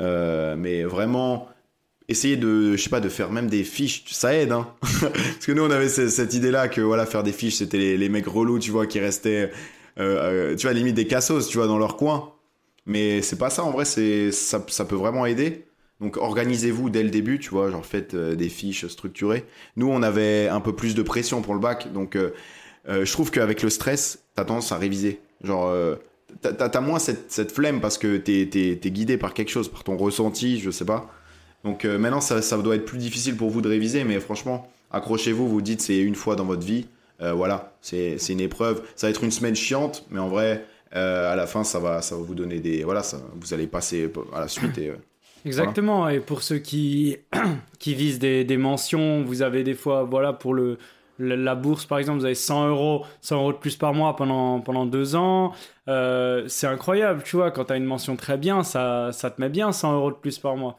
Euh, 0.00 0.56
mais 0.56 0.84
vraiment, 0.84 1.48
essayer 2.08 2.36
de, 2.36 2.76
je 2.76 2.82
sais 2.82 2.90
pas, 2.90 3.00
de 3.00 3.08
faire 3.08 3.30
même 3.30 3.48
des 3.48 3.64
fiches, 3.64 4.04
ça 4.10 4.34
aide, 4.34 4.52
hein. 4.52 4.68
Parce 4.80 5.46
que 5.46 5.52
nous, 5.52 5.62
on 5.62 5.70
avait 5.70 5.88
ce- 5.88 6.08
cette 6.08 6.34
idée-là 6.34 6.68
que, 6.68 6.80
voilà, 6.80 7.06
faire 7.06 7.22
des 7.22 7.32
fiches, 7.32 7.56
c'était 7.56 7.96
les, 7.96 8.08
mecs 8.08 8.26
relous, 8.26 8.58
tu 8.58 8.70
vois, 8.70 8.86
qui 8.86 9.00
restaient, 9.00 9.50
euh, 9.98 10.50
euh, 10.52 10.56
tu 10.56 10.66
vois, 10.66 10.72
limite 10.74 10.94
des 10.94 11.06
cassos, 11.06 11.48
tu 11.48 11.58
vois, 11.58 11.66
dans 11.66 11.78
leur 11.78 11.96
coin. 11.96 12.32
Mais 12.86 13.20
c'est 13.22 13.36
pas 13.38 13.50
ça, 13.50 13.64
en 13.64 13.70
vrai, 13.70 13.84
c'est, 13.84 14.32
ça, 14.32 14.60
peut 14.60 14.96
vraiment 14.96 15.26
aider. 15.26 15.66
Donc 16.00 16.16
organisez-vous 16.16 16.90
dès 16.90 17.02
le 17.02 17.10
début, 17.10 17.40
tu 17.40 17.50
vois, 17.50 17.70
genre 17.72 17.84
faites 17.84 18.14
euh, 18.14 18.36
des 18.36 18.48
fiches 18.48 18.86
structurées. 18.86 19.44
Nous, 19.76 19.88
on 19.88 20.02
avait 20.02 20.48
un 20.48 20.60
peu 20.60 20.72
plus 20.72 20.94
de 20.94 21.02
pression 21.02 21.42
pour 21.42 21.54
le 21.54 21.60
bac, 21.60 21.92
donc 21.92 22.16
je 22.86 23.12
trouve 23.12 23.30
qu'avec 23.30 23.62
le 23.62 23.68
stress, 23.68 24.24
t'as 24.34 24.44
tendance 24.44 24.72
à 24.72 24.78
réviser. 24.78 25.20
Genre, 25.42 25.98
t'as 26.40 26.80
moins 26.80 26.98
cette, 26.98 27.52
flemme 27.52 27.80
parce 27.80 27.98
que 27.98 28.16
t'es 28.16 28.42
es, 28.42 28.90
guidé 28.90 29.16
par 29.16 29.34
quelque 29.34 29.50
chose, 29.50 29.68
par 29.68 29.84
ton 29.84 29.96
ressenti, 29.96 30.58
je 30.58 30.70
sais 30.70 30.84
pas. 30.84 31.10
Donc 31.64 31.84
euh, 31.84 31.98
maintenant, 31.98 32.20
ça, 32.20 32.58
doit 32.58 32.76
être 32.76 32.84
plus 32.84 32.98
difficile 32.98 33.36
pour 33.36 33.50
vous 33.50 33.60
de 33.60 33.68
réviser, 33.68 34.04
mais 34.04 34.20
franchement, 34.20 34.70
accrochez-vous, 34.90 35.48
vous 35.48 35.60
dites 35.60 35.80
c'est 35.80 35.98
une 35.98 36.14
fois 36.14 36.36
dans 36.36 36.44
votre 36.44 36.64
vie. 36.64 36.86
Euh, 37.20 37.32
voilà, 37.32 37.72
c'est 37.80 38.16
une 38.28 38.40
épreuve. 38.40 38.82
Ça 38.94 39.08
va 39.08 39.10
être 39.10 39.24
une 39.24 39.32
semaine 39.32 39.56
chiante, 39.56 40.06
mais 40.10 40.20
en 40.20 40.28
vrai, 40.28 40.64
euh, 40.94 41.32
à 41.32 41.36
la 41.36 41.46
fin, 41.46 41.64
ça 41.64 41.80
va, 41.80 42.00
vous 42.12 42.34
donner 42.34 42.60
des. 42.60 42.84
Voilà, 42.84 43.02
vous 43.34 43.54
allez 43.54 43.66
passer 43.66 44.10
à 44.32 44.40
la 44.40 44.48
suite. 44.48 44.80
Exactement. 45.44 46.08
Et 46.08 46.20
pour 46.20 46.42
ceux 46.42 46.58
qui, 46.58 47.16
qui 47.78 47.94
visent 47.94 48.18
des, 48.18 48.44
des, 48.44 48.56
mentions, 48.56 49.24
vous 49.24 49.42
avez 49.42 49.64
des 49.64 49.74
fois, 49.74 50.04
voilà, 50.04 50.32
pour 50.32 50.54
le, 50.54 50.78
la 51.18 51.54
bourse, 51.54 51.86
par 51.86 51.98
exemple, 51.98 52.20
vous 52.20 52.24
avez 52.24 52.34
100 52.34 52.68
euros, 52.68 53.04
100 53.20 53.36
euros 53.36 53.52
de 53.52 53.58
plus 53.58 53.76
par 53.76 53.94
mois 53.94 54.16
pendant, 54.16 54.60
pendant 54.60 54.86
deux 54.86 55.16
ans. 55.16 55.52
Euh, 55.88 56.44
c'est 56.48 56.66
incroyable, 56.66 57.22
tu 57.24 57.36
vois, 57.36 57.50
quand 57.50 57.66
tu 57.66 57.72
as 57.72 57.76
une 57.76 57.84
mention 57.84 58.16
très 58.16 58.36
bien, 58.38 58.62
ça, 58.62 59.10
ça 59.12 59.30
te 59.30 59.40
met 59.40 59.48
bien 59.48 59.72
100 59.72 59.94
euros 59.94 60.10
de 60.10 60.16
plus 60.16 60.38
par 60.38 60.56
mois. 60.56 60.76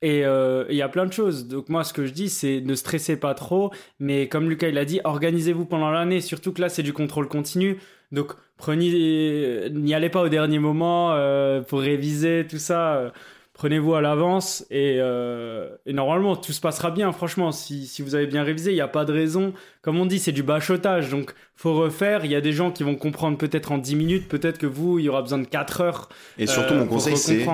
Et 0.00 0.24
euh, 0.24 0.64
il 0.70 0.76
y 0.76 0.82
a 0.82 0.88
plein 0.88 1.06
de 1.06 1.12
choses. 1.12 1.48
Donc 1.48 1.68
moi, 1.68 1.82
ce 1.84 1.92
que 1.92 2.06
je 2.06 2.12
dis, 2.12 2.28
c'est 2.28 2.60
ne 2.60 2.74
stressez 2.74 3.16
pas 3.16 3.34
trop. 3.34 3.72
Mais 3.98 4.28
comme 4.28 4.48
Lucas 4.48 4.68
il 4.68 4.78
a 4.78 4.84
dit, 4.84 5.00
organisez-vous 5.04 5.64
pendant 5.64 5.90
l'année. 5.90 6.20
Surtout 6.20 6.52
que 6.52 6.60
là, 6.60 6.68
c'est 6.68 6.84
du 6.84 6.92
contrôle 6.92 7.28
continu. 7.28 7.80
Donc 8.12 8.32
prenez, 8.56 9.68
n'y 9.70 9.94
allez 9.94 10.08
pas 10.08 10.22
au 10.22 10.28
dernier 10.28 10.60
moment 10.60 11.12
euh, 11.12 11.60
pour 11.62 11.80
réviser 11.80 12.46
tout 12.48 12.58
ça 12.58 13.12
prenez-vous 13.58 13.94
à 13.94 14.00
l'avance 14.00 14.64
euh, 14.72 15.68
et, 15.84 15.92
normalement 15.92 16.36
tout 16.36 16.52
se 16.52 16.60
passera 16.60 16.90
bien. 16.90 17.12
Franchement, 17.12 17.52
si, 17.52 17.86
si 17.86 18.00
vous 18.00 18.14
avez 18.14 18.26
bien 18.26 18.42
révisé, 18.44 18.70
il 18.70 18.74
n'y 18.74 18.80
a 18.80 18.88
pas 18.88 19.04
de 19.04 19.12
raison. 19.12 19.52
Comme 19.82 19.98
on 19.98 20.06
dit, 20.06 20.18
c'est 20.18 20.32
du 20.32 20.42
bachotage, 20.42 21.10
donc 21.10 21.34
faut 21.54 21.74
refaire. 21.74 22.24
Il 22.24 22.30
y 22.30 22.36
a 22.36 22.40
des 22.40 22.52
gens 22.52 22.70
qui 22.70 22.84
vont 22.84 22.94
comprendre 22.94 23.36
peut-être 23.36 23.72
en 23.72 23.78
10 23.78 23.96
minutes, 23.96 24.28
peut-être 24.28 24.56
que 24.56 24.66
vous, 24.66 24.98
il 24.98 25.04
y 25.04 25.08
aura 25.10 25.20
besoin 25.20 25.38
de 25.38 25.46
4 25.46 25.80
heures. 25.82 26.08
Et 26.38 26.46
surtout, 26.46 26.74
mon 26.74 26.82
euh, 26.82 26.86
conseil, 26.86 27.16
c'est 27.18 27.46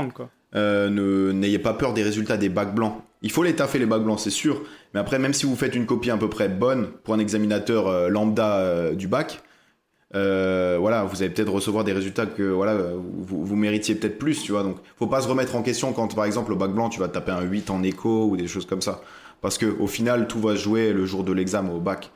euh, 0.57 1.33
n'ayez 1.33 1.59
pas 1.59 1.75
peur 1.75 1.95
des 1.95 2.05
résultats 2.05 2.37
des 2.37 2.49
bacs 2.49 2.77
blancs. 2.77 3.03
Il 3.23 3.33
faut 3.33 3.43
les 3.43 3.57
taffer 3.57 3.81
les 3.81 3.87
bacs 3.87 4.05
blancs, 4.05 4.21
c'est 4.21 4.31
sûr. 4.31 4.63
Mais 4.93 5.01
après, 5.01 5.19
même 5.19 5.33
si 5.33 5.47
vous 5.47 5.57
faites 5.57 5.75
une 5.75 5.87
copie 5.87 6.13
à 6.13 6.17
peu 6.17 6.29
près 6.29 6.49
bonne 6.49 6.89
pour 7.03 7.15
un 7.15 7.19
examinateur 7.19 8.09
lambda 8.09 8.93
du 8.93 9.09
bac, 9.09 9.43
euh, 10.15 10.77
voilà, 10.79 11.05
vous 11.05 11.23
allez 11.23 11.33
peut-être 11.33 11.53
recevoir 11.53 11.83
des 11.85 11.93
résultats 11.93 12.27
que 12.27 12.43
voilà, 12.43 12.77
vous, 12.77 13.45
vous 13.45 13.57
méritiez 13.57 13.95
peut-être 13.95 14.19
plus, 14.19 14.43
tu 14.43 14.53
vois. 14.53 14.63
Donc, 14.63 14.77
faut 14.97 15.07
pas 15.07 15.21
se 15.21 15.29
remettre 15.29 15.57
en 15.57 15.63
question 15.63 15.93
quand, 15.93 16.15
par 16.15 16.25
exemple, 16.25 16.53
au 16.53 16.57
bac 16.57 16.71
blanc, 16.71 16.89
tu 16.89 17.01
vas 17.01 17.09
taper 17.09 17.33
un 17.33 17.43
8 17.43 17.71
en 17.71 17.83
écho 17.83 18.27
ou 18.27 18.37
des 18.37 18.47
choses 18.47 18.67
comme 18.67 18.83
ça. 18.83 19.01
Parce 19.41 19.59
que 19.59 19.67
au 19.67 19.87
final, 19.87 20.29
tout 20.29 20.41
va 20.41 20.55
jouer 20.55 20.93
le 20.93 21.05
jour 21.05 21.25
de 21.25 21.33
l'examen 21.33 21.73
au 21.73 21.81
bac. 21.81 22.11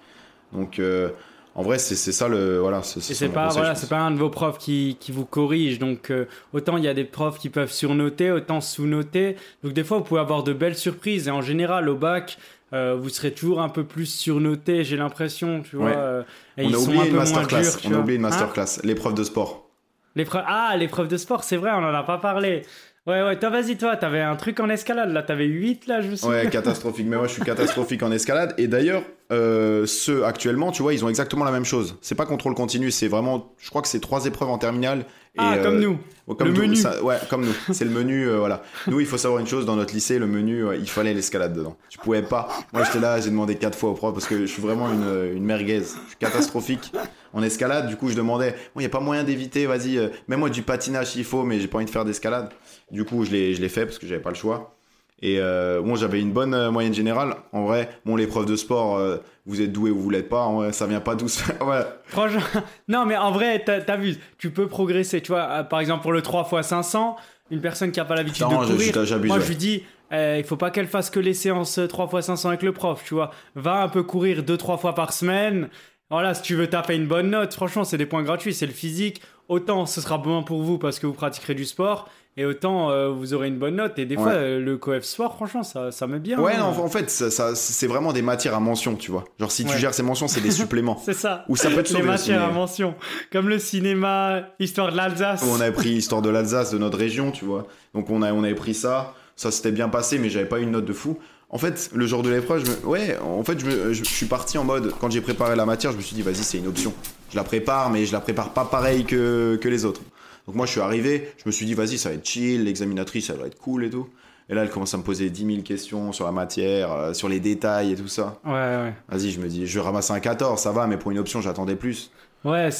Donc, 0.53 0.79
euh, 0.79 1.11
en 1.55 1.63
vrai, 1.63 1.79
c'est 1.79 1.97
ça 1.97 2.29
le 2.29 2.59
voilà. 2.59 2.83
C'est 2.85 3.29
pas 3.31 3.49
voilà, 3.49 3.75
c'est 3.75 3.89
pas 3.89 3.99
un 3.99 4.13
de 4.13 4.17
vos 4.17 4.31
profs 4.31 4.59
qui, 4.59 4.97
qui 5.01 5.11
vous 5.11 5.25
corrige. 5.25 5.81
Donc, 5.81 6.11
euh, 6.11 6.27
autant 6.53 6.77
il 6.77 6.85
y 6.85 6.89
a 6.89 6.95
des 6.95 7.05
profs 7.05 7.39
qui 7.39 7.49
peuvent 7.49 7.73
surnoter, 7.73 8.31
autant 8.31 8.61
sous-noter. 8.61 9.35
Donc, 9.65 9.73
des 9.73 9.83
fois, 9.83 9.99
vous 9.99 10.05
pouvez 10.05 10.21
avoir 10.21 10.45
de 10.45 10.53
belles 10.53 10.77
surprises. 10.77 11.27
Et 11.27 11.33
en 11.33 11.43
général, 11.43 11.89
au 11.89 11.97
bac, 11.97 12.39
euh, 12.73 12.97
vous 13.01 13.09
serez 13.09 13.33
toujours 13.33 13.61
un 13.61 13.69
peu 13.69 13.85
plus 13.85 14.07
surnoté, 14.07 14.85
j'ai 14.85 14.97
l'impression, 14.97 15.63
tu 15.63 15.77
vois. 15.77 15.91
Euh, 15.91 16.23
on, 16.59 16.73
a 16.73 16.77
oublié 16.77 17.09
une 17.09 17.17
masterclass. 17.17 17.79
on 17.87 17.95
a 17.95 17.99
oublié 17.99 18.17
une 18.17 18.23
masterclass, 18.23 18.81
l'épreuve 18.85 19.15
de 19.15 19.25
sport. 19.25 19.69
L'épreuve 20.17 20.45
ah, 20.47 20.75
l'épreuve 20.77 21.09
de 21.09 21.17
sport, 21.17 21.45
c'est 21.45 21.57
vrai, 21.57 21.71
on 21.73 21.79
en 21.79 21.95
a 21.95 22.03
pas 22.03 22.19
parlé. 22.19 22.63
Ouais, 23.09 23.23
ouais, 23.23 23.39
toi, 23.39 23.49
vas-y, 23.49 23.79
toi, 23.79 23.97
t'avais 23.97 24.21
un 24.21 24.37
truc 24.37 24.61
en 24.61 24.69
escalade, 24.69 25.11
là, 25.11 25.23
t'avais 25.23 25.47
8, 25.47 25.87
là, 25.87 26.03
je 26.03 26.09
me 26.09 26.17
souviens. 26.17 26.43
Ouais, 26.43 26.51
catastrophique, 26.51 27.07
mais 27.09 27.17
moi, 27.17 27.27
je 27.27 27.33
suis 27.33 27.43
catastrophique 27.43 28.03
en 28.03 28.13
escalade. 28.13 28.53
Et 28.59 28.67
d'ailleurs, 28.67 29.03
euh, 29.33 29.87
ceux 29.87 30.27
actuellement, 30.27 30.73
tu 30.73 30.83
vois, 30.83 30.93
ils 30.93 31.03
ont 31.07 31.09
exactement 31.09 31.47
la 31.47 31.51
même 31.51 31.65
chose. 31.65 31.97
C'est 32.03 32.15
pas 32.15 32.27
contrôle 32.27 32.55
continu, 32.55 32.91
c'est 32.91 33.09
vraiment, 33.09 33.55
je 33.57 33.71
crois 33.71 33.81
que 33.81 33.89
c'est 33.89 34.01
trois 34.01 34.27
épreuves 34.27 34.51
en 34.51 34.59
terminale 34.59 35.07
ah, 35.39 35.57
comme 35.63 35.77
euh, 35.77 35.81
nous. 35.81 36.35
Comme 36.37 36.49
le 36.49 36.61
menu. 36.61 36.79
ouais, 37.03 37.17
comme 37.31 37.47
nous. 37.47 37.55
C'est 37.73 37.87
le 37.87 37.91
menu, 37.91 38.29
euh, 38.29 38.41
voilà. 38.41 38.63
Nous, 38.89 39.01
il 39.01 39.07
faut 39.07 39.17
savoir 39.17 39.41
une 39.41 39.47
chose, 39.47 39.65
dans 39.65 39.77
notre 39.77 39.95
lycée, 39.95 40.19
le 40.19 40.27
menu, 40.27 40.67
il 40.79 40.89
fallait 40.91 41.15
l'escalade 41.15 41.55
dedans. 41.55 41.79
Tu 41.89 41.97
pouvais 41.97 42.21
pas. 42.21 42.49
Moi, 42.75 42.85
j'étais 42.85 43.01
là, 43.01 43.19
j'ai 43.23 43.31
demandé 43.31 43.55
quatre 43.55 43.79
fois 43.79 43.89
au 43.89 43.95
prof 43.95 44.13
parce 44.13 44.27
que 44.27 44.41
je 44.41 44.53
suis 44.53 44.61
vraiment 44.61 44.93
une, 44.93 45.35
une 45.35 45.45
merguez. 45.45 45.81
Je 45.81 45.85
suis 45.85 46.19
catastrophique 46.19 46.93
en 47.33 47.43
escalade. 47.43 47.89
Du 47.89 47.97
coup, 47.97 48.09
je 48.09 48.15
demandais, 48.15 48.51
bon, 48.51 48.81
il 48.81 48.81
n'y 48.81 48.87
a 48.87 48.91
pas 48.91 49.01
moyen 49.01 49.25
d'éviter, 49.25 49.67
vas-y, 49.67 49.99
euh, 49.99 50.09
mets-moi 50.29 50.51
du 50.51 50.63
patinage 50.63 51.13
s'il 51.13 51.25
faut, 51.25 51.45
mais 51.45 51.61
j'ai 51.61 51.69
pas 51.69 51.79
envie 51.79 51.87
de 51.87 51.91
faire 51.91 52.05
d'escalade. 52.05 52.51
Du 52.91 53.05
coup, 53.05 53.25
je 53.25 53.31
l'ai 53.31 53.69
fait 53.69 53.85
parce 53.85 53.99
que 53.99 54.07
j'avais 54.07 54.23
pas 54.23 54.31
le 54.31 54.37
choix. 54.37 54.79
Et 55.21 55.39
euh, 55.41 55.83
bon, 55.83 55.97
j'avais 55.97 56.21
une 56.21 56.33
bonne 56.33 56.55
euh, 56.55 56.71
moyenne 56.71 56.95
générale. 56.95 57.35
En 57.53 57.65
vrai, 57.65 57.89
bon, 58.05 58.15
l'épreuve 58.15 58.47
de 58.47 58.55
sport, 58.55 58.97
euh, 58.97 59.17
vous 59.47 59.61
êtes 59.61 59.73
doué 59.73 59.91
ou 59.91 59.99
vous 59.99 60.11
l'êtes 60.11 60.29
pas. 60.29 60.43
En 60.43 60.57
vrai, 60.57 60.73
ça 60.73 60.87
vient 60.87 61.01
pas 61.01 61.17
doucement. 61.17 61.55
ouais. 61.67 61.83
Franchement, 62.05 62.41
non, 62.89 63.05
mais 63.05 63.17
en 63.17 63.33
vrai, 63.33 63.65
vu, 63.99 64.17
tu 64.39 64.51
peux 64.51 64.69
progresser. 64.69 65.21
Tu 65.21 65.33
vois, 65.33 65.65
par 65.65 65.81
exemple, 65.81 66.03
pour 66.03 66.13
le 66.13 66.23
3 66.23 66.49
x 66.53 66.69
500, 66.69 67.17
une 67.51 67.61
personne 67.61 67.91
qui 67.91 67.99
a 67.99 68.05
pas 68.05 68.15
l'habitude 68.15 68.47
de 68.47 68.55
courir, 68.55 69.05
je, 69.05 69.15
moi, 69.27 69.41
je 69.41 69.49
lui 69.49 69.57
dis, 69.57 69.83
il 70.13 70.45
faut 70.45 70.57
pas 70.57 70.71
qu'elle 70.71 70.87
fasse 70.87 71.11
que 71.11 71.21
les 71.21 71.35
séances 71.35 71.81
3 71.89 72.11
x 72.13 72.27
500 72.27 72.51
avec 72.51 72.63
le 72.63 72.73
prof. 72.73 73.03
Tu 73.05 73.15
vois, 73.15 73.33
va 73.57 73.83
un 73.83 73.89
peu 73.89 74.05
courir 74.05 74.43
2-3 74.43 74.79
fois 74.79 74.95
par 74.95 75.13
semaine. 75.13 75.69
Voilà, 76.11 76.33
si 76.33 76.43
tu 76.43 76.55
veux 76.55 76.69
taper 76.69 76.95
une 76.95 77.07
bonne 77.07 77.31
note, 77.31 77.53
franchement, 77.53 77.85
c'est 77.85 77.99
des 77.99 78.07
points 78.07 78.23
gratuits, 78.23 78.55
c'est 78.55 78.67
le 78.67 78.73
physique. 78.73 79.21
Autant 79.49 79.87
ce 79.87 80.01
sera 80.01 80.19
bon 80.19 80.43
pour 80.43 80.63
vous 80.63 80.79
parce 80.79 80.99
que 80.99 81.07
vous 81.07 81.15
pratiquerez 81.15 81.55
du 81.55 81.65
sport, 81.65 82.09
et 82.39 82.45
autant 82.45 82.91
euh, 82.91 83.09
vous 83.09 83.35
aurez 83.35 83.49
une 83.49 83.59
bonne 83.59 83.75
note. 83.77 83.99
Et 83.99 84.07
des 84.07 84.15
fois, 84.15 84.31
euh, 84.31 84.61
le 84.61 84.79
coef 84.79 85.03
sport, 85.03 85.35
franchement, 85.35 85.65
ça, 85.65 85.91
ça 85.91 86.07
met 86.07 86.21
bien. 86.21 86.39
Ouais, 86.39 86.55
hein. 86.55 86.73
non, 86.73 86.85
en 86.85 86.89
fait, 86.89 87.11
ça, 87.11 87.55
c'est 87.57 87.87
vraiment 87.89 88.13
des 88.13 88.23
matières 88.23 88.55
à 88.55 88.61
mention, 88.61 88.95
tu 88.95 89.11
vois. 89.11 89.25
Genre, 89.41 89.51
si 89.51 89.65
tu 89.65 89.77
gères 89.77 89.93
ces 89.93 90.05
mentions, 90.05 90.29
c'est 90.29 90.41
des 90.41 90.51
suppléments. 90.53 91.03
c'est 91.05 91.15
ça. 91.15 91.45
Ou 91.49 91.57
ça 91.57 91.69
peut 91.69 91.81
être 91.81 91.93
Les 91.93 92.03
matières 92.03 92.45
à 92.45 92.53
mention. 92.53 92.95
Comme 93.33 93.49
le 93.49 93.59
cinéma, 93.59 94.43
histoire 94.61 94.93
de 94.93 94.97
l'Alsace. 94.97 95.45
On 95.45 95.61
avait 95.61 95.73
pris 95.73 95.91
histoire 95.91 96.23
de 96.23 96.31
l'Alsace, 96.31 96.71
de 96.71 96.79
notre 96.79 96.97
région, 96.97 97.33
tu 97.33 97.45
vois. 97.45 97.67
Donc, 97.93 98.09
on, 98.09 98.23
a, 98.23 98.33
on 98.33 98.45
avait 98.45 98.55
pris 98.55 98.75
ça. 98.75 99.15
Ça 99.35 99.51
s'était 99.51 99.73
bien 99.73 99.89
passé, 99.89 100.19
mais 100.19 100.31
j'avais 100.31 100.49
pas 100.49 100.61
une 100.61 100.71
note 100.71 100.85
de 100.85 100.93
fou. 100.93 101.19
En 101.51 101.59
fait, 101.59 101.91
le 101.93 102.07
jour 102.07 102.23
de 102.23 102.31
l'épreuve, 102.31 102.65
je 102.65 102.87
ouais, 102.87 103.19
en 103.19 103.43
fait, 103.43 103.59
je, 103.59 103.93
je, 103.93 104.05
suis 104.05 104.27
parti 104.27 104.59
en 104.59 104.65
mode, 104.65 104.93
quand 105.01 105.11
j'ai 105.11 105.23
préparé 105.23 105.57
la 105.57 105.65
matière, 105.67 105.91
je 105.93 105.97
me 105.97 106.03
suis 106.03 106.15
dit, 106.15 106.23
vas-y, 106.23 106.45
c'est 106.45 106.59
une 106.59 106.69
option. 106.69 106.93
Je 107.31 107.37
la 107.37 107.43
prépare, 107.43 107.91
mais 107.91 108.05
je 108.07 108.13
la 108.13 108.21
prépare 108.21 108.51
pas 108.51 108.65
pareil 108.65 109.05
que, 109.05 109.59
que 109.61 109.69
les 109.69 109.85
autres. 109.85 110.03
Donc 110.49 110.57
moi, 110.57 110.65
je 110.65 110.71
suis 110.71 110.81
arrivé, 110.81 111.31
je 111.37 111.43
me 111.45 111.53
suis 111.53 111.67
dit, 111.67 111.75
vas-y, 111.75 111.99
ça 111.99 112.09
va 112.09 112.15
être 112.15 112.27
chill, 112.27 112.65
l'examinatrice, 112.65 113.27
ça 113.27 113.35
va 113.35 113.47
être 113.47 113.59
cool 113.59 113.85
et 113.85 113.91
tout. 113.91 114.09
Et 114.49 114.55
là, 114.55 114.63
elle 114.63 114.71
commence 114.71 114.95
à 114.95 114.97
me 114.97 115.03
poser 115.03 115.29
10 115.29 115.45
000 115.45 115.61
questions 115.61 116.11
sur 116.13 116.25
la 116.25 116.33
matière, 116.33 116.91
euh, 116.91 117.13
sur 117.13 117.29
les 117.29 117.39
détails 117.39 117.93
et 117.93 117.97
tout 117.97 118.09
ça. 118.09 118.41
Ouais, 118.47 118.53
ouais. 118.53 118.95
Vas-y, 119.11 119.31
je 119.31 119.41
me 119.41 119.47
dis, 119.47 119.67
je 119.67 119.79
vais 119.79 119.85
ramasser 119.85 120.15
un 120.15 120.21
14, 120.21 120.59
ça 120.59 120.73
va, 120.73 120.87
mais 120.87 120.97
pour 120.97 121.11
une 121.11 121.19
option, 121.19 121.43
j'attendais 121.43 121.77
plus. 121.77 122.11
Ouais, 122.47 122.71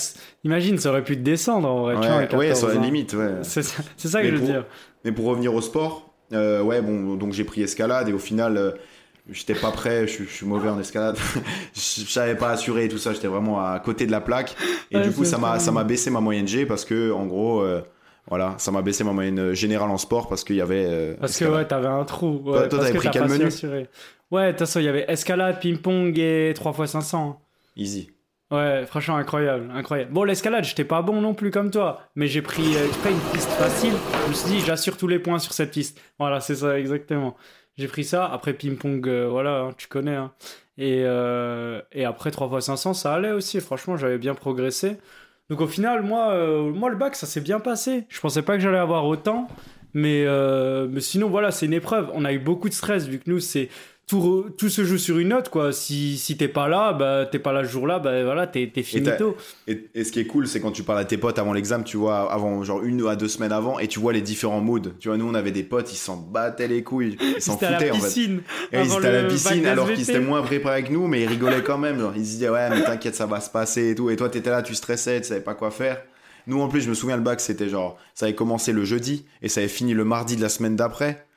imagine, 0.45 0.79
ça 0.79 0.89
aurait 0.89 1.05
pu 1.05 1.15
te 1.15 1.21
descendre 1.21 1.69
en 1.69 1.83
vrai. 1.83 1.97
Ouais, 1.97 2.27
tu 2.27 2.37
vois, 2.37 2.47
ouais 2.47 2.55
sur 2.55 2.69
la 2.69 2.77
limite, 2.77 3.13
ouais. 3.13 3.33
C'est 3.43 3.63
ça, 3.63 3.83
que 4.23 4.31
je 4.31 4.35
veux 4.37 4.47
dire. 4.47 4.65
Mais 5.05 5.13
pour 5.13 5.27
revenir 5.27 5.53
au 5.53 5.61
sport, 5.61 6.15
euh, 6.33 6.63
ouais, 6.63 6.81
bon, 6.81 7.17
donc 7.17 7.35
j'ai 7.35 7.45
pris 7.45 7.61
escalade 7.61 8.09
et 8.09 8.15
au 8.15 8.19
final, 8.19 8.57
euh, 8.57 8.71
j'étais 9.31 9.55
pas 9.55 9.71
prêt, 9.71 10.07
je, 10.07 10.25
suis 10.25 10.47
mauvais 10.47 10.69
en 10.69 10.79
escalade. 10.79 11.17
je, 11.75 11.81
savais 11.81 12.35
pas 12.35 12.51
assurer 12.51 12.87
et 12.87 12.89
tout 12.89 12.99
ça, 12.99 13.13
j'étais 13.13 13.29
vraiment 13.29 13.61
à 13.61 13.79
côté 13.81 14.07
de 14.07 14.11
la 14.11 14.21
plaque. 14.21 14.57
Et 14.91 15.01
du 15.01 15.13
coup, 15.13 15.25
ça 15.25 15.39
m'a, 15.39 15.59
ça 15.59 15.73
m'a 15.73 15.85
baissé 15.85 16.11
ma 16.11 16.21
moyenne 16.21 16.49
G 16.49 16.67
parce 16.67 16.85
que, 16.85 17.13
en 17.13 17.27
gros, 17.27 17.61
euh, 17.61 17.83
voilà, 18.29 18.55
ça 18.59 18.71
m'a 18.71 18.83
baissé 18.83 19.05
ma 19.05 19.13
moyenne 19.13 19.53
générale 19.55 19.91
en 19.91 19.99
sport 19.99 20.29
parce 20.29 20.45
qu'il 20.45 20.57
y 20.57 20.61
avait. 20.61 20.87
Euh, 20.87 21.15
parce 21.21 21.39
que 21.39 21.45
ouais, 21.45 21.67
t'avais 21.67 21.87
un 21.87 22.05
trou. 22.05 22.43
toi, 22.45 22.69
t'avais 22.69 22.93
pris 22.95 23.09
quel 23.11 23.29
menu 23.29 23.49
Ouais, 24.31 24.47
de 24.47 24.51
toute 24.51 24.59
façon, 24.59 24.81
il 24.81 24.85
y 24.85 24.89
avait 24.89 25.07
escalade, 25.09 25.59
ping-pong 25.59 26.19
et 26.19 26.53
3x500. 26.53 27.37
Easy. 27.77 28.11
Ouais, 28.51 28.87
franchement, 28.87 29.17
incroyable, 29.17 29.71
incroyable. 29.75 30.11
Bon, 30.11 30.25
l'escalade, 30.25 30.65
j'étais 30.65 30.85
pas 30.85 31.03
bon 31.03 31.21
non 31.21 31.35
plus 31.35 31.51
comme 31.51 31.71
toi, 31.71 32.01
mais 32.15 32.29
j'ai 32.29 32.41
pris, 32.41 32.77
euh, 32.77 32.89
pris 33.03 33.13
une 33.13 33.33
piste 33.33 33.51
facile. 33.51 33.93
Je 34.25 34.29
me 34.29 34.35
suis 34.35 34.49
dit, 34.49 34.61
j'assure 34.61 34.97
tous 34.97 35.07
les 35.09 35.19
points 35.19 35.39
sur 35.39 35.53
cette 35.53 35.71
piste. 35.71 36.01
Voilà, 36.19 36.41
c'est 36.41 36.55
ça, 36.55 36.79
exactement. 36.79 37.37
J'ai 37.79 37.87
pris 37.87 38.05
ça. 38.05 38.27
Après 38.27 38.55
ping-pong, 38.55 39.09
euh, 39.09 39.29
voilà, 39.29 39.61
hein, 39.61 39.75
tu 39.79 39.87
connais. 39.87 40.17
Hein. 40.17 40.33
Et, 40.79 41.03
euh, 41.05 41.81
et 41.93 42.05
après 42.05 42.31
3x500, 42.31 42.93
ça 42.93 43.15
allait 43.15 43.31
aussi. 43.31 43.61
Franchement, 43.61 43.97
j'avais 43.97 44.19
bien 44.19 44.35
progressé. 44.35 44.97
Donc 45.49 45.61
au 45.61 45.69
final, 45.69 46.03
moi, 46.03 46.33
euh, 46.33 46.73
moi 46.73 46.91
le 46.91 46.97
bac, 46.97 47.15
ça 47.15 47.27
s'est 47.27 47.41
bien 47.41 47.61
passé. 47.61 48.05
Je 48.09 48.21
pensais 48.21 48.43
pas 48.43 48.57
que 48.57 48.63
j'allais 48.63 48.79
avoir 48.79 49.07
autant. 49.07 49.49
Mais, 49.95 50.27
mais 50.89 51.01
sinon, 51.01 51.29
voilà, 51.29 51.51
c'est 51.51 51.67
une 51.67 51.73
épreuve. 51.73 52.11
On 52.15 52.25
a 52.25 52.33
eu 52.33 52.39
beaucoup 52.39 52.69
de 52.69 52.75
stress 52.75 53.07
vu 53.07 53.19
que 53.19 53.31
nous, 53.31 53.41
c'est 53.41 53.69
tout, 54.09 54.47
tout 54.57 54.71
se 54.71 54.85
joue 54.85 54.97
sur 54.97 55.19
une 55.19 55.29
note, 55.29 55.51
quoi. 55.51 55.71
Si, 55.71 56.17
si 56.17 56.37
t'es 56.39 56.49
pas 56.49 56.67
là, 56.67 56.95
bah, 56.95 57.27
t'es 57.31 57.39
pas 57.39 57.53
là 57.53 57.63
ce 57.63 57.71
jour-là, 57.71 57.99
bah, 57.99 58.25
voilà, 58.25 58.47
t'es, 58.47 58.71
t'es 58.73 58.83
finito. 58.83 59.37
Et, 59.67 59.91
et, 59.95 60.03
ce 60.03 60.11
qui 60.11 60.21
est 60.21 60.27
cool, 60.27 60.49
c'est 60.49 60.61
quand 60.61 60.73
tu 60.73 60.83
parles 60.83 61.01
à 61.01 61.05
tes 61.05 61.19
potes 61.19 61.39
avant 61.39 61.53
l'examen, 61.53 61.85
tu 61.85 61.99
vois, 61.99 62.33
avant, 62.33 62.65
genre 62.65 62.83
une 62.83 63.07
à 63.07 63.17
deux 63.17 63.29
semaines 63.29 63.53
avant, 63.53 63.79
et 63.79 63.87
tu 63.87 64.01
vois 64.01 64.15
les 64.15 64.23
différents 64.23 64.63
moods. 64.63 64.95
Tu 64.99 65.09
vois, 65.09 65.19
nous, 65.19 65.29
on 65.29 65.35
avait 65.35 65.51
des 65.51 65.63
potes, 65.63 65.93
ils 65.93 65.97
s'en 65.97 66.17
battaient 66.17 66.69
les 66.69 66.83
couilles. 66.83 67.19
Ils 67.21 67.43
s'en 67.43 67.59
foutaient, 67.59 67.91
en 67.91 67.97
fait. 67.97 68.19
Et 68.19 68.81
ils 68.83 68.93
étaient 68.93 69.07
à 69.07 69.23
la 69.23 69.25
piscine, 69.25 69.67
alors 69.67 69.93
qu'ils 69.93 70.09
étaient 70.09 70.21
moins 70.21 70.41
préparés 70.41 70.85
que 70.85 70.93
nous, 70.93 71.07
mais 71.07 71.23
ils 71.23 71.29
rigolaient 71.29 71.63
quand 71.63 71.79
même. 71.79 72.01
Genre, 72.01 72.13
ils 72.17 72.25
se 72.25 72.31
disaient, 72.31 72.49
ouais, 72.49 72.71
mais 72.71 72.83
t'inquiète, 72.83 73.15
ça 73.15 73.27
va 73.27 73.41
se 73.41 73.51
passer 73.51 73.91
et 73.91 73.95
tout. 73.95 74.09
Et 74.09 74.17
toi, 74.17 74.31
t'étais 74.31 74.51
là, 74.51 74.63
tu 74.63 74.75
stressais, 74.75 75.21
tu 75.21 75.29
savais 75.29 75.43
pas 75.43 75.55
quoi 75.55 75.71
faire. 75.71 76.03
Nous, 76.47 76.59
en 76.63 76.69
plus, 76.69 76.81
je 76.81 76.89
me 76.89 76.95
souviens, 76.95 77.17
le 77.17 77.23
bac, 77.23 77.43
c'était 77.43 77.69
genre, 77.69 77.99
ça 78.15 78.25
avait 78.25 78.35
commencé 78.35 78.73
le 78.73 78.87
jeudi, 78.87 79.27
et 79.43 79.51
ça 79.51 79.61
avait 79.61 79.69
fini 79.69 79.93
le 79.93 80.05
mardi 80.05 80.35
de 80.35 80.41
la 80.41 80.49
semaine 80.49 80.77
d'après. 80.77 81.28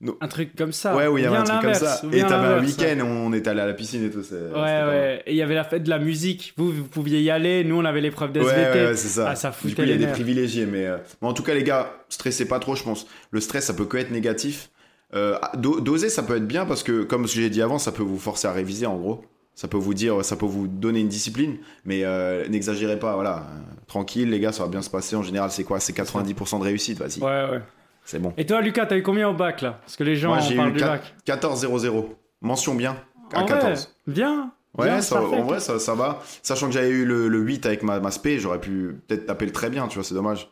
No- 0.00 0.18
Un 0.20 0.28
truc 0.28 0.54
comme 0.56 0.72
ça. 0.72 0.94
Ouais, 0.94 1.06
où 1.06 1.16
il 1.18 1.24
y 1.24 1.26
avait 1.26 1.36
un 1.36 1.44
truc 1.44 1.60
comme 1.62 1.74
ça. 1.74 2.00
Et 2.12 2.20
t'avais 2.22 2.46
un 2.48 2.60
week-end, 2.62 2.98
on 3.06 3.32
était 3.32 3.48
allé 3.50 3.60
à 3.60 3.66
la 3.66 3.72
piscine 3.74 4.04
et 4.04 4.10
tout. 4.10 4.18
Ouais, 4.20 4.60
ouais. 4.60 5.22
Et 5.26 5.30
il 5.32 5.36
y 5.36 5.42
avait 5.42 5.54
la 5.54 5.64
fête 5.64 5.82
de 5.84 5.90
la 5.90 5.98
musique. 5.98 6.52
Vous, 6.56 6.70
vous 6.70 6.84
pouviez 6.84 7.20
y 7.22 7.30
aller. 7.30 7.64
Nous, 7.64 7.76
on 7.76 7.84
avait 7.84 8.00
l'épreuve 8.00 8.32
d'SVT. 8.32 8.50
ouais, 8.56 8.86
ouais, 8.88 8.96
c'est 8.96 9.08
ça. 9.08 9.28
Ah, 9.30 9.36
ça 9.36 9.50
du 9.50 9.56
foutait 9.56 9.74
coup, 9.74 9.82
il 9.82 9.88
y 9.90 9.92
a 9.92 9.96
des 9.96 10.06
privilégiés, 10.08 10.66
mais, 10.66 10.86
euh, 10.86 10.96
mais 11.22 11.28
en 11.28 11.32
tout 11.32 11.42
cas, 11.42 11.54
les 11.54 11.62
gars, 11.62 11.90
stressez 12.08 12.46
pas 12.46 12.58
trop, 12.58 12.74
je 12.74 12.82
pense. 12.82 13.06
Le 13.30 13.40
stress, 13.40 13.64
ça 13.66 13.74
peut 13.74 13.86
que 13.86 13.96
être 13.96 14.10
négatif. 14.10 14.70
Euh, 15.14 15.38
do- 15.56 15.80
doser, 15.80 16.08
ça 16.08 16.22
peut 16.24 16.36
être 16.36 16.46
bien 16.46 16.66
parce 16.66 16.82
que, 16.82 17.04
comme 17.04 17.26
j'ai 17.28 17.48
dit 17.48 17.62
avant, 17.62 17.78
ça 17.78 17.92
peut 17.92 18.02
vous 18.02 18.18
forcer 18.18 18.48
à 18.48 18.52
réviser, 18.52 18.86
en 18.86 18.96
gros. 18.96 19.24
Ça 19.54 19.68
peut 19.68 19.76
vous 19.76 19.94
dire, 19.94 20.24
ça 20.24 20.34
peut 20.34 20.46
vous 20.46 20.66
donner 20.66 20.98
une 21.00 21.08
discipline, 21.08 21.58
mais 21.84 22.00
euh, 22.04 22.46
n'exagérez 22.48 22.98
pas, 22.98 23.14
voilà. 23.14 23.46
Tranquille, 23.86 24.28
les 24.28 24.40
gars, 24.40 24.50
ça 24.50 24.64
va 24.64 24.68
bien 24.68 24.82
se 24.82 24.90
passer. 24.90 25.14
En 25.14 25.22
général, 25.22 25.50
c'est 25.52 25.62
quoi? 25.62 25.78
C'est 25.78 25.92
90% 25.96 26.58
de 26.58 26.64
réussite, 26.64 26.98
vas-y. 26.98 27.20
Ouais, 27.20 27.50
ouais. 27.52 27.60
C'est 28.04 28.18
bon. 28.18 28.32
Et 28.36 28.44
toi, 28.46 28.60
Lucas, 28.60 28.86
t'as 28.86 28.96
eu 28.98 29.02
combien 29.02 29.28
au 29.28 29.34
bac 29.34 29.62
là? 29.62 29.78
Parce 29.80 29.96
que 29.96 30.04
les 30.04 30.16
gens 30.16 30.28
Moi, 30.28 30.38
en 30.38 30.40
j'ai 30.40 30.56
parlent 30.56 30.70
eu 30.70 30.72
du 30.72 30.78
quat- 30.80 30.88
bac. 30.88 31.14
14-0-0. 31.26 32.14
Mention 32.42 32.74
bien 32.74 32.96
à 33.32 33.38
En 33.40 33.46
vrai, 33.46 33.54
14. 33.58 33.94
bien. 34.06 34.50
Ouais, 34.76 34.86
bien, 34.88 35.00
ça, 35.00 35.22
en 35.22 35.42
vrai, 35.42 35.60
ça, 35.60 35.78
ça 35.78 35.94
va. 35.94 36.20
Sachant 36.42 36.66
que 36.66 36.72
j'avais 36.72 36.90
eu 36.90 37.04
le, 37.04 37.28
le 37.28 37.38
8 37.38 37.64
avec 37.66 37.82
ma, 37.82 38.00
ma 38.00 38.10
spé, 38.10 38.38
j'aurais 38.38 38.60
pu 38.60 38.96
peut-être 39.06 39.26
taper 39.26 39.46
le 39.46 39.52
très 39.52 39.70
bien, 39.70 39.86
tu 39.88 39.94
vois, 39.94 40.04
c'est 40.04 40.14
dommage. 40.14 40.50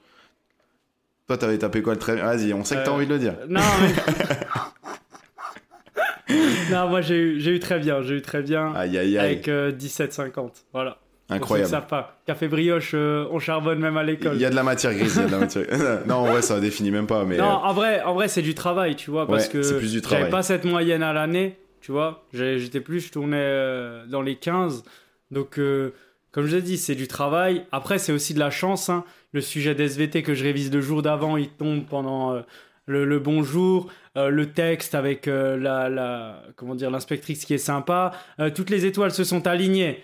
Toi, 1.27 1.37
t'avais 1.39 1.59
tapé 1.59 1.83
quoi 1.83 1.93
le 1.95 1.99
très 1.99 2.15
bien? 2.15 2.25
Vas-y, 2.25 2.53
on 2.55 2.65
sait 2.65 2.77
que 2.77 2.85
t'as 2.85 2.91
Euh, 2.91 2.95
envie 2.95 3.07
de 3.07 3.13
le 3.13 3.19
dire. 3.19 3.35
Non, 3.49 3.61
mais... 3.81 3.93
non, 6.71 6.89
moi 6.89 7.01
j'ai 7.01 7.17
eu, 7.17 7.55
eu 7.55 7.59
très 7.61 7.79
bien, 7.81 8.01
j'ai 8.03 8.17
eu 8.17 8.23
très 8.23 8.43
bien 8.43 8.73
Aïe, 8.75 8.97
aïe, 8.97 9.19
aïe. 9.19 9.19
avec 9.19 9.49
euh, 9.49 9.73
17,50. 9.73 10.51
Voilà. 10.73 10.99
Pour 11.29 11.37
Incroyable. 11.37 11.69
ceux 11.69 11.77
qui 11.77 11.81
savent 11.81 11.89
pas. 11.89 12.21
Café 12.27 12.49
brioche, 12.49 12.93
euh, 12.95 13.27
on 13.31 13.39
charbonne 13.39 13.79
même 13.79 13.97
à 13.97 14.03
l'école. 14.03 14.35
Il 14.35 14.41
y 14.41 14.45
a 14.45 14.51
de 14.51 14.55
la 14.55 14.63
matière 14.63 14.93
grise, 14.95 15.15
il 15.17 15.23
y 15.23 15.25
a 15.25 15.27
de 15.29 15.33
la 15.33 15.39
matière 15.39 15.65
Non, 16.07 16.17
en 16.17 16.25
vrai, 16.27 16.43
ça 16.43 16.61
définit 16.61 16.91
même 16.91 17.07
pas, 17.07 17.25
mais. 17.25 17.37
Non, 17.39 17.45
euh, 17.45 17.49
en 17.69 17.73
vrai, 17.73 18.03
en 18.03 18.15
vrai 18.15 18.29
c'est 18.29 18.43
du 18.43 18.55
travail, 18.55 18.97
tu 18.97 19.11
vois, 19.11 19.27
parce 19.27 19.47
Ouais, 19.47 19.53
que 19.53 19.63
j'avais 19.63 20.29
pas 20.29 20.43
cette 20.43 20.65
moyenne 20.65 21.03
à 21.03 21.13
l'année, 21.13 21.59
tu 21.81 21.93
vois. 21.93 22.25
J'étais 22.33 22.81
plus, 22.81 23.07
je 23.07 23.13
tournais 23.13 23.37
euh, 23.39 24.05
dans 24.07 24.21
les 24.23 24.37
15. 24.37 24.85
Donc, 25.31 25.59
euh, 25.59 25.95
comme 26.33 26.47
je 26.47 26.57
l'ai 26.57 26.63
dit, 26.63 26.77
c'est 26.77 26.95
du 26.95 27.09
travail. 27.09 27.65
Après, 27.73 27.99
c'est 27.99 28.13
aussi 28.13 28.35
de 28.35 28.39
la 28.39 28.51
chance. 28.51 28.91
hein. 28.91 29.05
Le 29.33 29.41
sujet 29.41 29.75
d'SVT 29.75 30.23
que 30.23 30.35
je 30.35 30.43
révise 30.45 30.71
le 30.73 30.81
jour 30.83 31.03
d'avant, 31.03 31.37
il 31.39 31.49
tombe 31.49 31.87
pendant 31.87 32.35
euh, 32.35 32.41
le, 32.87 33.05
le 33.07 33.19
bon 33.19 33.43
jour. 33.43 33.89
Euh, 34.19 34.29
le 34.29 34.51
texte 34.53 34.95
avec 34.95 35.27
euh, 35.29 35.57
la, 35.57 35.89
la, 35.89 36.43
comment 36.57 36.75
dire, 36.75 36.91
l'inspectrice 36.91 37.47
qui 37.47 37.55
est 37.55 37.59
sympa. 37.59 38.13
Euh, 38.41 38.51
toutes 38.55 38.69
les 38.69 38.85
étoiles 38.85 39.13
se 39.13 39.25
sont 39.25 39.47
alignées. 39.47 40.03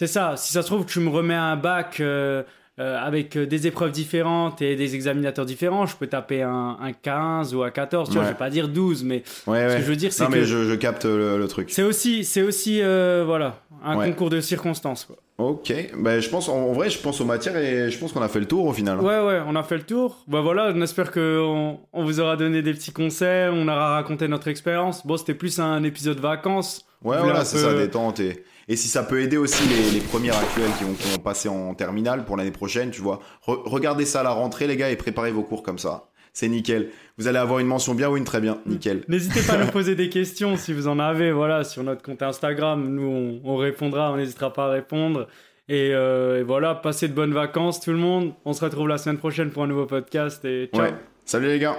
C'est 0.00 0.06
ça. 0.06 0.32
Si 0.38 0.54
ça 0.54 0.62
se 0.62 0.66
trouve, 0.68 0.86
tu 0.86 0.98
me 1.00 1.10
remets 1.10 1.34
un 1.34 1.56
bac 1.56 1.98
euh, 2.00 2.42
euh, 2.78 2.98
avec 2.98 3.36
euh, 3.36 3.44
des 3.46 3.66
épreuves 3.66 3.90
différentes 3.90 4.62
et 4.62 4.74
des 4.74 4.94
examinateurs 4.94 5.44
différents, 5.44 5.84
je 5.84 5.94
peux 5.94 6.06
taper 6.06 6.40
un, 6.42 6.78
un 6.80 6.92
15 6.94 7.54
ou 7.54 7.62
un 7.64 7.70
14. 7.70 8.08
Tu 8.08 8.14
vois, 8.14 8.22
Ouais. 8.22 8.28
je 8.28 8.32
vais 8.32 8.38
pas 8.38 8.48
dire 8.48 8.68
12, 8.68 9.04
mais 9.04 9.22
ouais, 9.46 9.68
ce 9.68 9.76
que 9.76 9.82
je 9.82 9.86
veux 9.86 9.96
dire, 9.96 10.10
c'est 10.10 10.24
Non, 10.24 10.30
mais 10.30 10.38
que 10.38 10.44
je, 10.46 10.64
je 10.70 10.74
capte 10.74 11.04
le, 11.04 11.36
le 11.36 11.48
truc. 11.48 11.68
c'est 11.70 11.82
aussi, 11.82 12.24
c'est 12.24 12.40
aussi, 12.40 12.80
euh, 12.80 13.24
voilà, 13.26 13.58
un 13.84 13.96
concours 14.02 14.30
de 14.30 14.40
circonstances. 14.40 15.04
Quoi. 15.04 15.16
Ok, 15.36 15.70
ben, 15.98 16.18
je 16.18 16.30
pense, 16.30 16.48
en, 16.48 16.72
vrai, 16.72 16.88
je 16.88 16.98
pense 16.98 17.20
aux 17.20 17.26
matières 17.26 17.58
et 17.58 17.90
je 17.90 17.98
pense 17.98 18.12
qu'on 18.14 18.22
a 18.22 18.28
fait 18.28 18.40
le 18.40 18.46
tour 18.46 18.64
au 18.64 18.72
final. 18.72 18.98
hein. 18.98 19.02
Ouais, 19.02 19.20
ouais, 19.20 19.42
on 19.46 19.54
a 19.54 19.62
fait 19.62 19.76
le 19.76 19.82
tour. 19.84 20.24
Bah 20.28 20.40
voilà, 20.40 20.72
on 20.74 20.80
espère 20.80 21.10
qu'on 21.12 21.78
on 21.92 22.04
vous 22.04 22.20
aura 22.20 22.36
donné 22.36 22.62
des 22.62 22.72
petits 22.72 22.92
conseils, 22.92 23.50
on 23.52 23.68
aura 23.68 23.96
raconté 23.96 24.28
notre 24.28 24.48
expérience. 24.48 25.06
Bon, 25.06 25.18
c'était 25.18 25.34
plus 25.34 25.58
un 25.60 25.82
épisode 25.84 26.20
vacances. 26.20 26.86
Ouais, 27.04 27.18
voilà, 27.18 27.44
c'est 27.44 27.56
peu- 27.58 27.62
ça, 27.64 27.74
détente. 27.74 28.20
Et, 28.20 28.44
et 28.70 28.76
si 28.76 28.88
ça 28.88 29.02
peut 29.02 29.20
aider 29.20 29.36
aussi 29.36 29.62
les, 29.68 29.90
les 29.90 30.00
premières 30.00 30.38
actuelles 30.38 30.70
qui 30.78 30.84
vont, 30.84 30.94
qui 30.94 31.10
vont 31.10 31.18
passer 31.18 31.48
en 31.50 31.74
terminale 31.74 32.24
pour 32.24 32.38
l'année 32.38 32.50
prochaine, 32.52 32.90
tu 32.90 33.02
vois, 33.02 33.20
re- 33.46 33.60
regardez 33.68 34.06
ça 34.06 34.20
à 34.20 34.22
la 34.22 34.30
rentrée, 34.30 34.66
les 34.66 34.76
gars, 34.76 34.90
et 34.90 34.96
préparez 34.96 35.30
vos 35.32 35.42
cours 35.42 35.62
comme 35.62 35.78
ça. 35.78 36.06
C'est 36.32 36.48
nickel. 36.48 36.90
Vous 37.18 37.26
allez 37.26 37.38
avoir 37.38 37.58
une 37.58 37.66
mention 37.66 37.92
bien 37.94 38.08
ou 38.08 38.16
une 38.16 38.24
très 38.24 38.40
bien. 38.40 38.58
Nickel. 38.64 39.02
N'hésitez 39.08 39.42
pas 39.42 39.54
à 39.54 39.64
nous 39.64 39.70
poser 39.72 39.96
des 39.96 40.08
questions 40.08 40.56
si 40.56 40.72
vous 40.72 40.86
en 40.86 41.00
avez, 41.00 41.32
voilà, 41.32 41.64
sur 41.64 41.82
notre 41.82 42.02
compte 42.02 42.22
Instagram. 42.22 42.88
Nous, 42.88 43.02
on, 43.02 43.40
on 43.44 43.56
répondra, 43.56 44.12
on 44.12 44.16
n'hésitera 44.16 44.52
pas 44.52 44.66
à 44.66 44.70
répondre. 44.70 45.26
Et, 45.68 45.90
euh, 45.92 46.38
et 46.38 46.42
voilà, 46.44 46.76
passez 46.76 47.08
de 47.08 47.12
bonnes 47.14 47.34
vacances 47.34 47.80
tout 47.80 47.90
le 47.90 47.96
monde. 47.98 48.32
On 48.44 48.52
se 48.52 48.64
retrouve 48.64 48.86
la 48.86 48.98
semaine 48.98 49.18
prochaine 49.18 49.50
pour 49.50 49.64
un 49.64 49.66
nouveau 49.66 49.86
podcast 49.86 50.44
et 50.44 50.70
ciao. 50.72 50.84
Ouais. 50.84 50.94
Salut 51.24 51.48
les 51.48 51.58
gars. 51.58 51.76